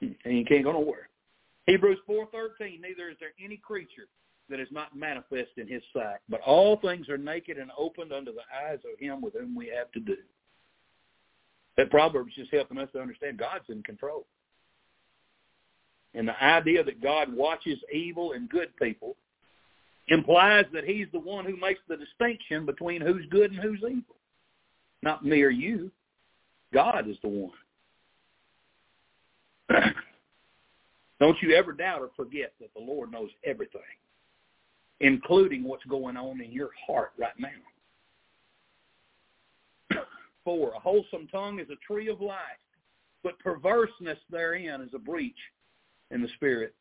Hmm, 0.00 0.08
and 0.24 0.36
you 0.36 0.44
can't 0.44 0.64
go 0.64 0.72
nowhere. 0.72 1.08
Hebrews 1.66 2.00
4.13, 2.08 2.80
neither 2.80 3.08
is 3.08 3.16
there 3.20 3.30
any 3.40 3.58
creature 3.58 4.08
that 4.50 4.58
is 4.58 4.66
not 4.72 4.96
manifest 4.96 5.50
in 5.58 5.68
his 5.68 5.82
sight, 5.92 6.18
but 6.28 6.40
all 6.40 6.76
things 6.78 7.08
are 7.08 7.18
naked 7.18 7.56
and 7.56 7.70
opened 7.78 8.12
unto 8.12 8.32
the 8.32 8.42
eyes 8.66 8.80
of 8.92 8.98
him 8.98 9.20
with 9.20 9.34
whom 9.34 9.54
we 9.54 9.68
have 9.68 9.92
to 9.92 10.00
do. 10.00 10.16
That 11.76 11.92
Proverbs 11.92 12.32
is 12.32 12.38
just 12.38 12.52
helping 12.52 12.78
us 12.78 12.88
to 12.94 13.00
understand 13.00 13.38
God's 13.38 13.66
in 13.68 13.80
control. 13.84 14.26
And 16.18 16.26
the 16.26 16.44
idea 16.44 16.82
that 16.82 17.00
God 17.00 17.32
watches 17.32 17.78
evil 17.92 18.32
and 18.32 18.50
good 18.50 18.76
people 18.76 19.14
implies 20.08 20.64
that 20.72 20.82
he's 20.82 21.06
the 21.12 21.20
one 21.20 21.44
who 21.44 21.56
makes 21.56 21.78
the 21.88 21.96
distinction 21.96 22.66
between 22.66 23.00
who's 23.00 23.24
good 23.30 23.52
and 23.52 23.60
who's 23.60 23.84
evil. 23.88 24.16
Not 25.00 25.24
me 25.24 25.42
or 25.42 25.50
you. 25.50 25.92
God 26.74 27.08
is 27.08 27.18
the 27.22 27.28
one. 27.28 27.52
Don't 31.20 31.40
you 31.40 31.54
ever 31.54 31.72
doubt 31.72 32.00
or 32.00 32.10
forget 32.16 32.52
that 32.58 32.74
the 32.74 32.82
Lord 32.82 33.12
knows 33.12 33.30
everything, 33.44 33.80
including 34.98 35.62
what's 35.62 35.84
going 35.84 36.16
on 36.16 36.40
in 36.40 36.50
your 36.50 36.70
heart 36.84 37.12
right 37.16 37.38
now. 37.38 37.48
Four, 40.44 40.72
a 40.72 40.80
wholesome 40.80 41.28
tongue 41.30 41.60
is 41.60 41.68
a 41.70 41.76
tree 41.86 42.08
of 42.08 42.20
life, 42.20 42.40
but 43.22 43.38
perverseness 43.38 44.18
therein 44.32 44.80
is 44.80 44.94
a 44.94 44.98
breach 44.98 45.38
in 46.10 46.22
the 46.22 46.28
spirit. 46.36 46.74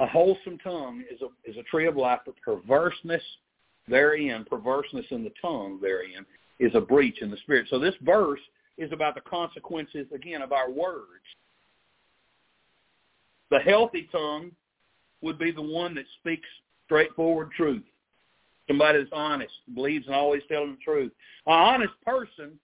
A 0.00 0.06
wholesome 0.06 0.58
tongue 0.58 1.02
is 1.10 1.20
a 1.22 1.50
is 1.50 1.56
a 1.56 1.62
tree 1.64 1.86
of 1.86 1.96
life, 1.96 2.20
but 2.26 2.34
perverseness 2.44 3.22
therein, 3.88 4.44
perverseness 4.44 5.06
in 5.10 5.24
the 5.24 5.32
tongue 5.40 5.78
therein, 5.80 6.26
is 6.58 6.74
a 6.74 6.80
breach 6.80 7.22
in 7.22 7.30
the 7.30 7.36
spirit. 7.38 7.66
So 7.70 7.78
this 7.78 7.94
verse 8.02 8.40
is 8.78 8.92
about 8.92 9.14
the 9.14 9.22
consequences 9.22 10.06
again 10.14 10.42
of 10.42 10.52
our 10.52 10.70
words. 10.70 11.24
The 13.50 13.58
healthy 13.58 14.08
tongue 14.12 14.50
would 15.22 15.38
be 15.38 15.50
the 15.50 15.62
one 15.62 15.94
that 15.94 16.04
speaks 16.20 16.48
straightforward 16.84 17.50
truth. 17.52 17.84
Somebody 18.68 18.98
that's 18.98 19.10
honest, 19.12 19.52
believes 19.74 20.06
in 20.08 20.14
always 20.14 20.42
telling 20.48 20.72
the 20.72 20.78
truth. 20.84 21.12
An 21.46 21.52
honest 21.52 21.94
person 22.04 22.58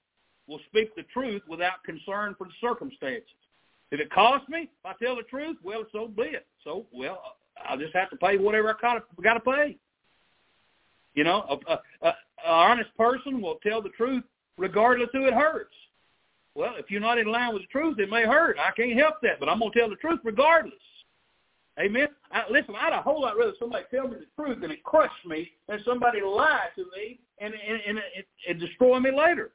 will 0.49 0.61
speak 0.69 0.95
the 0.97 1.05
truth 1.05 1.43
without 1.49 1.85
concern 1.85 2.35
for 2.37 2.47
the 2.47 2.53
circumstances. 2.61 3.29
If 3.93 4.01
it 4.01 4.11
costs 4.11 4.49
me, 4.49 4.63
if 4.63 4.87
I 4.87 4.95
tell 5.05 5.17
the 5.17 5.23
truth, 5.23 5.59
well, 5.63 5.85
so 5.93 6.09
be 6.09 6.23
it. 6.23 6.47
So, 6.65 6.87
well, 6.93 7.37
I'll 7.69 7.79
just 7.79 7.95
have 7.95 8.09
to 8.11 8.17
pay 8.17 8.39
whatever 8.39 8.71
I 8.71 8.81
got 8.81 9.35
to, 9.35 9.41
pay. 9.41 9.77
You 11.15 11.25
know, 11.25 11.61
a, 11.69 12.07
a, 12.07 12.09
a 12.09 12.15
honest 12.49 12.89
person 12.97 13.43
will 13.43 13.59
tell 13.63 13.83
the 13.83 13.91
truth 13.91 14.25
regardless 14.57 15.11
who 15.13 15.27
it 15.27 15.35
hurts. 15.35 15.75
Well, 16.55 16.75
if 16.79 16.91
you're 16.91 17.03
not 17.03 17.19
in 17.19 17.27
line 17.27 17.53
with 17.53 17.65
the 17.65 17.69
truth, 17.69 17.99
it 17.99 18.09
may 18.09 18.25
hurt. 18.25 18.57
I 18.59 18.71
can't 18.73 18.99
help 18.99 19.17
that, 19.23 19.39
but 19.39 19.51
I'm 19.51 19.61
to 19.61 19.71
tell 19.79 19.91
the 19.91 19.97
truth 19.97 20.21
regardless. 20.25 20.75
Amen. 21.79 22.09
I, 22.31 22.45
listen, 22.51 22.75
I'd 22.79 22.95
a 22.95 23.03
whole 23.03 23.23
lot 23.23 23.37
rather 23.37 23.53
somebody 23.59 23.85
tell 23.91 24.09
me 24.09 24.17
the 24.19 24.43
truth 24.43 24.63
and 24.63 24.73
it 24.73 24.83
crush 24.85 25.13
me 25.27 25.51
than 25.69 25.81
somebody 25.85 26.21
lie 26.23 26.69
to 26.77 26.85
me 26.97 27.19
and 27.41 27.53
and, 27.53 27.81
and 27.87 27.99
it, 28.15 28.27
it 28.47 28.59
destroy 28.59 28.99
me 29.01 29.11
later. 29.11 29.53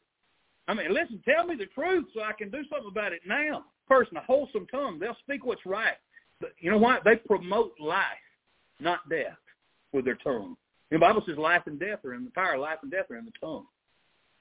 I 0.67 0.73
mean, 0.73 0.93
listen, 0.93 1.21
tell 1.23 1.45
me 1.45 1.55
the 1.55 1.67
truth 1.67 2.05
so 2.13 2.21
I 2.21 2.33
can 2.33 2.49
do 2.49 2.63
something 2.69 2.89
about 2.91 3.13
it 3.13 3.21
now 3.25 3.65
person, 3.87 4.17
a 4.17 4.21
wholesome 4.21 4.67
tongue, 4.67 4.99
they'll 4.99 5.17
speak 5.23 5.45
what's 5.45 5.65
right. 5.65 5.95
But 6.39 6.51
you 6.59 6.69
know 6.69 6.77
what? 6.77 7.03
They 7.03 7.15
promote 7.15 7.73
life, 7.79 8.05
not 8.79 9.09
death, 9.09 9.37
with 9.93 10.05
their 10.05 10.15
tongue. 10.15 10.55
The 10.91 10.99
Bible 10.99 11.23
says 11.25 11.37
life 11.37 11.63
and 11.65 11.79
death 11.79 12.05
are 12.05 12.13
in 12.13 12.25
the 12.25 12.31
power 12.31 12.57
life 12.57 12.79
and 12.81 12.91
death 12.91 13.09
are 13.09 13.17
in 13.17 13.25
the 13.25 13.31
tongue. 13.39 13.65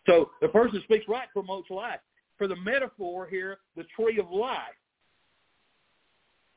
So 0.07 0.31
the 0.41 0.49
person 0.49 0.77
who 0.77 0.83
speaks 0.83 1.09
right 1.09 1.29
promotes 1.33 1.71
life. 1.71 2.01
For 2.39 2.47
the 2.47 2.57
metaphor 2.57 3.27
here, 3.27 3.59
the 3.77 3.85
tree 3.97 4.19
of 4.19 4.31
life, 4.31 4.59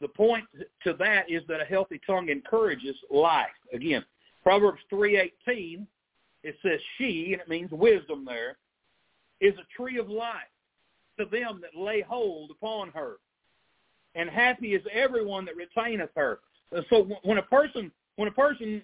the 0.01 0.09
point 0.09 0.45
to 0.83 0.93
that 0.93 1.29
is 1.29 1.41
that 1.47 1.61
a 1.61 1.65
healthy 1.65 1.99
tongue 2.05 2.29
encourages 2.29 2.95
life. 3.09 3.47
Again, 3.73 4.03
Proverbs 4.43 4.79
3.18, 4.91 5.85
it 6.43 6.55
says 6.61 6.79
she, 6.97 7.29
and 7.31 7.41
it 7.41 7.49
means 7.49 7.71
wisdom 7.71 8.25
there, 8.25 8.57
is 9.41 9.53
a 9.57 9.75
tree 9.75 9.97
of 9.97 10.09
life 10.09 10.35
to 11.17 11.25
them 11.25 11.61
that 11.61 11.79
lay 11.79 12.01
hold 12.01 12.51
upon 12.51 12.89
her. 12.89 13.17
And 14.15 14.29
happy 14.29 14.73
is 14.73 14.83
everyone 14.91 15.45
that 15.45 15.55
retaineth 15.55 16.09
her. 16.15 16.39
So 16.89 17.07
when 17.23 17.37
a 17.37 17.43
person 17.43 17.91
when 18.15 18.27
a 18.27 18.31
person 18.31 18.81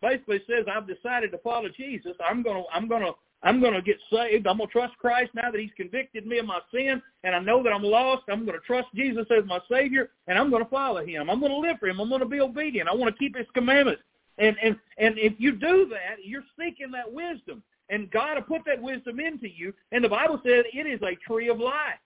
basically 0.00 0.40
says, 0.48 0.66
I've 0.72 0.86
decided 0.86 1.32
to 1.32 1.38
follow 1.38 1.68
Jesus. 1.76 2.12
I'm 2.24 2.42
gonna 2.42 2.62
I'm 2.72 2.88
gonna 2.88 3.12
I'm 3.42 3.60
gonna 3.60 3.82
get 3.82 3.98
saved. 4.12 4.46
I'm 4.46 4.58
gonna 4.58 4.70
trust 4.70 4.96
Christ 4.98 5.30
now 5.34 5.50
that 5.50 5.60
He's 5.60 5.70
convicted 5.76 6.26
me 6.26 6.38
of 6.38 6.46
my 6.46 6.60
sin, 6.72 7.00
and 7.24 7.34
I 7.34 7.38
know 7.40 7.62
that 7.62 7.72
I'm 7.72 7.82
lost. 7.82 8.24
I'm 8.28 8.44
gonna 8.44 8.58
trust 8.66 8.88
Jesus 8.94 9.26
as 9.36 9.44
my 9.46 9.60
Savior, 9.70 10.10
and 10.26 10.38
I'm 10.38 10.50
gonna 10.50 10.64
follow 10.66 11.04
Him. 11.04 11.30
I'm 11.30 11.40
gonna 11.40 11.56
live 11.56 11.78
for 11.78 11.88
Him. 11.88 12.00
I'm 12.00 12.10
gonna 12.10 12.26
be 12.26 12.40
obedient. 12.40 12.88
I 12.88 12.94
want 12.94 13.14
to 13.14 13.18
keep 13.18 13.36
His 13.36 13.46
commandments. 13.54 14.02
And 14.38 14.56
and 14.62 14.76
and 14.98 15.18
if 15.18 15.34
you 15.38 15.52
do 15.52 15.88
that, 15.90 16.24
you're 16.24 16.44
seeking 16.58 16.90
that 16.92 17.12
wisdom, 17.12 17.62
and 17.90 18.10
God 18.10 18.36
will 18.36 18.42
put 18.42 18.64
that 18.66 18.80
wisdom 18.80 19.20
into 19.20 19.48
you. 19.48 19.72
And 19.92 20.04
the 20.04 20.08
Bible 20.08 20.40
says 20.44 20.64
it 20.72 20.86
is 20.86 21.00
a 21.02 21.16
tree 21.26 21.48
of 21.48 21.58
life, 21.58 22.00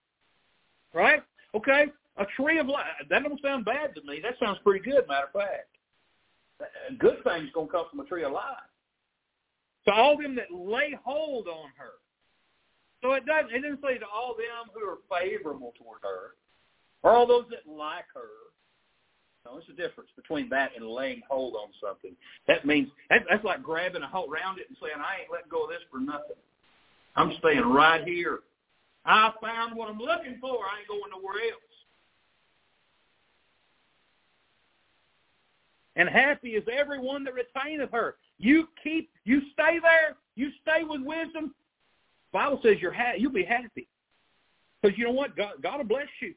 right? 0.94 1.22
Okay, 1.54 1.86
a 2.16 2.24
tree 2.36 2.58
of 2.58 2.66
life. 2.66 2.86
That 3.10 3.22
don't 3.22 3.40
sound 3.42 3.64
bad 3.64 3.94
to 3.94 4.02
me. 4.04 4.20
That 4.22 4.34
sounds 4.42 4.58
pretty 4.64 4.84
good. 4.84 5.06
Matter 5.08 5.26
of 5.26 5.40
fact, 5.40 5.68
good 6.98 7.22
things 7.24 7.50
gonna 7.54 7.68
come 7.68 7.86
from 7.90 8.00
a 8.00 8.04
tree 8.04 8.24
of 8.24 8.32
life. 8.32 8.56
To 9.86 9.92
all 9.92 10.16
them 10.16 10.36
that 10.36 10.52
lay 10.52 10.96
hold 11.04 11.48
on 11.48 11.70
her. 11.76 11.98
So 13.02 13.14
it 13.14 13.26
doesn't. 13.26 13.50
It 13.50 13.62
didn't 13.62 13.80
say 13.82 13.98
to 13.98 14.06
all 14.06 14.34
them 14.34 14.70
who 14.72 14.88
are 14.88 14.98
favorable 15.10 15.74
toward 15.76 15.98
her, 16.02 16.36
or 17.02 17.10
all 17.10 17.26
those 17.26 17.46
that 17.50 17.70
like 17.70 18.06
her. 18.14 18.51
No, 19.44 19.54
there's 19.54 19.68
a 19.68 19.72
difference 19.72 20.10
between 20.14 20.48
that 20.50 20.70
and 20.76 20.86
laying 20.86 21.22
hold 21.28 21.54
on 21.54 21.68
something. 21.82 22.14
That 22.46 22.64
means 22.64 22.88
that, 23.10 23.24
that's 23.28 23.44
like 23.44 23.62
grabbing 23.62 24.02
a 24.02 24.06
hold 24.06 24.32
around 24.32 24.60
it 24.60 24.68
and 24.68 24.76
saying, 24.80 24.94
"I 24.98 25.22
ain't 25.22 25.32
letting 25.32 25.50
go 25.50 25.64
of 25.64 25.70
this 25.70 25.82
for 25.90 25.98
nothing. 25.98 26.36
I'm 27.16 27.32
staying 27.38 27.66
right 27.66 28.04
here. 28.04 28.40
I 29.04 29.32
found 29.42 29.76
what 29.76 29.90
I'm 29.90 29.98
looking 29.98 30.38
for. 30.40 30.64
I 30.64 30.80
ain't 30.80 30.88
going 30.88 31.10
nowhere 31.10 31.42
else." 31.50 31.72
and 35.96 36.08
happy 36.08 36.50
is 36.50 36.64
everyone 36.72 37.24
that 37.24 37.34
retaineth 37.34 37.90
her. 37.92 38.16
You 38.38 38.68
keep, 38.82 39.10
you 39.24 39.40
stay 39.52 39.78
there, 39.80 40.16
you 40.36 40.50
stay 40.62 40.84
with 40.84 41.02
wisdom. 41.02 41.54
Bible 42.32 42.60
says 42.62 42.76
you're 42.80 42.92
ha- 42.92 43.14
you'll 43.18 43.32
be 43.32 43.44
happy 43.44 43.86
because 44.80 44.96
you 44.98 45.04
know 45.04 45.12
what? 45.12 45.36
God, 45.36 45.54
God 45.62 45.78
will 45.78 45.84
bless 45.84 46.08
you. 46.20 46.34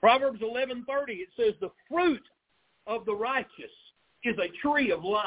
Proverbs 0.00 0.40
eleven 0.42 0.84
thirty 0.86 1.14
it 1.14 1.28
says 1.36 1.54
the 1.60 1.70
fruit 1.90 2.22
of 2.86 3.04
the 3.04 3.14
righteous 3.14 3.70
is 4.24 4.36
a 4.38 4.48
tree 4.66 4.90
of 4.90 5.04
life, 5.04 5.26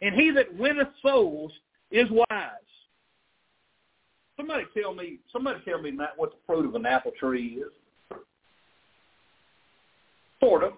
and 0.00 0.14
he 0.14 0.30
that 0.30 0.54
winneth 0.56 0.88
souls 1.02 1.52
is 1.90 2.08
wise. 2.10 2.48
Somebody 4.36 4.64
tell 4.76 4.94
me, 4.94 5.18
somebody 5.32 5.60
tell 5.64 5.80
me 5.80 5.90
Matt, 5.90 6.12
what 6.16 6.30
the 6.30 6.38
fruit 6.46 6.66
of 6.66 6.74
an 6.74 6.86
apple 6.86 7.12
tree 7.18 7.62
is. 7.62 8.18
Sort 10.40 10.64
of. 10.64 10.72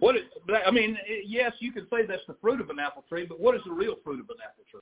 What 0.00 0.16
is, 0.16 0.22
I 0.66 0.70
mean, 0.70 0.96
yes, 1.24 1.52
you 1.60 1.72
can 1.72 1.86
say 1.90 2.06
that's 2.06 2.22
the 2.28 2.36
fruit 2.40 2.60
of 2.60 2.70
an 2.70 2.78
apple 2.78 3.04
tree, 3.08 3.26
but 3.26 3.40
what 3.40 3.54
is 3.54 3.62
the 3.64 3.72
real 3.72 3.96
fruit 4.04 4.20
of 4.20 4.28
an 4.28 4.36
apple 4.44 4.64
tree? 4.70 4.80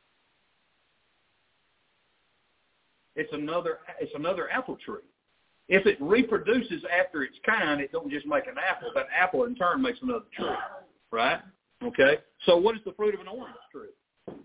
It's 3.16 3.32
another, 3.32 3.78
it's 4.00 4.12
another 4.14 4.50
apple 4.50 4.76
tree. 4.84 5.00
If 5.68 5.86
it 5.86 5.96
reproduces 6.00 6.84
after 6.96 7.24
its 7.24 7.36
kind, 7.44 7.80
it 7.80 7.90
don't 7.90 8.10
just 8.10 8.26
make 8.26 8.46
an 8.46 8.54
apple. 8.56 8.90
That 8.94 9.06
apple 9.14 9.44
in 9.44 9.56
turn 9.56 9.82
makes 9.82 9.98
another 10.02 10.26
tree, 10.36 10.46
right? 11.10 11.40
Okay. 11.82 12.18
So 12.44 12.56
what 12.56 12.76
is 12.76 12.82
the 12.84 12.92
fruit 12.92 13.14
of 13.14 13.20
an 13.20 13.28
orange 13.28 13.56
tree? 13.72 14.36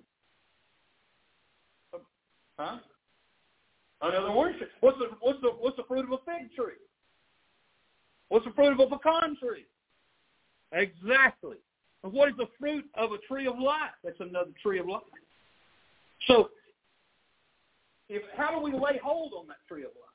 Huh? 2.57 2.77
Another 4.01 4.29
orange 4.29 4.57
tree. 4.57 4.67
What's 4.79 4.97
the 4.97 5.09
what's 5.19 5.39
the 5.41 5.49
what's 5.49 5.77
the 5.77 5.83
fruit 5.83 6.05
of 6.05 6.11
a 6.11 6.17
fig 6.25 6.53
tree? 6.55 6.73
What's 8.29 8.45
the 8.45 8.51
fruit 8.51 8.71
of 8.71 8.79
a 8.79 8.87
pecan 8.87 9.37
tree? 9.37 9.65
Exactly. 10.71 11.57
And 12.03 12.13
what 12.13 12.29
is 12.29 12.35
the 12.37 12.47
fruit 12.59 12.85
of 12.95 13.11
a 13.11 13.17
tree 13.27 13.45
of 13.45 13.59
life? 13.59 13.91
That's 14.03 14.19
another 14.19 14.51
tree 14.61 14.79
of 14.79 14.87
life. 14.87 15.01
So, 16.27 16.49
if 18.11 18.23
how 18.35 18.53
do 18.53 18.61
we 18.61 18.73
lay 18.73 18.99
hold 19.03 19.31
on 19.33 19.47
that 19.47 19.65
tree 19.67 19.83
of 19.83 19.91
life? 19.95 20.11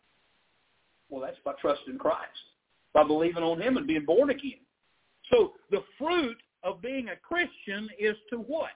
Well, 1.08 1.22
that's 1.22 1.38
by 1.44 1.52
trusting 1.60 1.98
Christ, 1.98 2.20
by 2.92 3.04
believing 3.04 3.42
on 3.42 3.60
Him 3.60 3.78
and 3.78 3.86
being 3.86 4.04
born 4.04 4.30
again. 4.30 4.60
So 5.32 5.52
the 5.70 5.82
fruit 5.98 6.36
of 6.62 6.82
being 6.82 7.08
a 7.08 7.16
Christian 7.16 7.88
is 7.98 8.14
to 8.30 8.36
what? 8.36 8.70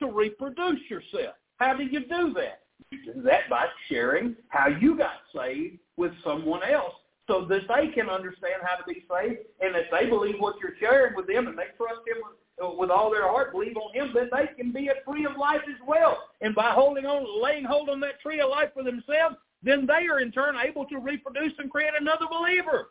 To 0.00 0.10
reproduce 0.10 0.80
yourself. 0.88 1.34
How 1.56 1.76
do 1.76 1.84
you 1.84 2.00
do 2.00 2.32
that? 2.34 2.62
You 2.90 3.12
do 3.12 3.22
that 3.22 3.50
by 3.50 3.66
sharing 3.88 4.36
how 4.48 4.68
you 4.68 4.96
got 4.96 5.20
saved 5.36 5.78
with 5.96 6.12
someone 6.24 6.62
else 6.62 6.94
so 7.26 7.44
that 7.46 7.62
they 7.68 7.88
can 7.88 8.08
understand 8.08 8.62
how 8.62 8.76
to 8.76 8.84
be 8.86 9.04
saved, 9.10 9.40
and 9.60 9.76
if 9.76 9.86
they 9.90 10.08
believe 10.08 10.36
what 10.38 10.56
you're 10.62 10.78
sharing 10.80 11.14
with 11.14 11.26
them, 11.26 11.48
and 11.48 11.58
they 11.58 11.70
trust 11.76 12.00
Him 12.06 12.22
with, 12.60 12.90
uh, 12.90 12.92
all 12.92 13.10
their 13.10 13.28
heart, 13.28 13.52
believe 13.52 13.76
on 13.76 13.94
Him, 13.94 14.12
then 14.14 14.28
they 14.32 14.48
can 14.56 14.72
be 14.72 14.88
a 14.88 15.02
tree 15.04 15.24
of 15.24 15.36
life 15.36 15.62
as 15.68 15.80
well. 15.86 16.18
And 16.40 16.54
by 16.54 16.70
holding 16.70 17.06
on, 17.06 17.42
laying 17.42 17.64
hold 17.64 17.88
on 17.88 18.00
that 18.00 18.20
tree 18.20 18.40
of 18.40 18.50
life 18.50 18.70
for 18.74 18.82
themselves, 18.82 19.36
then 19.62 19.86
they 19.86 20.06
are 20.08 20.20
in 20.20 20.32
turn 20.32 20.56
able 20.56 20.84
to 20.86 20.98
reproduce 20.98 21.52
and 21.58 21.70
create 21.70 21.92
another 21.98 22.26
believer. 22.30 22.88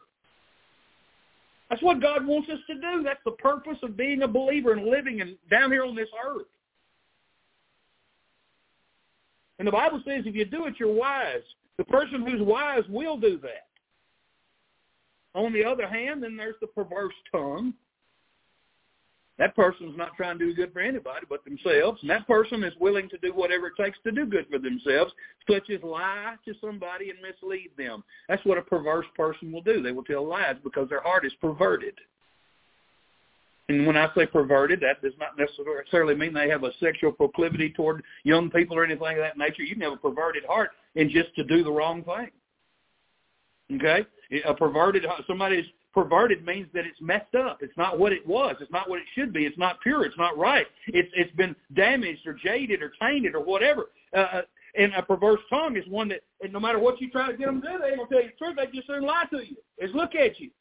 That's 1.70 1.82
what 1.84 2.02
God 2.02 2.26
wants 2.26 2.50
us 2.50 2.60
to 2.68 2.76
do. 2.76 3.04
That's 3.04 3.20
the 3.26 3.32
purpose 3.32 3.78
of 3.84 3.96
being 3.96 4.24
a 4.24 4.28
believer 4.28 4.74
and 4.74 4.88
living 4.88 5.22
and 5.22 5.36
down 5.52 5.72
here 5.72 5.84
on 5.84 5.96
this 5.96 6.10
earth. 6.26 6.48
And 9.60 9.68
the 9.68 9.72
Bible 9.72 10.02
says 10.06 10.24
if 10.26 10.36
you 10.36 10.46
do 10.46 10.66
it, 10.66 10.76
you're 10.80 10.92
wise. 10.92 11.44
The 11.78 11.84
person 11.84 12.26
who's 12.26 12.42
wise 12.42 12.84
will 12.90 13.18
do 13.18 13.38
that. 13.40 13.68
On 15.36 15.54
the 15.54 15.64
other 15.64 15.88
hand, 15.88 16.24
then 16.24 16.36
there's 16.36 16.56
the 16.60 16.68
perverse 16.68 17.14
tongue. 17.32 17.74
That 19.40 19.56
person's 19.56 19.98
not 19.98 20.16
trying 20.18 20.38
to 20.38 20.46
do 20.46 20.54
good 20.54 20.74
for 20.74 20.82
anybody 20.82 21.26
but 21.30 21.46
themselves, 21.46 22.00
and 22.02 22.10
that 22.10 22.28
person 22.28 22.62
is 22.62 22.74
willing 22.78 23.08
to 23.10 23.18
do 23.20 23.34
whatever 23.34 23.68
it 23.68 23.74
takes 23.82 23.98
to 24.04 24.12
do 24.12 24.26
good 24.26 24.46
for 24.52 24.60
themselves, 24.60 25.14
such 25.50 25.70
as 25.70 25.82
lie 25.82 26.36
to 26.46 26.54
somebody 26.60 27.10
and 27.10 27.20
mislead 27.22 27.72
them. 27.78 28.04
That's 28.28 28.44
what 28.46 28.58
a 28.58 28.62
perverse 28.62 29.06
person 29.16 29.52
will 29.54 29.62
do. 29.62 29.82
They 29.82 29.94
will 29.94 30.04
tell 30.04 30.28
lies 30.28 30.58
because 30.62 30.90
their 30.90 31.02
heart 31.02 31.26
is 31.26 31.32
perverted. 31.40 31.94
And 33.70 33.88
when 33.88 33.96
I 33.96 34.10
say 34.14 34.26
perverted, 34.26 34.82
that 34.82 35.02
does 35.02 35.14
not 35.20 35.38
necessarily 35.38 36.16
mean 36.16 36.34
they 36.34 36.50
have 36.50 36.64
a 36.64 36.72
sexual 36.82 37.14
proclivity 37.14 37.70
toward 37.70 38.04
young 38.24 38.50
people 38.50 38.76
or 38.76 38.84
anything 38.84 39.12
of 39.12 39.20
that 39.20 39.38
nature. 39.38 39.64
You 39.64 39.76
can 39.76 39.84
have 39.84 39.94
a 39.94 39.98
perverted 39.98 40.44
heart 40.44 40.72
and 40.96 41.10
just 41.10 41.34
to 41.36 41.46
do 41.46 41.64
the 41.64 41.72
wrong 41.72 42.04
thing. 42.04 43.80
Okay? 43.80 44.06
A 44.46 44.54
perverted, 44.54 45.06
somebody's 45.28 45.66
perverted 46.04 46.46
means 46.46 46.68
that 46.74 46.86
it's 46.86 47.02
messed 47.02 47.36
up. 47.36 47.60
It's 47.62 47.76
not 47.78 48.00
what 48.00 48.14
it 48.14 48.26
was. 48.26 48.56
It's 48.62 48.72
not 48.72 48.90
what 48.90 49.00
it 49.00 49.06
should 49.16 49.34
be. 49.34 49.46
It's 49.46 49.58
not 49.58 49.82
pure. 49.82 50.06
It's 50.06 50.18
not 50.18 50.38
right. 50.38 50.66
It's 50.88 51.10
it's 51.14 51.36
been 51.36 51.56
damaged 51.74 52.26
or 52.26 52.34
jaded 52.34 52.82
or 52.82 52.94
tainted 53.02 53.36
or 53.36 53.44
whatever. 53.44 53.90
Uh, 54.16 54.20
uh 54.20 54.42
and 54.76 54.94
a 54.94 55.02
perverse 55.02 55.40
tongue 55.50 55.76
is 55.78 55.84
one 55.88 56.10
that, 56.10 56.22
and 56.42 56.54
no 56.54 56.60
matter 56.60 56.78
what 56.78 57.02
you 57.02 57.10
try 57.10 57.32
to 57.32 57.36
get 57.36 57.48
them 57.48 57.60
to 57.62 57.68
do, 57.68 57.80
they 57.80 57.88
ain't 57.88 57.98
gonna 57.98 58.10
tell 58.10 58.22
you 58.22 58.30
the 58.30 58.46
truth. 58.46 58.56
They 58.56 58.78
just 58.78 58.88
and 58.88 59.06
lie 59.06 59.26
to 59.32 59.38
you. 59.38 59.58
Is 59.80 59.94
look 59.96 60.16
at 60.16 60.40
you. 60.40 60.52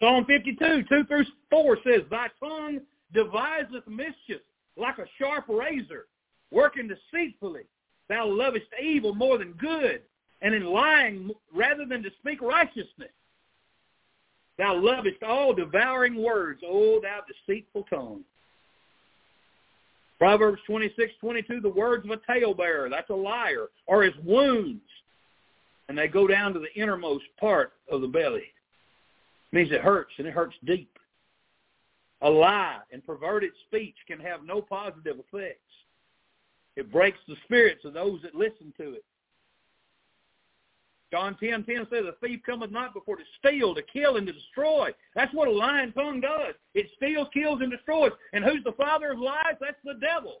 Psalm 0.00 0.24
52, 0.24 0.84
2 0.88 1.04
through 1.04 1.24
4 1.50 1.78
says, 1.84 2.02
Thy 2.10 2.28
tongue 2.40 2.80
deviseth 3.12 3.86
mischief 3.86 4.40
like 4.76 4.98
a 4.98 5.06
sharp 5.18 5.44
razor, 5.48 6.06
working 6.50 6.88
deceitfully. 6.88 7.64
Thou 8.08 8.26
lovest 8.26 8.66
evil 8.82 9.14
more 9.14 9.38
than 9.38 9.52
good, 9.52 10.02
and 10.40 10.54
in 10.54 10.64
lying 10.64 11.30
rather 11.52 11.84
than 11.84 12.02
to 12.04 12.10
speak 12.20 12.40
righteousness. 12.40 13.10
Thou 14.58 14.74
lovest 14.76 15.22
all 15.22 15.54
devouring 15.54 16.20
words, 16.20 16.62
O 16.66 17.00
thou 17.00 17.20
deceitful 17.26 17.84
tongue. 17.88 18.24
Proverbs 20.18 20.60
twenty 20.66 20.92
six 20.96 21.12
twenty 21.20 21.42
two. 21.42 21.60
the 21.60 21.68
words 21.68 22.04
of 22.04 22.10
a 22.10 22.16
talebearer, 22.16 22.90
that's 22.90 23.10
a 23.10 23.14
liar, 23.14 23.68
are 23.88 24.02
as 24.02 24.12
wounds, 24.24 24.82
and 25.88 25.96
they 25.96 26.08
go 26.08 26.26
down 26.26 26.52
to 26.54 26.58
the 26.58 26.74
innermost 26.74 27.24
part 27.38 27.72
of 27.90 28.00
the 28.00 28.08
belly. 28.08 28.52
It 29.52 29.56
means 29.56 29.70
it 29.70 29.80
hurts, 29.80 30.12
and 30.18 30.26
it 30.26 30.34
hurts 30.34 30.56
deep. 30.64 30.98
A 32.22 32.28
lie 32.28 32.80
and 32.92 33.06
perverted 33.06 33.52
speech 33.68 33.94
can 34.08 34.18
have 34.18 34.44
no 34.44 34.60
positive 34.60 35.18
effects. 35.20 35.60
It 36.74 36.90
breaks 36.90 37.18
the 37.28 37.36
spirits 37.44 37.84
of 37.84 37.94
those 37.94 38.20
that 38.22 38.34
listen 38.34 38.72
to 38.76 38.94
it. 38.94 39.04
John 41.10 41.36
10, 41.40 41.64
10 41.64 41.86
says, 41.90 42.04
a 42.04 42.26
thief 42.26 42.40
cometh 42.44 42.70
not 42.70 42.92
before 42.92 43.16
to 43.16 43.22
steal, 43.38 43.74
to 43.74 43.82
kill, 43.82 44.16
and 44.16 44.26
to 44.26 44.32
destroy. 44.32 44.90
That's 45.14 45.32
what 45.32 45.48
a 45.48 45.50
lying 45.50 45.92
tongue 45.92 46.20
does. 46.20 46.54
It 46.74 46.86
steals, 46.96 47.28
kills, 47.32 47.60
and 47.62 47.70
destroys. 47.70 48.12
And 48.32 48.44
who's 48.44 48.62
the 48.64 48.72
father 48.72 49.12
of 49.12 49.18
lies? 49.18 49.56
That's 49.60 49.78
the 49.84 49.94
devil. 49.94 50.40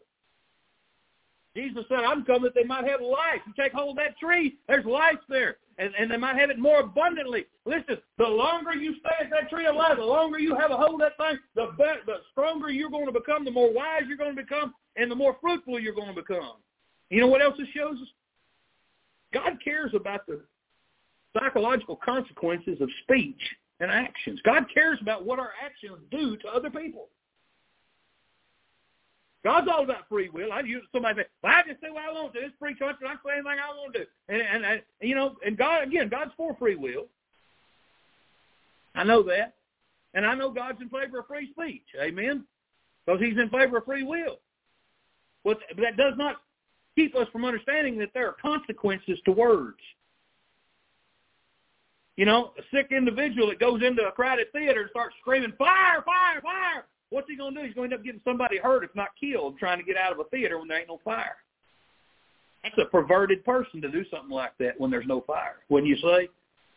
Jesus 1.56 1.84
said, 1.88 2.00
I'm 2.00 2.24
come 2.24 2.42
that 2.42 2.54
they 2.54 2.64
might 2.64 2.86
have 2.86 3.00
life. 3.00 3.40
You 3.46 3.52
take 3.56 3.72
hold 3.72 3.98
of 3.98 4.04
that 4.04 4.18
tree, 4.18 4.58
there's 4.68 4.84
life 4.84 5.18
there. 5.28 5.56
And, 5.78 5.92
and 5.98 6.10
they 6.10 6.16
might 6.16 6.36
have 6.36 6.50
it 6.50 6.58
more 6.58 6.80
abundantly. 6.80 7.46
Listen, 7.64 7.98
the 8.18 8.26
longer 8.26 8.74
you 8.74 8.96
stay 8.98 9.24
at 9.24 9.30
that 9.30 9.48
tree 9.48 9.66
of 9.66 9.76
life, 9.76 9.96
the 9.96 10.04
longer 10.04 10.38
you 10.38 10.56
have 10.56 10.70
a 10.70 10.76
hold 10.76 11.00
of 11.00 11.08
that 11.08 11.16
thing, 11.16 11.38
the 11.54 11.68
better, 11.78 12.00
the 12.04 12.16
stronger 12.32 12.68
you're 12.68 12.90
going 12.90 13.06
to 13.06 13.12
become, 13.12 13.44
the 13.44 13.50
more 13.50 13.72
wise 13.72 14.02
you're 14.06 14.16
going 14.16 14.34
to 14.34 14.42
become, 14.42 14.74
and 14.96 15.10
the 15.10 15.14
more 15.14 15.36
fruitful 15.40 15.78
you're 15.78 15.94
going 15.94 16.14
to 16.14 16.20
become. 16.20 16.54
You 17.10 17.20
know 17.20 17.28
what 17.28 17.42
else 17.42 17.54
it 17.58 17.68
shows 17.74 17.96
us? 18.02 18.08
God 19.32 19.58
cares 19.62 19.92
about 19.94 20.26
the 20.26 20.40
psychological 21.32 21.96
consequences 21.96 22.80
of 22.80 22.88
speech 23.02 23.40
and 23.80 23.90
actions. 23.90 24.40
God 24.44 24.64
cares 24.72 24.98
about 25.00 25.24
what 25.24 25.38
our 25.38 25.52
actions 25.64 25.98
do 26.10 26.36
to 26.38 26.48
other 26.48 26.70
people. 26.70 27.08
God's 29.44 29.68
all 29.72 29.84
about 29.84 30.08
free 30.08 30.28
will. 30.28 30.52
I 30.52 30.60
use 30.60 30.82
somebody 30.92 31.22
say, 31.22 31.26
well, 31.42 31.52
I 31.54 31.62
just 31.68 31.80
say 31.80 31.90
what 31.90 32.04
I 32.04 32.12
want 32.12 32.34
to. 32.34 32.40
It's 32.40 32.54
free 32.58 32.74
country. 32.74 33.06
I 33.06 33.14
say 33.14 33.34
anything 33.34 33.58
I 33.58 33.74
want 33.76 33.94
to. 33.94 34.06
And, 34.28 34.42
and, 34.42 34.64
and 34.64 34.82
you 35.00 35.14
know, 35.14 35.36
and 35.46 35.56
God 35.56 35.84
again, 35.84 36.08
God's 36.08 36.32
for 36.36 36.56
free 36.56 36.74
will. 36.74 37.06
I 38.94 39.04
know 39.04 39.22
that, 39.24 39.54
and 40.14 40.26
I 40.26 40.34
know 40.34 40.50
God's 40.50 40.80
in 40.82 40.88
favor 40.88 41.20
of 41.20 41.26
free 41.28 41.52
speech. 41.52 41.84
Amen. 42.00 42.44
Because 43.06 43.20
He's 43.20 43.38
in 43.38 43.48
favor 43.48 43.78
of 43.78 43.84
free 43.84 44.02
will. 44.02 44.40
But 45.44 45.58
that 45.80 45.96
does 45.96 46.14
not 46.16 46.36
keep 46.96 47.14
us 47.14 47.28
from 47.32 47.44
understanding 47.44 47.96
that 47.98 48.10
there 48.12 48.26
are 48.26 48.36
consequences 48.42 49.20
to 49.24 49.30
words. 49.30 49.78
You 52.18 52.24
know, 52.24 52.50
a 52.58 52.62
sick 52.74 52.88
individual 52.90 53.46
that 53.46 53.60
goes 53.60 53.80
into 53.80 54.02
a 54.02 54.10
crowded 54.10 54.50
theater 54.50 54.80
and 54.80 54.90
starts 54.90 55.14
screaming, 55.20 55.52
fire, 55.56 56.02
fire, 56.04 56.40
fire. 56.42 56.84
What's 57.10 57.28
he 57.30 57.36
going 57.36 57.54
to 57.54 57.60
do? 57.60 57.66
He's 57.66 57.76
going 57.76 57.90
to 57.90 57.94
end 57.94 58.00
up 58.00 58.04
getting 58.04 58.20
somebody 58.24 58.58
hurt, 58.58 58.82
if 58.82 58.90
not 58.96 59.10
killed, 59.20 59.56
trying 59.56 59.78
to 59.78 59.84
get 59.84 59.96
out 59.96 60.10
of 60.10 60.18
a 60.18 60.24
theater 60.24 60.58
when 60.58 60.66
there 60.66 60.80
ain't 60.80 60.88
no 60.88 60.98
fire. 61.04 61.36
That's 62.64 62.74
a 62.76 62.86
perverted 62.86 63.44
person 63.44 63.80
to 63.82 63.88
do 63.88 64.04
something 64.10 64.32
like 64.32 64.50
that 64.58 64.80
when 64.80 64.90
there's 64.90 65.06
no 65.06 65.20
fire. 65.28 65.58
Wouldn't 65.68 65.88
you 65.88 65.96
say? 65.96 66.28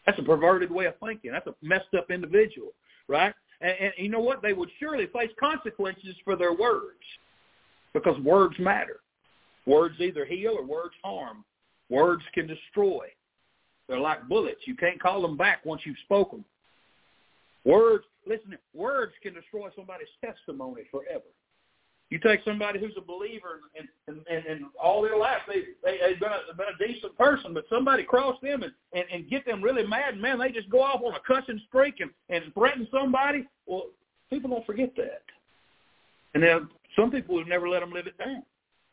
That's 0.06 0.20
a 0.20 0.24
perverted 0.24 0.70
way 0.70 0.86
of 0.86 0.94
thinking. 1.04 1.32
That's 1.32 1.48
a 1.48 1.56
messed 1.64 1.96
up 1.98 2.12
individual, 2.12 2.74
right? 3.08 3.34
And, 3.62 3.74
and 3.80 3.94
you 3.98 4.10
know 4.10 4.20
what? 4.20 4.44
They 4.44 4.54
would 4.54 4.70
surely 4.80 5.08
face 5.08 5.32
consequences 5.40 6.16
for 6.24 6.36
their 6.36 6.54
words 6.54 7.02
because 7.94 8.20
words 8.20 8.56
matter. 8.60 9.00
Words 9.66 9.96
either 10.00 10.24
heal 10.24 10.56
or 10.56 10.64
words 10.64 10.94
harm. 11.04 11.44
Words 11.90 12.22
can 12.36 12.46
destroy. 12.46 13.08
They're 13.92 14.00
like 14.00 14.26
bullets. 14.30 14.62
You 14.64 14.76
can't 14.78 15.02
call 15.02 15.22
them 15.22 15.36
back 15.36 15.66
once 15.66 15.82
you've 15.84 15.98
spoken. 16.06 16.46
Words, 17.66 18.06
listen, 18.26 18.58
words 18.74 19.12
can 19.22 19.34
destroy 19.34 19.68
somebody's 19.76 20.08
testimony 20.24 20.84
forever. 20.90 21.26
You 22.10 22.18
take 22.20 22.40
somebody 22.46 22.80
who's 22.80 22.96
a 22.98 23.02
believer 23.02 23.60
and 23.78 23.90
and, 24.08 24.26
and, 24.32 24.46
and 24.46 24.66
all 24.82 25.02
their 25.02 25.18
life 25.18 25.42
they, 25.46 25.64
they 25.84 25.98
they've 25.98 26.20
been 26.22 26.30
a, 26.32 26.56
been 26.56 26.68
a 26.74 26.88
decent 26.88 27.18
person, 27.18 27.54
but 27.54 27.66
somebody 27.70 28.04
cross 28.04 28.38
them 28.42 28.64
and, 28.64 28.72
and 28.94 29.04
and 29.12 29.30
get 29.30 29.46
them 29.46 29.62
really 29.62 29.86
mad, 29.86 30.18
man, 30.18 30.40
they 30.40 30.52
just 30.52 30.70
go 30.70 30.82
off 30.82 31.02
on 31.04 31.14
a 31.14 31.20
cussing 31.28 31.60
streak 31.68 31.96
and 32.00 32.12
and 32.30 32.54
threaten 32.54 32.88
somebody. 32.92 33.46
Well, 33.66 33.88
people 34.30 34.50
don't 34.50 34.66
forget 34.66 34.96
that, 34.96 35.24
and 36.34 36.42
then 36.42 36.70
some 36.96 37.12
people 37.12 37.38
have 37.38 37.48
never 37.48 37.68
let 37.68 37.82
them 37.82 37.92
live 37.92 38.08
it 38.08 38.18
down 38.18 38.44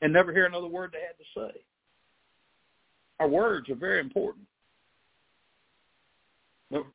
and 0.02 0.12
never 0.12 0.32
hear 0.32 0.46
another 0.46 0.66
word 0.66 0.92
they 0.92 1.00
had 1.00 1.18
to 1.18 1.52
say. 1.54 1.60
Our 3.20 3.28
words 3.28 3.68
are 3.70 3.76
very 3.76 4.00
important. 4.00 4.44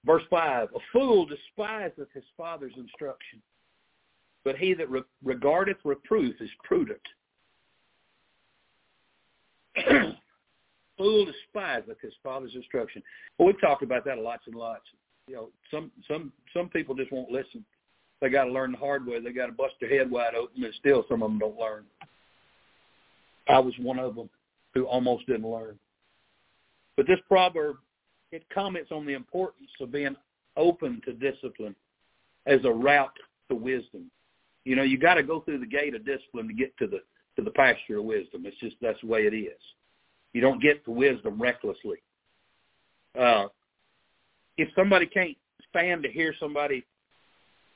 Verse 0.06 0.24
5, 0.30 0.70
a 0.76 0.80
fool 0.92 1.26
despiseth 1.26 2.08
his 2.14 2.24
father's 2.38 2.74
instruction, 2.78 3.42
but 4.44 4.56
he 4.56 4.74
that 4.76 4.90
re- 4.90 5.02
regardeth 5.24 5.78
reproof 5.84 6.36
is 6.40 6.50
prudent. 6.64 7.02
fool 10.98 11.26
despiseth 11.26 12.00
his 12.02 12.14
father's 12.22 12.54
instruction. 12.54 13.02
Well, 13.38 13.48
we've 13.48 13.62
talked 13.62 13.82
about 13.82 14.06
that 14.06 14.20
lots 14.20 14.44
and 14.46 14.56
lots. 14.56 14.84
You 15.28 15.36
know, 15.36 15.50
some 15.72 15.92
some 16.08 16.32
some 16.54 16.70
people 16.70 16.94
just 16.94 17.12
won't 17.12 17.32
listen. 17.32 17.66
They 18.22 18.30
got 18.30 18.46
to 18.46 18.52
learn 18.52 18.74
the 18.74 18.78
hard 18.78 19.06
way. 19.08 19.20
They 19.20 19.32
got 19.32 19.48
to 19.48 19.54
bust 19.54 19.74
their 19.82 19.90
head 19.90 20.12
wide 20.12 20.36
open, 20.36 20.64
and 20.64 20.74
still 20.76 21.06
some 21.10 21.24
of 21.24 21.32
them 21.32 21.40
don't 21.40 21.58
learn. 21.58 21.86
I 23.48 23.60
was 23.60 23.74
one 23.80 24.00
of 24.00 24.16
them 24.16 24.30
who 24.74 24.86
almost 24.86 25.26
didn't 25.28 25.50
learn. 25.50 25.80
But 26.96 27.08
this 27.08 27.20
proverb 27.28 27.78
it 28.34 28.44
comments 28.54 28.92
on 28.92 29.06
the 29.06 29.14
importance 29.14 29.70
of 29.80 29.92
being 29.92 30.16
open 30.58 31.02
to 31.06 31.14
discipline 31.14 31.76
as 32.46 32.60
a 32.66 32.72
route 32.72 33.16
to 33.50 33.56
wisdom. 33.56 34.10
You 34.66 34.76
know, 34.76 34.84
you 34.84 34.98
got 34.98 35.16
to 35.16 35.24
go 35.24 35.42
through 35.42 35.60
the 35.60 35.66
gate 35.66 35.94
of 35.96 36.06
discipline 36.06 36.48
to 36.48 36.54
get 36.54 36.76
to 36.78 36.88
the 36.88 37.02
to 37.36 37.44
the 37.44 37.52
pasture 37.52 37.98
of 37.98 38.06
wisdom. 38.06 38.46
It's 38.46 38.58
just 38.60 38.76
that's 38.82 39.00
the 39.02 39.08
way 39.08 39.22
it 39.22 39.34
is. 39.36 39.60
You 40.34 40.42
don't 40.42 40.62
get 40.62 40.84
to 40.86 40.92
wisdom 40.92 41.42
recklessly. 41.42 41.98
Uh, 43.20 43.48
if 44.58 44.70
somebody 44.76 45.06
can't 45.06 45.38
stand 45.70 46.04
to 46.04 46.10
hear 46.10 46.34
somebody 46.40 46.86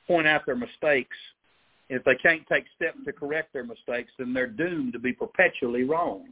point 0.07 0.27
out 0.27 0.45
their 0.45 0.55
mistakes, 0.55 1.15
if 1.89 2.03
they 2.03 2.15
can't 2.15 2.45
take 2.47 2.65
steps 2.75 2.97
to 3.05 3.13
correct 3.13 3.53
their 3.53 3.63
mistakes, 3.63 4.11
then 4.17 4.33
they're 4.33 4.47
doomed 4.47 4.93
to 4.93 4.99
be 4.99 5.13
perpetually 5.13 5.83
wrong. 5.83 6.29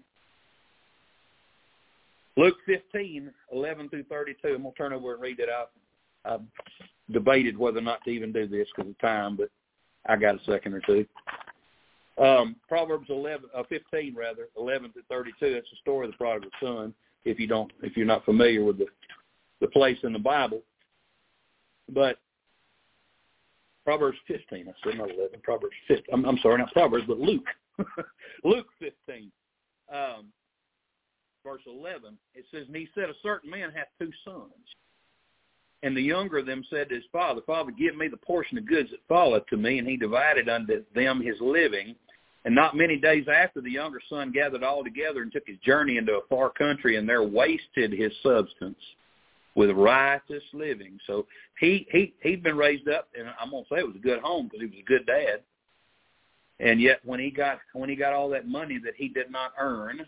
Luke 2.37 2.57
15, 2.65 3.31
11 3.51 3.89
through 3.89 4.03
32. 4.03 4.47
I'm 4.47 4.61
going 4.61 4.73
to 4.73 4.77
turn 4.77 4.93
over 4.93 5.13
and 5.13 5.21
read 5.21 5.39
it 5.39 5.49
out. 5.49 5.71
I've 6.25 6.41
debated 7.11 7.57
whether 7.57 7.77
or 7.77 7.81
not 7.81 8.03
to 8.03 8.09
even 8.09 8.31
do 8.31 8.47
this 8.47 8.67
because 8.75 8.89
of 8.89 8.99
time, 8.99 9.37
but 9.37 9.49
I 10.07 10.15
got 10.15 10.35
a 10.35 10.43
second 10.43 10.73
or 10.73 10.81
two. 10.81 11.05
Um, 12.21 12.55
Proverbs 12.67 13.07
11, 13.09 13.49
uh, 13.53 13.63
15 13.67 14.15
rather, 14.15 14.47
11 14.57 14.93
to 14.93 15.01
32. 15.09 15.53
That's 15.53 15.69
the 15.69 15.77
story 15.81 16.05
of 16.05 16.11
the 16.11 16.17
prodigal 16.17 16.51
son. 16.61 16.93
If 17.25 17.39
you 17.39 17.47
don't, 17.47 17.71
if 17.81 17.97
you're 17.97 18.05
not 18.05 18.25
familiar 18.25 18.63
with 18.63 18.77
the 18.77 18.85
the 19.61 19.67
place 19.67 19.97
in 20.03 20.13
the 20.13 20.19
Bible, 20.19 20.61
but 21.89 22.17
Proverbs 23.83 24.17
15. 24.27 24.67
I 24.67 24.71
said 24.83 24.97
not 24.97 25.11
11. 25.11 25.39
Proverbs 25.43 25.75
15. 25.87 26.05
I'm, 26.11 26.25
I'm 26.25 26.37
sorry, 26.39 26.57
not 26.57 26.73
Proverbs, 26.73 27.05
but 27.07 27.19
Luke. 27.19 27.45
Luke 28.43 28.67
15. 28.79 29.31
Um, 29.93 30.25
verse 31.45 31.61
11, 31.67 32.17
it 32.33 32.45
says, 32.51 32.65
And 32.67 32.75
he 32.75 32.89
said, 32.95 33.09
A 33.09 33.13
certain 33.23 33.49
man 33.49 33.71
hath 33.71 33.87
two 33.99 34.11
sons. 34.25 34.51
And 35.83 35.95
the 35.95 36.01
younger 36.01 36.39
of 36.39 36.47
them 36.47 36.63
said 36.69 36.89
to 36.89 36.95
his 36.95 37.03
father, 37.11 37.41
Father, 37.45 37.71
give 37.71 37.95
me 37.95 38.07
the 38.07 38.17
portion 38.17 38.57
of 38.57 38.65
goods 38.65 38.89
that 38.89 39.07
falleth 39.07 39.45
to 39.47 39.57
me. 39.57 39.77
And 39.77 39.87
he 39.87 39.97
divided 39.97 40.49
unto 40.49 40.83
them 40.95 41.21
his 41.21 41.35
living. 41.39 41.95
And 42.43 42.55
not 42.55 42.75
many 42.75 42.97
days 42.97 43.27
after, 43.31 43.61
the 43.61 43.71
younger 43.71 44.01
son 44.09 44.31
gathered 44.31 44.63
all 44.63 44.83
together 44.83 45.21
and 45.21 45.31
took 45.31 45.47
his 45.47 45.57
journey 45.59 45.97
into 45.97 46.13
a 46.13 46.27
far 46.27 46.49
country, 46.49 46.97
and 46.97 47.07
there 47.07 47.23
wasted 47.23 47.91
his 47.91 48.11
substance 48.21 48.77
with 49.55 49.71
riotous 49.71 50.43
living. 50.53 50.99
So 51.07 51.25
he 51.59 51.87
he 51.91 52.13
he'd 52.21 52.43
been 52.43 52.57
raised 52.57 52.87
up, 52.87 53.09
and 53.17 53.27
I'm 53.39 53.49
gonna 53.49 53.63
say 53.69 53.79
it 53.79 53.87
was 53.87 53.95
a 53.95 53.99
good 53.99 54.19
home 54.19 54.45
because 54.45 54.59
he 54.61 54.67
was 54.67 54.79
a 54.79 54.87
good 54.87 55.07
dad. 55.07 55.41
And 56.59 56.79
yet, 56.79 56.99
when 57.03 57.19
he 57.19 57.31
got 57.31 57.59
when 57.73 57.89
he 57.89 57.95
got 57.95 58.13
all 58.13 58.29
that 58.29 58.47
money 58.47 58.79
that 58.83 58.93
he 58.95 59.07
did 59.07 59.31
not 59.31 59.53
earn, 59.59 60.05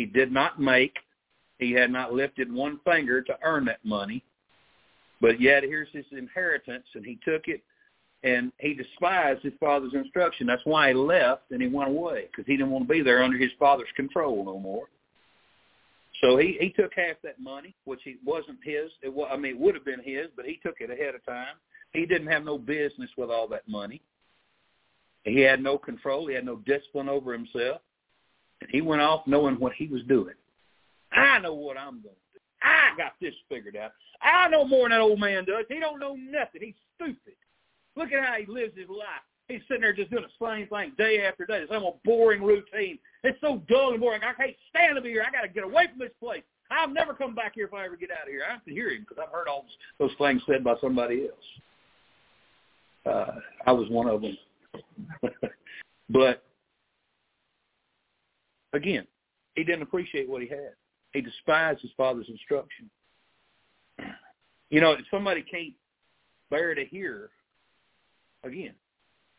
he 0.00 0.06
did 0.06 0.32
not 0.32 0.58
make. 0.58 0.96
He 1.58 1.72
had 1.72 1.90
not 1.90 2.14
lifted 2.14 2.50
one 2.50 2.80
finger 2.86 3.20
to 3.20 3.38
earn 3.42 3.66
that 3.66 3.84
money. 3.84 4.24
But 5.20 5.42
yet 5.42 5.62
here's 5.62 5.90
his 5.92 6.06
inheritance, 6.10 6.86
and 6.94 7.04
he 7.04 7.18
took 7.22 7.48
it, 7.48 7.62
and 8.22 8.50
he 8.56 8.72
despised 8.72 9.42
his 9.42 9.52
father's 9.60 9.92
instruction. 9.92 10.46
That's 10.46 10.64
why 10.64 10.88
he 10.88 10.94
left 10.94 11.50
and 11.50 11.60
he 11.60 11.68
went 11.68 11.90
away, 11.90 12.28
because 12.28 12.46
he 12.46 12.56
didn't 12.56 12.70
want 12.70 12.88
to 12.88 12.94
be 12.94 13.02
there 13.02 13.22
under 13.22 13.36
his 13.36 13.50
father's 13.58 13.92
control 13.94 14.42
no 14.42 14.58
more. 14.58 14.86
So 16.22 16.38
he 16.38 16.56
he 16.58 16.70
took 16.70 16.92
half 16.96 17.16
that 17.22 17.38
money, 17.38 17.74
which 17.84 18.00
he 18.02 18.16
wasn't 18.24 18.60
his. 18.64 18.90
It 19.02 19.12
was, 19.12 19.28
I 19.30 19.36
mean, 19.36 19.56
it 19.56 19.60
would 19.60 19.74
have 19.74 19.84
been 19.84 20.02
his, 20.02 20.28
but 20.34 20.46
he 20.46 20.58
took 20.62 20.76
it 20.80 20.90
ahead 20.90 21.14
of 21.14 21.26
time. 21.26 21.56
He 21.92 22.06
didn't 22.06 22.28
have 22.28 22.44
no 22.44 22.56
business 22.56 23.10
with 23.18 23.30
all 23.30 23.48
that 23.48 23.68
money. 23.68 24.00
He 25.24 25.40
had 25.40 25.62
no 25.62 25.76
control. 25.76 26.26
He 26.26 26.34
had 26.34 26.46
no 26.46 26.56
discipline 26.56 27.10
over 27.10 27.34
himself. 27.34 27.82
And 28.60 28.70
he 28.70 28.80
went 28.80 29.02
off 29.02 29.26
knowing 29.26 29.58
what 29.58 29.72
he 29.74 29.86
was 29.86 30.02
doing. 30.04 30.34
I 31.12 31.38
know 31.38 31.54
what 31.54 31.76
I'm 31.76 32.02
going 32.02 32.14
to 32.14 32.34
do. 32.34 32.40
I 32.62 32.90
got 32.96 33.12
this 33.20 33.34
figured 33.48 33.76
out. 33.76 33.92
I 34.22 34.48
know 34.48 34.64
more 34.64 34.88
than 34.88 34.98
that 34.98 35.02
old 35.02 35.18
man 35.18 35.44
does. 35.44 35.64
He 35.68 35.80
don't 35.80 35.98
know 35.98 36.14
nothing. 36.14 36.60
He's 36.60 36.74
stupid. 36.96 37.34
Look 37.96 38.12
at 38.12 38.24
how 38.24 38.34
he 38.34 38.46
lives 38.46 38.76
his 38.76 38.88
life. 38.88 39.24
He's 39.48 39.62
sitting 39.66 39.80
there 39.80 39.92
just 39.92 40.10
doing 40.10 40.24
the 40.24 40.46
same 40.46 40.68
thing 40.68 40.92
day 40.96 41.26
after 41.26 41.44
day. 41.44 41.58
It's 41.62 41.72
a 41.72 41.90
boring 42.04 42.42
routine. 42.42 42.98
It's 43.24 43.40
so 43.40 43.62
dull 43.68 43.92
and 43.92 44.00
boring. 44.00 44.22
I 44.22 44.32
can't 44.34 44.56
stand 44.68 44.94
to 44.94 45.00
be 45.00 45.10
here. 45.10 45.24
I 45.26 45.32
got 45.32 45.42
to 45.42 45.48
get 45.48 45.64
away 45.64 45.88
from 45.88 45.98
this 45.98 46.12
place. 46.20 46.42
I'll 46.70 46.88
never 46.88 47.14
come 47.14 47.34
back 47.34 47.54
here 47.54 47.66
if 47.66 47.74
I 47.74 47.84
ever 47.84 47.96
get 47.96 48.10
out 48.12 48.22
of 48.22 48.28
here. 48.28 48.42
I 48.48 48.52
have 48.52 48.64
to 48.64 48.70
hear 48.70 48.90
him 48.90 49.00
because 49.00 49.22
I've 49.22 49.32
heard 49.32 49.48
all 49.48 49.66
those 49.98 50.12
things 50.18 50.42
said 50.46 50.62
by 50.62 50.74
somebody 50.80 51.28
else. 51.28 51.32
Uh, 53.06 53.40
I 53.66 53.72
was 53.72 53.88
one 53.90 54.08
of 54.08 54.22
them. 54.22 54.38
but 56.10 56.44
Again, 58.72 59.06
he 59.54 59.64
didn't 59.64 59.82
appreciate 59.82 60.28
what 60.28 60.42
he 60.42 60.48
had. 60.48 60.74
He 61.12 61.20
despised 61.20 61.80
his 61.80 61.90
father's 61.96 62.28
instruction. 62.28 62.90
You 64.70 64.80
know, 64.80 64.92
if 64.92 65.00
somebody 65.10 65.42
can't 65.42 65.74
bear 66.50 66.74
to 66.74 66.84
hear, 66.84 67.30
again, 68.44 68.74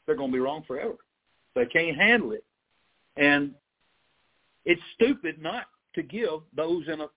they're 0.05 0.17
going 0.17 0.31
to 0.31 0.35
be 0.35 0.39
wrong 0.39 0.63
forever. 0.67 0.97
They 1.55 1.65
can't 1.65 1.95
handle 1.95 2.33
it. 2.33 2.43
And 3.17 3.53
it's 4.65 4.81
stupid 4.95 5.41
not 5.41 5.65
to 5.95 6.03
give 6.03 6.41
those 6.55 6.87
in 6.87 7.01
a, 7.01 7.05
uh, 7.05 7.07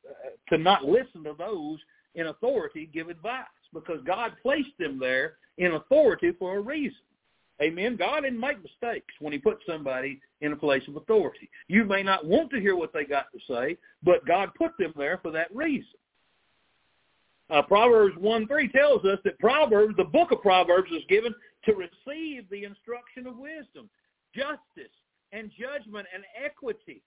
to 0.51 0.59
not 0.59 0.85
listen 0.85 1.25
to 1.25 1.35
those 1.39 1.79
in 2.15 2.27
authority 2.27 2.89
give 2.93 3.09
advice 3.09 3.45
because 3.73 3.99
God 4.07 4.33
placed 4.43 4.77
them 4.79 4.99
there 4.99 5.35
in 5.59 5.73
authority 5.73 6.33
for 6.39 6.57
a 6.57 6.61
reason. 6.61 6.97
Amen. 7.63 7.97
God 7.97 8.23
didn't 8.23 8.41
make 8.41 8.57
mistakes 8.63 9.15
when 9.21 9.33
he 9.33 9.39
put 9.39 9.59
somebody 9.67 10.21
in 10.41 10.53
a 10.53 10.57
place 10.57 10.83
of 10.89 10.97
authority. 10.97 11.49
You 11.69 11.85
may 11.85 12.03
not 12.03 12.27
want 12.27 12.51
to 12.51 12.61
hear 12.61 12.75
what 12.75 12.93
they 12.93 13.05
got 13.05 13.27
to 13.33 13.39
say, 13.49 13.77
but 14.03 14.27
God 14.27 14.51
put 14.59 14.73
them 14.79 14.93
there 14.97 15.19
for 15.23 15.31
that 15.31 15.55
reason. 15.55 15.87
Uh, 17.51 17.63
Proverbs 17.63 18.17
1 18.19 18.49
3 18.49 18.69
tells 18.69 19.05
us 19.05 19.19
that 19.25 19.39
Proverbs, 19.39 19.95
the 19.97 20.05
book 20.05 20.33
of 20.33 20.41
Proverbs, 20.41 20.91
is 20.91 21.05
given 21.09 21.35
to 21.67 21.75
receive 21.75 22.49
the 22.51 22.65
instruction 22.65 23.27
of 23.27 23.37
wisdom, 23.37 23.89
justice, 24.35 24.93
and 25.33 25.51
judgment 25.51 26.07
and 26.13 26.25
equity. 26.43 27.03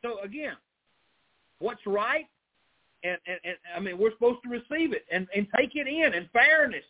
So 0.00 0.20
again, 0.20 0.56
what's 1.58 1.84
right? 1.86 2.26
And, 3.04 3.18
and, 3.26 3.38
and 3.44 3.56
I 3.76 3.80
mean, 3.80 3.98
we're 3.98 4.12
supposed 4.12 4.42
to 4.44 4.48
receive 4.48 4.92
it 4.92 5.04
and, 5.10 5.26
and 5.34 5.46
take 5.56 5.72
it 5.74 5.88
in, 5.88 6.14
and 6.14 6.28
fairness 6.32 6.84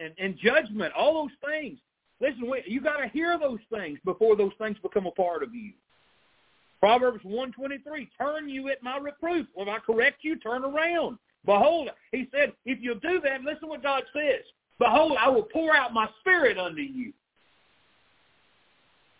and, 0.00 0.12
and 0.18 0.36
judgment, 0.38 0.92
all 0.96 1.14
those 1.14 1.50
things. 1.50 1.78
Listen, 2.20 2.50
you 2.66 2.80
got 2.80 2.98
to 2.98 3.08
hear 3.08 3.38
those 3.38 3.58
things 3.70 3.98
before 4.04 4.36
those 4.36 4.52
things 4.58 4.76
become 4.82 5.06
a 5.06 5.10
part 5.10 5.42
of 5.42 5.54
you. 5.54 5.72
Proverbs 6.80 7.20
123, 7.24 8.10
turn 8.18 8.48
you 8.48 8.68
at 8.68 8.82
my 8.82 8.98
reproof. 8.98 9.46
When 9.54 9.68
I 9.68 9.78
correct 9.78 10.18
you, 10.22 10.36
turn 10.38 10.64
around. 10.64 11.18
Behold, 11.44 11.90
he 12.12 12.28
said, 12.32 12.52
if 12.64 12.78
you'll 12.80 13.00
do 13.00 13.20
that, 13.22 13.42
listen 13.42 13.68
what 13.68 13.82
God 13.82 14.02
says. 14.12 14.42
Behold, 14.78 15.16
I 15.18 15.28
will 15.28 15.44
pour 15.44 15.74
out 15.74 15.94
my 15.94 16.08
spirit 16.20 16.58
unto 16.58 16.82
you. 16.82 17.12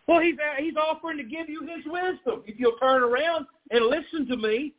Well, 0.07 0.20
he's, 0.20 0.37
he's 0.59 0.77
offering 0.77 1.18
to 1.18 1.24
give 1.24 1.49
you 1.49 1.62
his 1.62 1.85
wisdom. 1.87 2.43
If 2.47 2.59
you'll 2.59 2.79
turn 2.79 3.03
around 3.03 3.47
and 3.70 3.87
listen 3.87 4.27
to 4.29 4.37
me, 4.37 4.72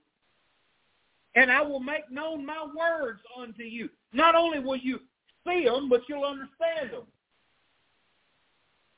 and 1.36 1.52
I 1.52 1.62
will 1.62 1.80
make 1.80 2.10
known 2.10 2.46
my 2.46 2.66
words 2.76 3.20
unto 3.40 3.64
you. 3.64 3.90
Not 4.14 4.36
only 4.36 4.60
will 4.60 4.78
you 4.78 5.00
see 5.48 5.66
them, 5.66 5.90
but 5.90 6.02
you'll 6.08 6.26
understand 6.26 6.92
them. 6.92 7.04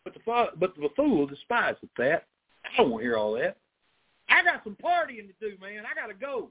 But 0.03 0.13
the, 0.13 0.45
but 0.57 0.75
the 0.75 0.89
fool 0.95 1.27
despises 1.27 1.89
that. 1.97 2.25
I 2.65 2.77
don't 2.77 2.91
want 2.91 3.01
to 3.01 3.05
hear 3.05 3.17
all 3.17 3.33
that. 3.33 3.57
I 4.29 4.43
got 4.43 4.63
some 4.63 4.77
partying 4.83 5.27
to 5.27 5.33
do, 5.39 5.57
man. 5.61 5.83
I 5.85 5.99
got 5.99 6.07
to 6.07 6.13
go. 6.13 6.49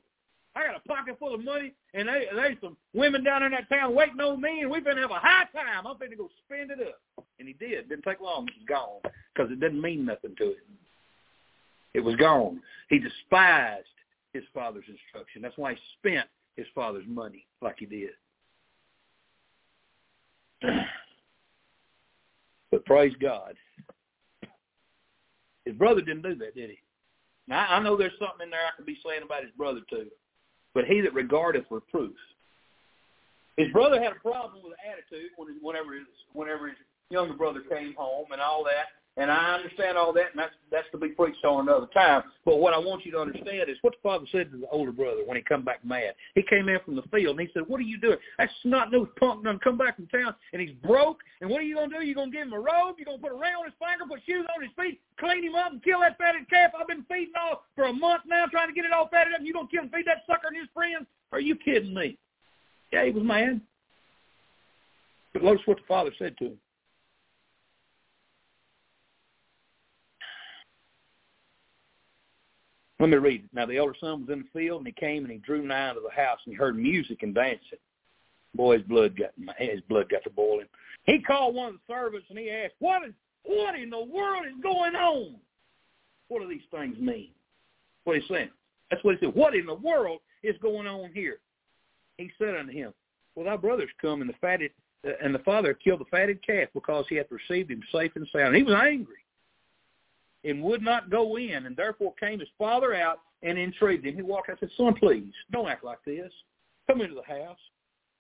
I 0.57 0.65
got 0.65 0.77
a 0.77 0.89
pocket 0.89 1.17
full 1.19 1.35
of 1.35 1.45
money, 1.45 1.73
and 1.95 2.09
they, 2.09 2.27
there's 2.35 2.57
some 2.61 2.77
women 2.93 3.23
down 3.23 3.45
in 3.45 3.53
that 3.53 3.69
town 3.69 3.95
waiting 3.95 4.21
on 4.21 4.41
me, 4.41 4.63
and 4.63 4.71
we're 4.71 4.81
to 4.81 4.95
have 5.01 5.11
a 5.11 5.15
high 5.15 5.45
time. 5.53 5.87
I'm 5.87 5.99
going 5.99 6.11
to 6.11 6.17
go 6.17 6.29
spend 6.45 6.71
it 6.71 6.81
up. 6.81 7.25
And 7.39 7.47
he 7.47 7.55
did. 7.55 7.89
Didn't 7.89 8.05
take 8.05 8.21
long. 8.21 8.47
Was 8.47 8.55
gone 8.69 9.13
because 9.35 9.53
it 9.53 9.61
didn't 9.61 9.81
mean 9.81 10.05
nothing 10.05 10.35
to 10.39 10.45
him. 10.45 10.79
It 11.95 12.01
was 12.01 12.17
gone. 12.17 12.61
He 12.89 12.99
despised 12.99 13.87
his 14.33 14.43
father's 14.53 14.85
instruction. 14.89 15.43
That's 15.43 15.57
why 15.57 15.75
he 15.75 15.81
spent 15.99 16.27
his 16.57 16.67
father's 16.75 17.07
money 17.07 17.47
like 17.63 17.77
he 17.79 17.87
did. 17.87 18.11
but 22.71 22.85
praise 22.85 23.15
God. 23.21 23.55
His 25.65 25.75
brother 25.75 26.01
didn't 26.01 26.23
do 26.23 26.35
that, 26.37 26.55
did 26.55 26.71
he? 26.71 26.79
Now, 27.47 27.67
I 27.69 27.83
know 27.83 27.97
there's 27.97 28.13
something 28.19 28.45
in 28.45 28.51
there 28.51 28.61
I 28.61 28.77
could 28.77 28.87
be 28.87 28.99
saying 29.05 29.23
about 29.25 29.43
his 29.43 29.53
brother 29.57 29.81
too. 29.91 30.07
But 30.75 30.85
he 30.85 31.01
that 31.01 31.15
regardeth 31.15 31.65
reproof. 31.71 32.15
His 33.57 33.73
brother 33.73 34.01
had 34.01 34.13
a 34.13 34.21
problem 34.21 34.63
with 34.63 34.75
attitude 34.87 35.31
when, 35.37 35.57
whenever 35.61 35.95
his 35.95 36.07
whenever 36.33 36.69
his 36.69 36.77
younger 37.11 37.35
brother 37.35 37.61
came 37.69 37.95
home 37.97 38.27
and 38.33 38.41
all 38.41 38.63
that. 38.65 38.87
And 39.19 39.33
I 39.33 39.55
understand 39.57 39.99
all 39.99 40.13
that, 40.13 40.31
and 40.31 40.39
that's 40.39 40.55
that's 40.71 40.87
to 40.93 40.99
be 40.99 41.09
preached 41.09 41.45
on 41.45 41.67
another 41.67 41.89
time. 41.93 42.23
But 42.45 42.61
what 42.61 42.73
I 42.73 42.79
want 42.79 43.05
you 43.05 43.11
to 43.13 43.19
understand 43.19 43.69
is 43.69 43.77
what 43.83 43.95
the 43.95 44.01
father 44.01 44.27
said 44.31 44.53
to 44.53 44.59
the 44.59 44.69
older 44.71 44.93
brother 44.93 45.23
when 45.27 45.37
he 45.37 45.43
come 45.43 45.65
back 45.65 45.85
mad. 45.85 46.15
He 46.37 46.43
came 46.43 46.69
in 46.69 46.79
from 46.85 46.95
the 46.95 47.03
field 47.11 47.37
and 47.37 47.49
he 47.49 47.53
said, 47.53 47.67
"What 47.67 47.81
are 47.81 47.91
you 47.91 47.99
doing? 47.99 48.19
That 48.39 48.49
snot 48.63 48.93
nosed 48.93 49.11
punk 49.17 49.43
done 49.43 49.59
come 49.59 49.77
back 49.77 49.97
from 49.97 50.07
town 50.07 50.37
and 50.53 50.63
he's 50.63 50.71
broke. 50.87 51.19
And 51.41 51.51
what 51.51 51.61
are 51.61 51.65
you 51.65 51.75
gonna 51.75 51.99
do? 51.99 52.07
You 52.07 52.15
gonna 52.15 52.31
give 52.31 52.47
him 52.47 52.53
a 52.53 52.61
robe? 52.61 52.95
You 52.99 53.07
gonna 53.07 53.19
put 53.19 53.33
a 53.33 53.35
ring 53.35 53.55
on 53.59 53.65
his 53.65 53.75
finger, 53.83 54.07
put 54.09 54.21
shoes 54.25 54.47
on 54.55 54.63
his 54.63 54.71
feet, 54.79 55.01
clean 55.19 55.43
him 55.43 55.57
up, 55.57 55.73
and 55.73 55.83
kill 55.83 55.99
that 55.99 56.17
fatted 56.17 56.49
calf? 56.49 56.71
I've 56.79 56.87
been 56.87 57.05
feeding 57.11 57.35
all 57.35 57.65
for 57.75 57.87
a 57.87 57.93
month 57.93 58.23
now, 58.25 58.47
trying 58.47 58.69
to 58.69 58.75
get 58.75 58.85
it 58.85 58.93
all 58.93 59.09
fatted 59.09 59.33
up. 59.33 59.41
And 59.41 59.49
you 59.49 59.53
gonna 59.53 59.67
kill 59.67 59.83
and 59.83 59.91
feed 59.91 60.07
that 60.07 60.23
sucker 60.29 60.47
and 60.47 60.57
his 60.57 60.69
friends? 60.73 61.07
Are 61.33 61.41
you 61.41 61.57
kidding 61.57 61.93
me? 61.93 62.17
Yeah, 62.93 63.05
he 63.05 63.11
was 63.11 63.25
mad. 63.25 63.61
But 65.33 65.43
notice 65.43 65.67
what 65.67 65.79
the 65.79 65.87
father 65.89 66.13
said 66.19 66.39
to 66.39 66.45
him. 66.55 66.59
Let 73.01 73.11
me 73.11 73.17
read 73.17 73.45
it. 73.45 73.51
Now 73.53 73.67
the 73.67 73.77
elder 73.77 73.95
son 74.01 74.23
was 74.23 74.31
in 74.31 74.41
the 74.41 74.59
field, 74.59 74.79
and 74.79 74.87
he 74.87 74.93
came 74.93 75.25
and 75.25 75.33
he 75.33 75.39
drew 75.39 75.63
nigh 75.63 75.95
to 75.95 76.01
the 76.01 76.11
house, 76.11 76.39
and 76.45 76.53
he 76.53 76.59
heard 76.59 76.77
music 76.77 77.23
and 77.23 77.35
dancing. 77.35 77.79
Boy, 78.55 78.79
his 78.79 78.87
blood 78.87 79.17
got 79.17 79.31
his 79.59 79.81
blood 79.83 80.09
got 80.09 80.25
to 80.25 80.31
boiling. 80.31 80.67
He 81.05 81.21
called 81.21 81.55
one 81.55 81.69
of 81.69 81.75
the 81.75 81.95
servants 81.95 82.27
and 82.29 82.39
he 82.39 82.51
asked, 82.51 82.75
"What 82.81 83.07
is 83.07 83.15
what 83.45 83.77
in 83.77 83.91
the 83.91 84.03
world 84.03 84.47
is 84.47 84.61
going 84.63 84.97
on? 84.97 85.37
What 86.29 86.43
do 86.43 86.49
these 86.49 86.67
things 86.71 86.99
mean?" 86.99 87.31
What 88.05 88.17
he's 88.17 88.29
saying. 88.29 88.51
That's 88.91 89.05
what 89.05 89.17
he 89.17 89.27
said. 89.27 89.35
What 89.35 89.55
in 89.55 89.67
the 89.67 89.75
world 89.75 90.21
is 90.43 90.57
going 90.63 90.87
on 90.87 91.13
here? 91.13 91.41
He 92.17 92.33
said 92.39 92.57
unto 92.57 92.73
him, 92.73 92.95
Well, 93.35 93.45
thy 93.45 93.57
brothers 93.57 93.91
come, 94.01 94.23
and 94.23 94.31
the 94.31 94.35
fatted 94.41 94.73
uh, 95.07 95.11
and 95.23 95.35
the 95.35 95.41
father 95.41 95.75
killed 95.75 96.01
the 96.01 96.07
fatted 96.07 96.45
calf 96.45 96.69
because 96.75 97.05
he 97.09 97.17
hath 97.17 97.31
received 97.31 97.71
him 97.71 97.83
safe 97.93 98.13
and 98.17 98.27
sound. 98.33 98.57
He 98.57 98.63
was 98.63 98.75
angry 98.75 99.19
and 100.45 100.63
would 100.63 100.83
not 100.83 101.11
go 101.11 101.37
in, 101.37 101.67
and 101.67 101.77
therefore 101.77 102.15
came 102.15 102.41
his 102.41 102.49
father 102.59 102.95
out 102.95 103.21
and 103.43 103.59
entreated 103.59 104.07
him. 104.07 104.17
He 104.17 104.23
walked 104.23 104.51
out 104.51 104.59
and 104.61 104.71
said, 104.71 104.77
Son, 104.77 104.95
please, 104.95 105.33
don't 105.53 105.69
act 105.69 105.85
like 105.85 106.05
this. 106.05 106.33
Come 106.87 107.01
into 107.01 107.15
the 107.15 107.23
house. 107.23 107.59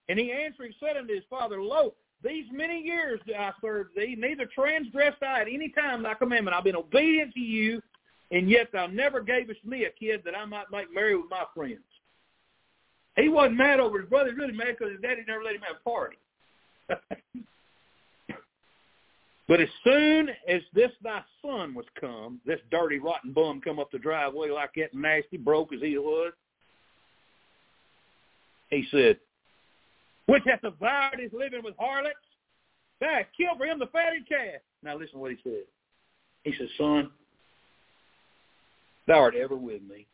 And 0.09 0.19
he 0.19 0.33
answering 0.33 0.73
said 0.81 0.97
unto 0.97 1.14
his 1.14 1.25
father, 1.29 1.62
Lo, 1.62 1.95
these 2.23 2.47
many 2.53 2.81
years 2.81 3.21
that 3.27 3.41
I 3.41 3.53
served 3.61 3.91
thee, 3.97 4.16
neither 4.19 4.47
transgressed 4.47 5.23
I 5.23 5.43
at 5.43 5.49
any 5.49 5.69
time 5.71 6.03
thy 6.03 6.14
commandment. 6.14 6.57
I've 6.57 6.64
been 6.64 6.77
obedient 6.77 7.35
to 7.35 7.41
you, 7.41 7.81
and 8.31 8.51
yet 8.51 8.69
thou 8.73 8.87
never 8.87 9.21
gavest 9.21 9.64
me 9.64 9.85
a 9.85 9.91
kid 9.91 10.23
that 10.25 10.37
I 10.37 10.45
might 10.45 10.71
make 10.73 10.93
merry 10.93 11.16
with 11.16 11.31
my 11.31 11.45
friends. 11.55 11.79
He 13.16 13.29
wasn't 13.29 13.57
mad 13.57 13.81
over 13.81 14.01
his 14.01 14.09
brother. 14.09 14.31
He 14.31 14.35
was 14.35 14.41
really 14.41 14.57
mad 14.57 14.77
because 14.79 14.93
his 14.93 15.01
daddy 15.01 15.23
never 15.27 15.43
let 15.43 15.55
him 15.55 15.62
have 15.62 15.77
a 15.81 15.89
party. 15.89 16.16
But 19.49 19.62
as 19.62 19.68
soon 19.82 20.28
as 20.46 20.61
this 20.74 20.90
thy 21.03 21.22
son 21.40 21.74
was 21.74 21.86
come, 21.99 22.38
this 22.44 22.61
dirty, 22.70 22.99
rotten 22.99 23.32
bum 23.32 23.62
come 23.62 23.78
up 23.78 23.90
the 23.90 23.99
driveway 23.99 24.51
like 24.51 24.72
that 24.76 24.92
nasty, 24.92 25.38
broke 25.38 25.72
as 25.72 25.80
he 25.80 25.96
was, 25.96 26.34
he 28.68 28.86
said, 28.90 29.18
which 30.26 30.42
hath 30.44 30.61
devoured 30.61 31.18
his 31.18 31.32
living 31.32 31.62
with 31.64 31.74
harlots, 31.78 32.16
thou 33.01 33.09
hast 33.09 33.28
killed 33.34 33.57
for 33.57 33.64
him 33.64 33.78
the 33.78 33.86
fatted 33.86 34.28
calf. 34.28 34.61
Now 34.82 34.99
listen 34.99 35.14
to 35.14 35.18
what 35.18 35.30
he 35.30 35.38
said. 35.42 35.64
He 36.44 36.53
said, 36.59 36.68
son, 36.76 37.11
thou 39.07 39.18
art 39.18 39.34
ever 39.34 39.57
with 39.57 39.80
me, 39.82 40.07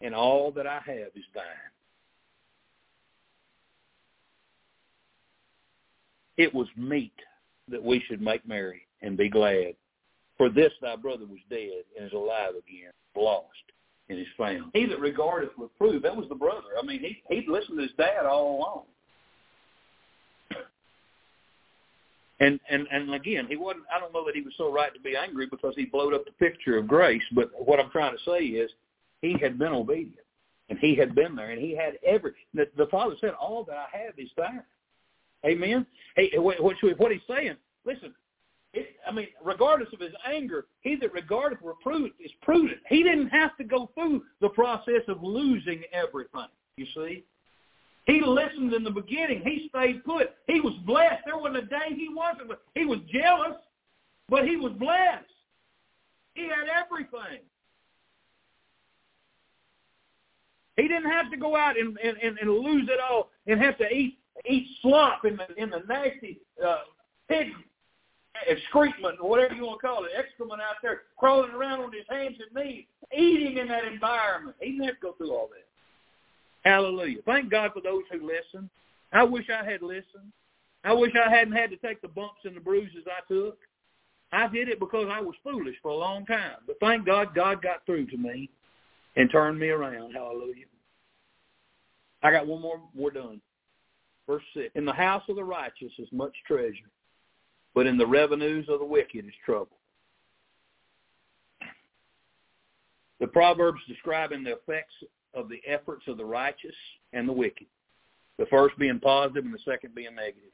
and 0.00 0.16
all 0.16 0.50
that 0.50 0.66
I 0.66 0.80
have 0.84 1.14
is 1.14 1.24
thine. 1.32 1.44
It 6.36 6.52
was 6.52 6.66
meat 6.76 7.14
that 7.68 7.82
we 7.82 8.02
should 8.06 8.20
make 8.20 8.46
merry 8.46 8.86
and 9.02 9.16
be 9.16 9.28
glad. 9.28 9.74
For 10.36 10.50
this 10.50 10.72
thy 10.82 10.96
brother 10.96 11.24
was 11.24 11.38
dead 11.48 11.84
and 11.96 12.06
is 12.06 12.12
alive 12.12 12.50
again, 12.50 12.92
lost 13.16 13.46
and 14.08 14.18
is 14.18 14.26
found. 14.36 14.70
He 14.74 14.86
that 14.86 15.00
regardeth 15.00 15.50
reproof, 15.56 16.02
that 16.02 16.16
was 16.16 16.28
the 16.28 16.34
brother. 16.34 16.68
I 16.80 16.84
mean, 16.84 17.00
he 17.00 17.22
he'd 17.34 17.48
listened 17.48 17.78
to 17.78 17.82
his 17.82 17.92
dad 17.96 18.26
all 18.26 18.56
along. 18.56 18.82
And 22.38 22.60
and 22.68 22.86
and 22.90 23.14
again, 23.14 23.46
he 23.48 23.56
wasn't. 23.56 23.86
I 23.94 23.98
don't 23.98 24.12
know 24.12 24.24
that 24.26 24.34
he 24.34 24.42
was 24.42 24.52
so 24.58 24.70
right 24.70 24.92
to 24.92 25.00
be 25.00 25.16
angry 25.16 25.46
because 25.46 25.74
he 25.74 25.86
blowed 25.86 26.12
up 26.12 26.26
the 26.26 26.32
picture 26.32 26.76
of 26.76 26.86
grace. 26.86 27.22
But 27.32 27.50
what 27.64 27.80
I'm 27.80 27.90
trying 27.90 28.14
to 28.14 28.30
say 28.30 28.44
is, 28.44 28.70
he 29.22 29.38
had 29.40 29.58
been 29.58 29.72
obedient, 29.72 30.18
and 30.68 30.78
he 30.78 30.94
had 30.94 31.14
been 31.14 31.34
there, 31.34 31.50
and 31.50 31.60
he 31.60 31.74
had 31.74 31.94
every. 32.06 32.32
The, 32.52 32.68
the 32.76 32.88
father 32.88 33.14
said, 33.22 33.30
"All 33.40 33.64
that 33.64 33.76
I 33.76 33.86
have 34.04 34.18
is 34.18 34.28
thine." 34.36 34.62
Amen. 35.46 35.86
Hey, 36.16 36.30
what, 36.36 36.56
what 36.60 37.12
he's 37.12 37.20
saying, 37.28 37.56
listen, 37.84 38.14
it, 38.72 38.96
I 39.06 39.12
mean, 39.12 39.28
regardless 39.44 39.88
of 39.92 40.00
his 40.00 40.12
anger, 40.28 40.66
he 40.80 40.96
that 40.96 41.12
regardeth 41.12 41.58
reproof 41.62 42.12
is 42.22 42.30
prudent. 42.42 42.80
He 42.88 43.02
didn't 43.02 43.28
have 43.28 43.56
to 43.56 43.64
go 43.64 43.90
through 43.94 44.22
the 44.40 44.48
process 44.50 45.02
of 45.08 45.22
losing 45.22 45.82
everything, 45.92 46.48
you 46.76 46.86
see. 46.94 47.24
He 48.06 48.20
listened 48.24 48.72
in 48.72 48.84
the 48.84 48.90
beginning. 48.90 49.42
He 49.44 49.68
stayed 49.68 50.04
put. 50.04 50.34
He 50.46 50.60
was 50.60 50.74
blessed. 50.86 51.22
There 51.24 51.36
wasn't 51.36 51.64
a 51.64 51.66
day 51.66 51.88
he 51.96 52.08
wasn't. 52.08 52.52
He 52.74 52.84
was 52.84 53.00
jealous, 53.12 53.56
but 54.28 54.46
he 54.46 54.56
was 54.56 54.72
blessed. 54.72 55.24
He 56.34 56.42
had 56.42 56.68
everything. 56.68 57.40
He 60.76 60.82
didn't 60.82 61.10
have 61.10 61.30
to 61.30 61.36
go 61.36 61.56
out 61.56 61.78
and, 61.78 61.98
and, 61.98 62.38
and 62.38 62.50
lose 62.50 62.88
it 62.88 63.00
all 63.00 63.30
and 63.46 63.60
have 63.60 63.78
to 63.78 63.90
eat 63.90 64.18
eat 64.48 64.68
slop 64.82 65.24
in 65.24 65.36
the 65.36 65.62
in 65.62 65.70
the 65.70 65.82
nasty 65.88 66.38
uh, 66.64 66.80
pig 67.28 67.48
excrement 68.48 69.18
or 69.20 69.30
whatever 69.30 69.54
you 69.54 69.64
want 69.64 69.80
to 69.80 69.86
call 69.86 70.04
it, 70.04 70.10
excrement 70.16 70.60
out 70.60 70.76
there, 70.82 71.02
crawling 71.16 71.52
around 71.52 71.80
on 71.80 71.92
his 71.92 72.04
hands 72.08 72.36
and 72.38 72.64
knees, 72.64 72.84
eating 73.16 73.58
in 73.58 73.68
that 73.68 73.84
environment. 73.84 74.56
He 74.60 74.72
didn't 74.72 74.86
have 74.86 74.94
to 74.96 75.00
go 75.00 75.12
through 75.12 75.32
all 75.32 75.48
that. 75.48 76.68
Hallelujah. 76.68 77.18
Thank 77.24 77.50
God 77.50 77.70
for 77.72 77.80
those 77.80 78.02
who 78.10 78.26
listen. 78.26 78.68
I 79.12 79.22
wish 79.22 79.46
I 79.50 79.64
had 79.64 79.82
listened. 79.82 80.32
I 80.84 80.92
wish 80.92 81.12
I 81.14 81.30
hadn't 81.30 81.54
had 81.54 81.70
to 81.70 81.76
take 81.76 82.02
the 82.02 82.08
bumps 82.08 82.40
and 82.44 82.56
the 82.56 82.60
bruises 82.60 83.04
I 83.06 83.32
took. 83.32 83.58
I 84.32 84.48
did 84.48 84.68
it 84.68 84.80
because 84.80 85.06
I 85.10 85.20
was 85.20 85.34
foolish 85.42 85.76
for 85.82 85.90
a 85.90 85.96
long 85.96 86.26
time. 86.26 86.56
But 86.66 86.76
thank 86.80 87.06
God, 87.06 87.34
God 87.34 87.62
got 87.62 87.86
through 87.86 88.06
to 88.06 88.16
me 88.16 88.50
and 89.16 89.30
turned 89.30 89.58
me 89.58 89.68
around. 89.68 90.12
Hallelujah. 90.12 90.66
I 92.22 92.30
got 92.32 92.46
one 92.46 92.60
more. 92.60 92.80
We're 92.94 93.10
done. 93.10 93.40
Verse 94.26 94.42
six. 94.54 94.70
In 94.74 94.84
the 94.84 94.92
house 94.92 95.22
of 95.28 95.36
the 95.36 95.44
righteous 95.44 95.92
is 95.98 96.08
much 96.12 96.34
treasure, 96.46 96.90
but 97.74 97.86
in 97.86 97.96
the 97.96 98.06
revenues 98.06 98.66
of 98.68 98.80
the 98.80 98.84
wicked 98.84 99.24
is 99.24 99.32
trouble. 99.44 99.76
The 103.20 103.26
Proverbs 103.26 103.80
describing 103.88 104.44
the 104.44 104.52
effects 104.52 104.94
of 105.32 105.48
the 105.48 105.60
efforts 105.66 106.04
of 106.08 106.16
the 106.16 106.24
righteous 106.24 106.74
and 107.12 107.28
the 107.28 107.32
wicked. 107.32 107.66
The 108.38 108.46
first 108.46 108.76
being 108.78 109.00
positive 109.00 109.44
and 109.44 109.54
the 109.54 109.58
second 109.64 109.94
being 109.94 110.14
negative. 110.14 110.50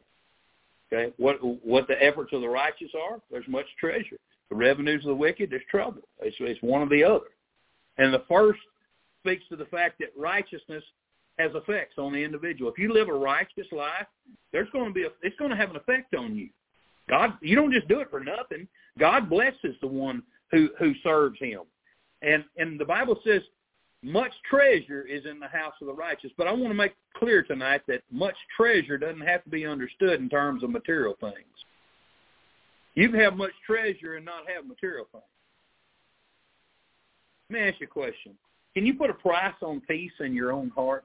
Okay, 0.93 1.12
what 1.16 1.37
what 1.64 1.89
the 1.89 2.01
efforts 2.03 2.33
of 2.33 2.43
the 2.43 2.49
righteous 2.49 2.91
are? 2.95 3.20
There's 3.31 3.49
much 3.49 3.66
treasure. 3.81 4.18
The 4.51 4.57
revenues 4.57 5.05
of 5.05 5.09
the 5.09 5.14
wicked, 5.14 5.51
there's 5.51 5.62
trouble. 5.70 6.03
It's, 6.20 6.37
it's 6.39 6.62
one 6.62 6.83
or 6.83 6.89
the 6.89 7.03
other. 7.03 7.31
And 7.97 8.12
the 8.12 8.25
first 8.29 8.61
speaks 9.20 9.45
to 9.49 9.57
the 9.57 9.64
fact 9.64 9.99
that 10.01 10.11
righteousness 10.16 10.85
has 11.43 11.53
effects 11.55 11.95
on 11.99 12.12
the 12.12 12.18
individual. 12.18 12.70
If 12.70 12.78
you 12.78 12.93
live 12.93 13.09
a 13.09 13.14
righteous 13.14 13.66
life, 13.72 14.07
there's 14.53 14.70
going 14.70 14.88
to 14.88 14.95
be 14.95 15.05
a, 15.05 15.09
it's 15.22 15.36
going 15.36 15.51
to 15.51 15.57
have 15.57 15.70
an 15.70 15.76
effect 15.76 16.14
on 16.14 16.36
you. 16.36 16.49
God, 17.09 17.34
you 17.40 17.57
don't 17.57 17.72
just 17.72 17.88
do 17.88 18.01
it 18.01 18.11
for 18.11 18.20
nothing. 18.20 18.68
God 18.99 19.28
blesses 19.28 19.76
the 19.80 19.86
one 19.86 20.22
who 20.51 20.68
who 20.78 20.93
serves 21.03 21.38
Him, 21.38 21.62
and 22.22 22.45
and 22.57 22.78
the 22.78 22.84
Bible 22.84 23.18
says 23.24 23.43
much 24.03 24.32
treasure 24.49 25.03
is 25.03 25.24
in 25.26 25.38
the 25.38 25.49
house 25.49 25.74
of 25.80 25.86
the 25.86 25.95
righteous. 25.95 26.30
But 26.36 26.49
I 26.49 26.53
want 26.53 26.68
to 26.68 26.74
make 26.74 26.95
clear 27.16 27.43
tonight 27.43 27.82
that 27.88 28.03
much 28.11 28.34
treasure 28.57 28.99
doesn't 28.99 29.26
have 29.26 29.45
to 29.45 29.51
be 29.51 29.66
understood 29.66 30.20
in 30.20 30.28
terms 30.28 30.62
of 30.62 30.70
material 30.70 31.16
things. 31.20 31.34
You 32.95 33.09
can 33.09 33.20
have 33.20 33.36
much 33.36 33.53
treasure 33.64 34.16
and 34.16 34.24
not 34.24 34.43
have 34.55 34.66
material 34.66 35.07
things. 35.12 35.24
Let 37.49 37.61
me 37.61 37.68
ask 37.68 37.80
you 37.80 37.86
a 37.86 37.90
question. 37.90 38.34
Can 38.74 38.86
you 38.86 38.95
put 38.95 39.11
a 39.11 39.14
price 39.14 39.55
on 39.62 39.82
peace 39.82 40.12
in 40.20 40.34
your 40.34 40.53
own 40.53 40.70
heart? 40.70 41.05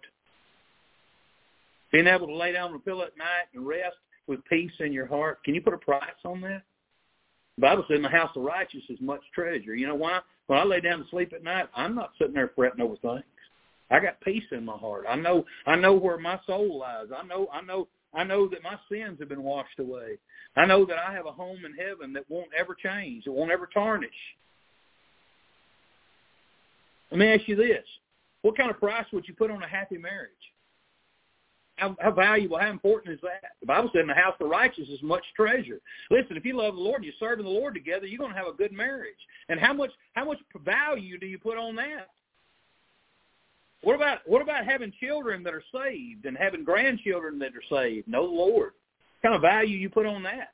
Being 1.92 2.08
able 2.08 2.28
to 2.28 2.36
lay 2.36 2.52
down 2.52 2.68
on 2.68 2.74
the 2.74 2.80
pillow 2.80 3.04
at 3.04 3.18
night 3.18 3.48
and 3.54 3.66
rest 3.66 3.96
with 4.28 4.44
peace 4.46 4.72
in 4.80 4.92
your 4.92 5.08
heart. 5.08 5.44
Can 5.44 5.56
you 5.56 5.62
put 5.62 5.74
a 5.74 5.78
price 5.78 6.04
on 6.26 6.42
that? 6.42 6.64
The 7.58 7.62
Bible 7.62 7.86
says 7.88 7.98
in 7.98 8.04
the 8.04 8.10
house 8.10 8.30
of 8.36 8.44
righteous 8.44 8.84
is 8.90 9.00
much 9.02 9.22
treasure. 9.34 9.76
You 9.76 9.88
know 9.88 9.96
why? 9.96 10.20
When 10.48 10.60
I 10.60 10.64
lay 10.64 10.82
down 10.82 11.00
to 11.00 11.10
sleep 11.10 11.34
at 11.34 11.44
night, 11.44 11.68
I'm 11.76 11.96
not 11.96 12.12
sitting 12.18 12.34
there 12.34 12.52
fretting 12.56 12.82
over 12.82 12.96
things. 12.98 13.24
I 13.90 14.00
got 14.00 14.22
peace 14.22 14.44
in 14.52 14.66
my 14.66 14.78
heart. 14.78 15.06
I 15.08 15.16
know 15.16 15.46
I 15.66 15.76
know 15.76 15.94
where 15.94 16.18
my 16.18 16.40
soul 16.46 16.80
lies. 16.80 17.08
I 17.16 17.26
know 17.26 17.48
I 17.54 17.62
know 17.62 17.88
I 18.14 18.24
know 18.24 18.48
that 18.50 18.64
my 18.64 18.78
sins 18.92 19.18
have 19.20 19.30
been 19.30 19.44
washed 19.44 19.80
away. 19.80 20.18
I 20.56 20.66
know 20.66 20.86
that 20.86 20.98
I 20.98 21.14
have 21.14 21.26
a 21.26 21.32
home 21.32 21.60
in 21.66 21.74
heaven 21.74 22.14
that 22.14 22.30
won't 22.30 22.50
ever 22.58 22.76
change, 22.76 23.24
it 23.26 23.30
won't 23.30 23.52
ever 23.52 23.70
tarnish. 23.74 24.10
Let 27.12 27.20
me 27.20 27.28
ask 27.28 27.48
you 27.48 27.56
this. 27.56 27.86
What 28.42 28.58
kind 28.58 28.70
of 28.70 28.80
price 28.80 29.06
would 29.14 29.28
you 29.28 29.34
put 29.34 29.52
on 29.52 29.64
a 29.64 29.68
happy 29.68 29.98
marriage? 29.98 30.32
How, 31.78 31.96
how 32.00 32.12
valuable, 32.12 32.58
how 32.58 32.72
important 32.72 33.14
is 33.14 33.22
that? 33.22 33.52
The 33.62 33.68
Bible 33.68 33.90
said 33.94 34.02
in 34.02 34.08
the 34.08 34.14
house 34.16 34.34
of 34.40 34.48
the 34.48 34.52
righteous 34.52 34.90
is 34.90 35.02
much 35.04 35.24
treasure. 35.36 35.80
Listen, 36.10 36.36
if 36.36 36.44
you 36.44 36.58
love 36.58 36.76
the 36.76 36.82
Lord 36.82 36.98
and 36.98 37.06
you're 37.06 37.14
serving 37.20 37.46
the 37.46 37.52
Lord 37.52 37.76
together, 37.76 38.08
you're 38.08 38.18
going 38.18 38.32
to 38.32 38.38
have 38.38 38.48
a 38.48 38.58
good 38.58 38.72
marriage. 38.72 39.18
And 39.48 39.60
how 39.60 39.74
much 39.74 39.92
how 40.14 40.26
much 40.26 40.40
value 40.66 41.20
do 41.20 41.28
you 41.28 41.38
put 41.38 41.58
on 41.58 41.76
that? 41.76 42.10
What 43.84 43.96
about 43.96 44.20
what 44.26 44.42
about 44.42 44.66
having 44.66 44.92
children 45.00 45.44
that 45.44 45.54
are 45.54 45.64
saved 45.72 46.26
and 46.26 46.36
having 46.36 46.64
grandchildren 46.64 47.38
that 47.40 47.52
are 47.56 47.84
saved? 47.84 48.12
The 48.12 48.20
Lord. 48.20 48.72
What 49.22 49.30
kind 49.30 49.36
of 49.36 49.42
value 49.42 49.78
you 49.78 49.90
put 49.90 50.08
on 50.08 50.24
that? 50.24 50.54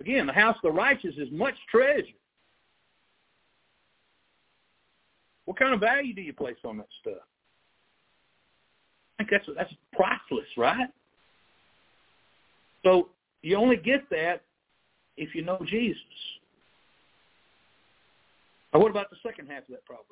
Again, 0.00 0.26
the 0.26 0.32
house 0.32 0.56
of 0.56 0.62
the 0.62 0.70
righteous 0.70 1.14
is 1.18 1.28
much 1.32 1.54
treasure. 1.70 2.06
What 5.44 5.58
kind 5.58 5.74
of 5.74 5.80
value 5.80 6.14
do 6.14 6.22
you 6.22 6.32
place 6.32 6.56
on 6.64 6.78
that 6.78 6.88
stuff? 7.00 7.22
Think 9.26 9.42
that's 9.46 9.56
that's 9.56 9.74
priceless, 9.92 10.48
right? 10.56 10.88
So 12.84 13.08
you 13.42 13.56
only 13.56 13.76
get 13.76 14.08
that 14.10 14.42
if 15.16 15.34
you 15.34 15.42
know 15.42 15.58
Jesus. 15.66 16.02
Now, 18.72 18.80
what 18.80 18.90
about 18.90 19.08
the 19.10 19.16
second 19.22 19.48
half 19.48 19.62
of 19.62 19.68
that 19.68 19.84
proverb? 19.86 20.04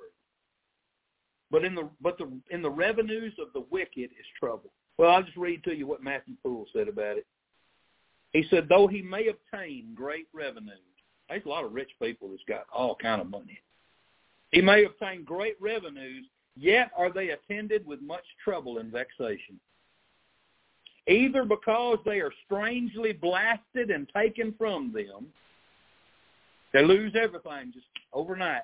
But 1.50 1.64
in 1.64 1.74
the 1.74 1.90
but 2.00 2.16
the 2.16 2.30
in 2.50 2.62
the 2.62 2.70
revenues 2.70 3.34
of 3.38 3.52
the 3.52 3.66
wicked 3.70 4.10
is 4.10 4.26
trouble. 4.38 4.70
Well, 4.96 5.10
I'll 5.10 5.22
just 5.22 5.36
read 5.36 5.62
to 5.64 5.76
you 5.76 5.86
what 5.86 6.02
Matthew 6.02 6.34
Poole 6.42 6.66
said 6.72 6.88
about 6.88 7.18
it. 7.18 7.26
He 8.32 8.44
said, 8.48 8.66
though 8.68 8.86
he 8.86 9.02
may 9.02 9.28
obtain 9.28 9.92
great 9.94 10.26
revenues, 10.32 10.78
there's 11.28 11.44
a 11.44 11.48
lot 11.48 11.64
of 11.64 11.74
rich 11.74 11.90
people 12.00 12.30
that's 12.30 12.42
got 12.48 12.64
all 12.72 12.94
kind 12.94 13.20
of 13.20 13.28
money. 13.28 13.58
He 14.52 14.62
may 14.62 14.84
obtain 14.84 15.24
great 15.24 15.60
revenues, 15.60 16.26
yet 16.56 16.90
are 16.96 17.10
they 17.10 17.30
attended 17.30 17.86
with 17.86 18.00
much 18.02 18.24
trouble 18.42 18.78
and 18.78 18.92
vexation. 18.92 19.58
Either 21.08 21.44
because 21.44 21.98
they 22.04 22.20
are 22.20 22.32
strangely 22.44 23.12
blasted 23.12 23.90
and 23.90 24.08
taken 24.14 24.54
from 24.56 24.92
them, 24.92 25.26
they 26.72 26.84
lose 26.84 27.12
everything 27.20 27.72
just 27.72 27.86
overnight, 28.12 28.62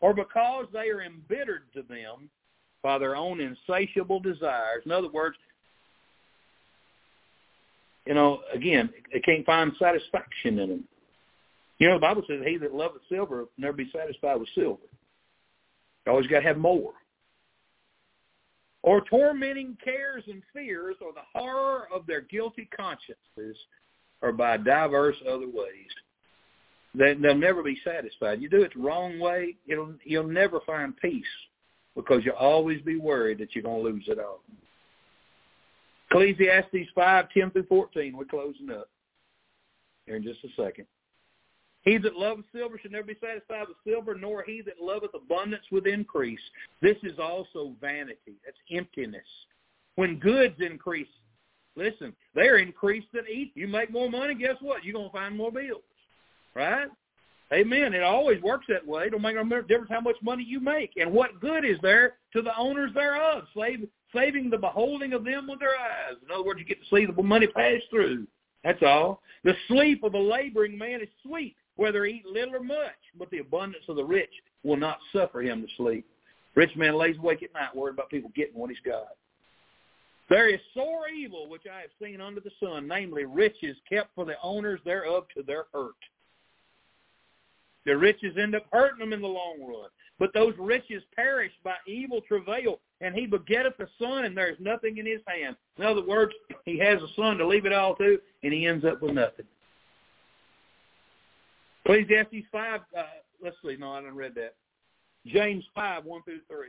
or 0.00 0.12
because 0.12 0.66
they 0.72 0.90
are 0.90 1.02
embittered 1.02 1.62
to 1.74 1.82
them 1.82 2.28
by 2.82 2.98
their 2.98 3.16
own 3.16 3.40
insatiable 3.40 4.20
desires. 4.20 4.82
In 4.84 4.92
other 4.92 5.10
words, 5.10 5.36
you 8.06 8.14
know, 8.14 8.40
again, 8.52 8.90
they 9.12 9.20
can't 9.20 9.46
find 9.46 9.72
satisfaction 9.78 10.58
in 10.58 10.68
them. 10.68 10.84
You 11.78 11.88
know, 11.88 11.94
the 11.94 12.00
Bible 12.00 12.22
says, 12.28 12.42
he 12.44 12.58
that 12.58 12.74
loveth 12.74 13.02
silver 13.08 13.46
never 13.56 13.72
be 13.72 13.90
satisfied 13.92 14.36
with 14.36 14.48
silver. 14.54 14.82
You 16.04 16.12
always 16.12 16.26
got 16.26 16.40
to 16.40 16.46
have 16.46 16.58
more 16.58 16.92
or 18.82 19.02
tormenting 19.02 19.76
cares 19.82 20.24
and 20.26 20.42
fears, 20.52 20.96
or 21.00 21.12
the 21.12 21.20
horror 21.32 21.86
of 21.94 22.06
their 22.06 22.22
guilty 22.22 22.68
consciences, 22.76 23.56
or 24.20 24.32
by 24.32 24.56
diverse 24.56 25.16
other 25.28 25.46
ways. 25.46 25.90
They, 26.94 27.14
they'll 27.14 27.34
never 27.34 27.62
be 27.62 27.78
satisfied. 27.84 28.42
You 28.42 28.48
do 28.48 28.62
it 28.62 28.72
the 28.74 28.82
wrong 28.82 29.18
way, 29.18 29.56
it'll, 29.66 29.94
you'll 30.04 30.26
never 30.26 30.60
find 30.66 30.96
peace 30.96 31.24
because 31.96 32.22
you'll 32.24 32.34
always 32.34 32.80
be 32.82 32.96
worried 32.96 33.38
that 33.38 33.54
you're 33.54 33.64
going 33.64 33.82
to 33.82 33.90
lose 33.90 34.04
it 34.08 34.18
all. 34.18 34.40
Ecclesiastes 36.10 36.90
5, 36.94 37.28
10 37.30 37.50
through 37.50 37.64
14, 37.64 38.16
we're 38.16 38.24
closing 38.24 38.70
up 38.70 38.88
here 40.06 40.16
in 40.16 40.22
just 40.22 40.44
a 40.44 40.48
second. 40.62 40.86
He 41.82 41.98
that 41.98 42.16
loveth 42.16 42.44
silver 42.54 42.78
should 42.78 42.92
never 42.92 43.06
be 43.06 43.16
satisfied 43.20 43.66
with 43.68 43.76
silver, 43.84 44.14
nor 44.14 44.44
he 44.44 44.62
that 44.62 44.80
loveth 44.80 45.14
abundance 45.14 45.64
with 45.70 45.86
increase. 45.86 46.40
This 46.80 46.96
is 47.02 47.18
also 47.18 47.74
vanity. 47.80 48.38
That's 48.44 48.56
emptiness. 48.70 49.26
When 49.96 50.18
goods 50.18 50.54
increase, 50.60 51.08
listen, 51.76 52.14
they're 52.34 52.58
increased 52.58 53.08
that 53.14 53.28
eat. 53.28 53.52
You 53.54 53.66
make 53.66 53.90
more 53.90 54.08
money, 54.08 54.34
guess 54.34 54.56
what? 54.60 54.84
You're 54.84 54.94
going 54.94 55.08
to 55.08 55.12
find 55.12 55.36
more 55.36 55.50
bills. 55.50 55.82
Right? 56.54 56.88
Amen. 57.52 57.92
It 57.92 58.02
always 58.02 58.40
works 58.42 58.66
that 58.68 58.86
way. 58.86 59.04
It 59.04 59.10
don't 59.10 59.20
make 59.20 59.34
no 59.34 59.62
difference 59.62 59.90
how 59.90 60.00
much 60.00 60.16
money 60.22 60.44
you 60.46 60.60
make. 60.60 60.92
And 60.96 61.12
what 61.12 61.40
good 61.40 61.64
is 61.64 61.76
there 61.82 62.14
to 62.32 62.42
the 62.42 62.56
owners 62.56 62.94
thereof? 62.94 63.44
Save, 63.56 63.88
saving 64.14 64.48
the 64.48 64.56
beholding 64.56 65.12
of 65.12 65.24
them 65.24 65.48
with 65.48 65.58
their 65.58 65.78
eyes. 65.78 66.16
In 66.24 66.30
other 66.32 66.44
words, 66.44 66.60
you 66.60 66.64
get 66.64 66.78
to 66.80 66.96
see 66.96 67.04
the 67.04 67.22
money 67.22 67.46
pass 67.48 67.80
through. 67.90 68.26
That's 68.64 68.82
all. 68.82 69.20
The 69.44 69.54
sleep 69.68 70.04
of 70.04 70.12
the 70.12 70.18
laboring 70.18 70.78
man 70.78 71.02
is 71.02 71.08
sweet, 71.26 71.56
whether 71.82 72.04
he 72.04 72.14
eat 72.14 72.26
little 72.26 72.54
or 72.54 72.62
much, 72.62 73.02
but 73.18 73.28
the 73.30 73.38
abundance 73.38 73.82
of 73.88 73.96
the 73.96 74.04
rich 74.04 74.30
will 74.62 74.76
not 74.76 74.98
suffer 75.12 75.42
him 75.42 75.62
to 75.62 75.68
sleep. 75.76 76.06
Rich 76.54 76.76
man 76.76 76.94
lays 76.94 77.18
awake 77.18 77.42
at 77.42 77.52
night 77.52 77.74
worried 77.74 77.94
about 77.94 78.08
people 78.08 78.30
getting 78.36 78.54
what 78.54 78.70
he's 78.70 78.78
got. 78.84 79.16
There 80.30 80.48
is 80.48 80.60
sore 80.74 81.08
evil 81.08 81.48
which 81.48 81.64
I 81.66 81.80
have 81.80 81.90
seen 82.00 82.20
under 82.20 82.40
the 82.40 82.52
sun, 82.60 82.86
namely 82.86 83.24
riches 83.24 83.76
kept 83.88 84.14
for 84.14 84.24
the 84.24 84.36
owners 84.44 84.78
thereof 84.84 85.24
to 85.36 85.42
their 85.42 85.64
hurt. 85.72 85.96
The 87.84 87.96
riches 87.96 88.36
end 88.40 88.54
up 88.54 88.64
hurting 88.70 89.00
them 89.00 89.12
in 89.12 89.20
the 89.20 89.26
long 89.26 89.56
run. 89.60 89.90
But 90.20 90.32
those 90.34 90.54
riches 90.58 91.02
perish 91.16 91.50
by 91.64 91.74
evil 91.88 92.20
travail, 92.20 92.78
and 93.00 93.12
he 93.12 93.26
begetteth 93.26 93.80
a 93.80 93.88
son, 93.98 94.24
and 94.24 94.36
there 94.36 94.50
is 94.50 94.60
nothing 94.60 94.98
in 94.98 95.06
his 95.06 95.20
hand. 95.26 95.56
In 95.78 95.84
other 95.84 96.06
words, 96.06 96.32
he 96.64 96.78
has 96.78 97.02
a 97.02 97.08
son 97.16 97.38
to 97.38 97.46
leave 97.46 97.66
it 97.66 97.72
all 97.72 97.96
to, 97.96 98.20
and 98.44 98.52
he 98.52 98.66
ends 98.66 98.84
up 98.84 99.02
with 99.02 99.14
nothing. 99.14 99.46
Ecclesiastes 101.84 102.46
5, 102.50 102.80
uh, 102.96 103.02
let's 103.42 103.56
see, 103.64 103.76
no, 103.76 103.92
I 103.92 104.00
didn't 104.00 104.16
read 104.16 104.34
that. 104.36 104.54
James 105.26 105.64
5, 105.74 106.04
1 106.04 106.22
through 106.22 106.40
3. 106.48 106.68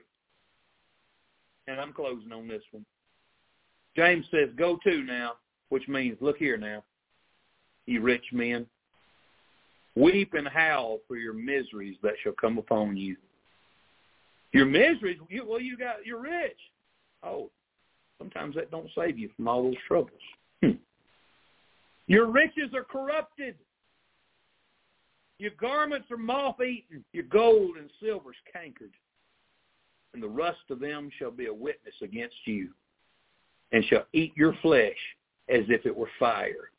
And 1.68 1.80
I'm 1.80 1.94
closing 1.94 2.31
on 2.31 2.48
this 2.48 2.64
one. 2.72 2.85
James 3.95 4.26
says, 4.31 4.49
go 4.56 4.77
to 4.84 5.03
now, 5.03 5.34
which 5.69 5.88
means, 5.88 6.18
look 6.19 6.38
here 6.38 6.57
now, 6.57 6.84
ye 7.85 7.98
rich 7.99 8.26
men. 8.31 8.65
Weep 9.95 10.34
and 10.34 10.48
howl 10.48 10.99
for 11.07 11.18
your 11.18 11.34
miseries 11.34 11.98
that 12.02 12.14
shall 12.23 12.34
come 12.34 12.57
upon 12.57 12.98
you. 12.98 13.15
Your 14.52 14.65
miseries, 14.65 15.19
you, 15.30 15.45
well, 15.48 15.61
you 15.61 15.77
got, 15.77 16.06
you're 16.06 16.22
rich. 16.22 16.57
Oh, 17.23 17.52
sometimes 18.18 18.56
that 18.56 18.72
don't 18.72 18.90
save 18.98 19.18
you 19.19 19.30
from 19.35 19.48
all 19.48 19.64
those 19.64 19.76
troubles. 19.88 20.11
Hmm. 20.64 20.72
Your 22.07 22.27
riches 22.27 22.73
are 22.73 22.84
corrupted. 22.84 23.56
Your 25.39 25.51
garments 25.60 26.10
are 26.11 26.18
moth-eaten, 26.18 27.03
your 27.11 27.26
gold 27.26 27.77
and 27.77 27.89
silver 28.01 28.31
is 28.31 28.38
cankered, 28.51 28.93
and 30.14 30.22
the 30.22 30.27
rust 30.27 30.60
of 30.69 30.80
them 30.80 31.10
shall 31.18 31.31
be 31.31 31.47
a 31.47 31.53
witness 31.53 31.95
against 32.01 32.35
you, 32.45 32.69
and 33.72 33.84
shall 33.85 34.05
eat 34.14 34.31
your 34.35 34.55
flesh 34.61 34.97
as 35.49 35.64
if 35.68 35.85
it 35.85 35.95
were 35.95 36.10
fire. 36.19 36.69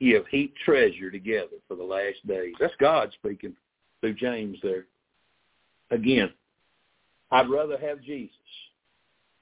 You 0.00 0.16
have 0.16 0.26
heaped 0.26 0.58
treasure 0.64 1.10
together 1.10 1.56
for 1.68 1.76
the 1.76 1.84
last 1.84 2.26
days. 2.26 2.54
That's 2.58 2.74
God 2.80 3.12
speaking 3.14 3.54
through 4.00 4.14
James 4.14 4.58
there. 4.62 4.86
Again, 5.90 6.30
I'd 7.30 7.48
rather 7.48 7.78
have 7.78 8.02
Jesus 8.02 8.36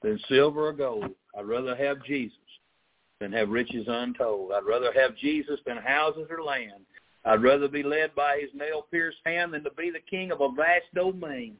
than 0.01 0.19
silver 0.29 0.67
or 0.67 0.73
gold. 0.73 1.09
I'd 1.37 1.45
rather 1.45 1.75
have 1.75 2.03
Jesus 2.05 2.37
than 3.19 3.31
have 3.33 3.49
riches 3.49 3.85
untold. 3.87 4.51
I'd 4.53 4.65
rather 4.65 4.93
have 4.93 5.17
Jesus 5.17 5.59
than 5.65 5.77
houses 5.77 6.27
or 6.29 6.43
land. 6.43 6.85
I'd 7.25 7.43
rather 7.43 7.67
be 7.67 7.83
led 7.83 8.13
by 8.15 8.39
his 8.41 8.49
nail-pierced 8.53 9.19
hand 9.25 9.53
than 9.53 9.63
to 9.63 9.71
be 9.71 9.89
the 9.89 9.99
king 9.99 10.31
of 10.31 10.41
a 10.41 10.49
vast 10.49 10.93
domain 10.93 11.55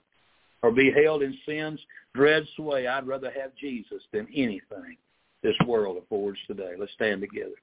or 0.62 0.72
be 0.72 0.92
held 0.92 1.24
in 1.24 1.38
sin's 1.46 1.80
dread 2.14 2.44
sway. 2.56 2.88
I'd 2.88 3.08
rather 3.08 3.32
have 3.32 3.56
Jesus 3.56 4.02
than 4.12 4.28
anything 4.34 4.98
this 5.42 5.56
world 5.66 5.98
affords 5.98 6.40
today. 6.48 6.74
Let's 6.78 6.94
stand 6.94 7.22
together. 7.22 7.56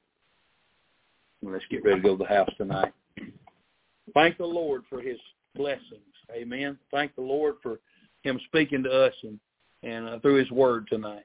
Let's 1.43 1.65
get 1.71 1.85
ready 1.85 2.01
to 2.01 2.03
go 2.03 2.17
to 2.17 2.23
the 2.23 2.29
house 2.29 2.51
tonight. 2.59 2.93
Thank 4.15 4.39
the 4.39 4.45
Lord 4.45 4.83
for 4.89 5.01
his 5.01 5.19
blessings. 5.55 6.01
Amen. 6.35 6.79
Thank 6.91 7.15
the 7.15 7.23
Lord 7.23 7.57
for 7.63 7.81
him 8.23 8.39
speaking 8.47 8.83
to 8.85 8.91
us 8.91 9.15
and, 9.23 9.41
and 9.83 10.09
uh, 10.09 10.19
through 10.21 10.35
his 10.35 10.51
word 10.51 10.87
tonight. 10.89 11.25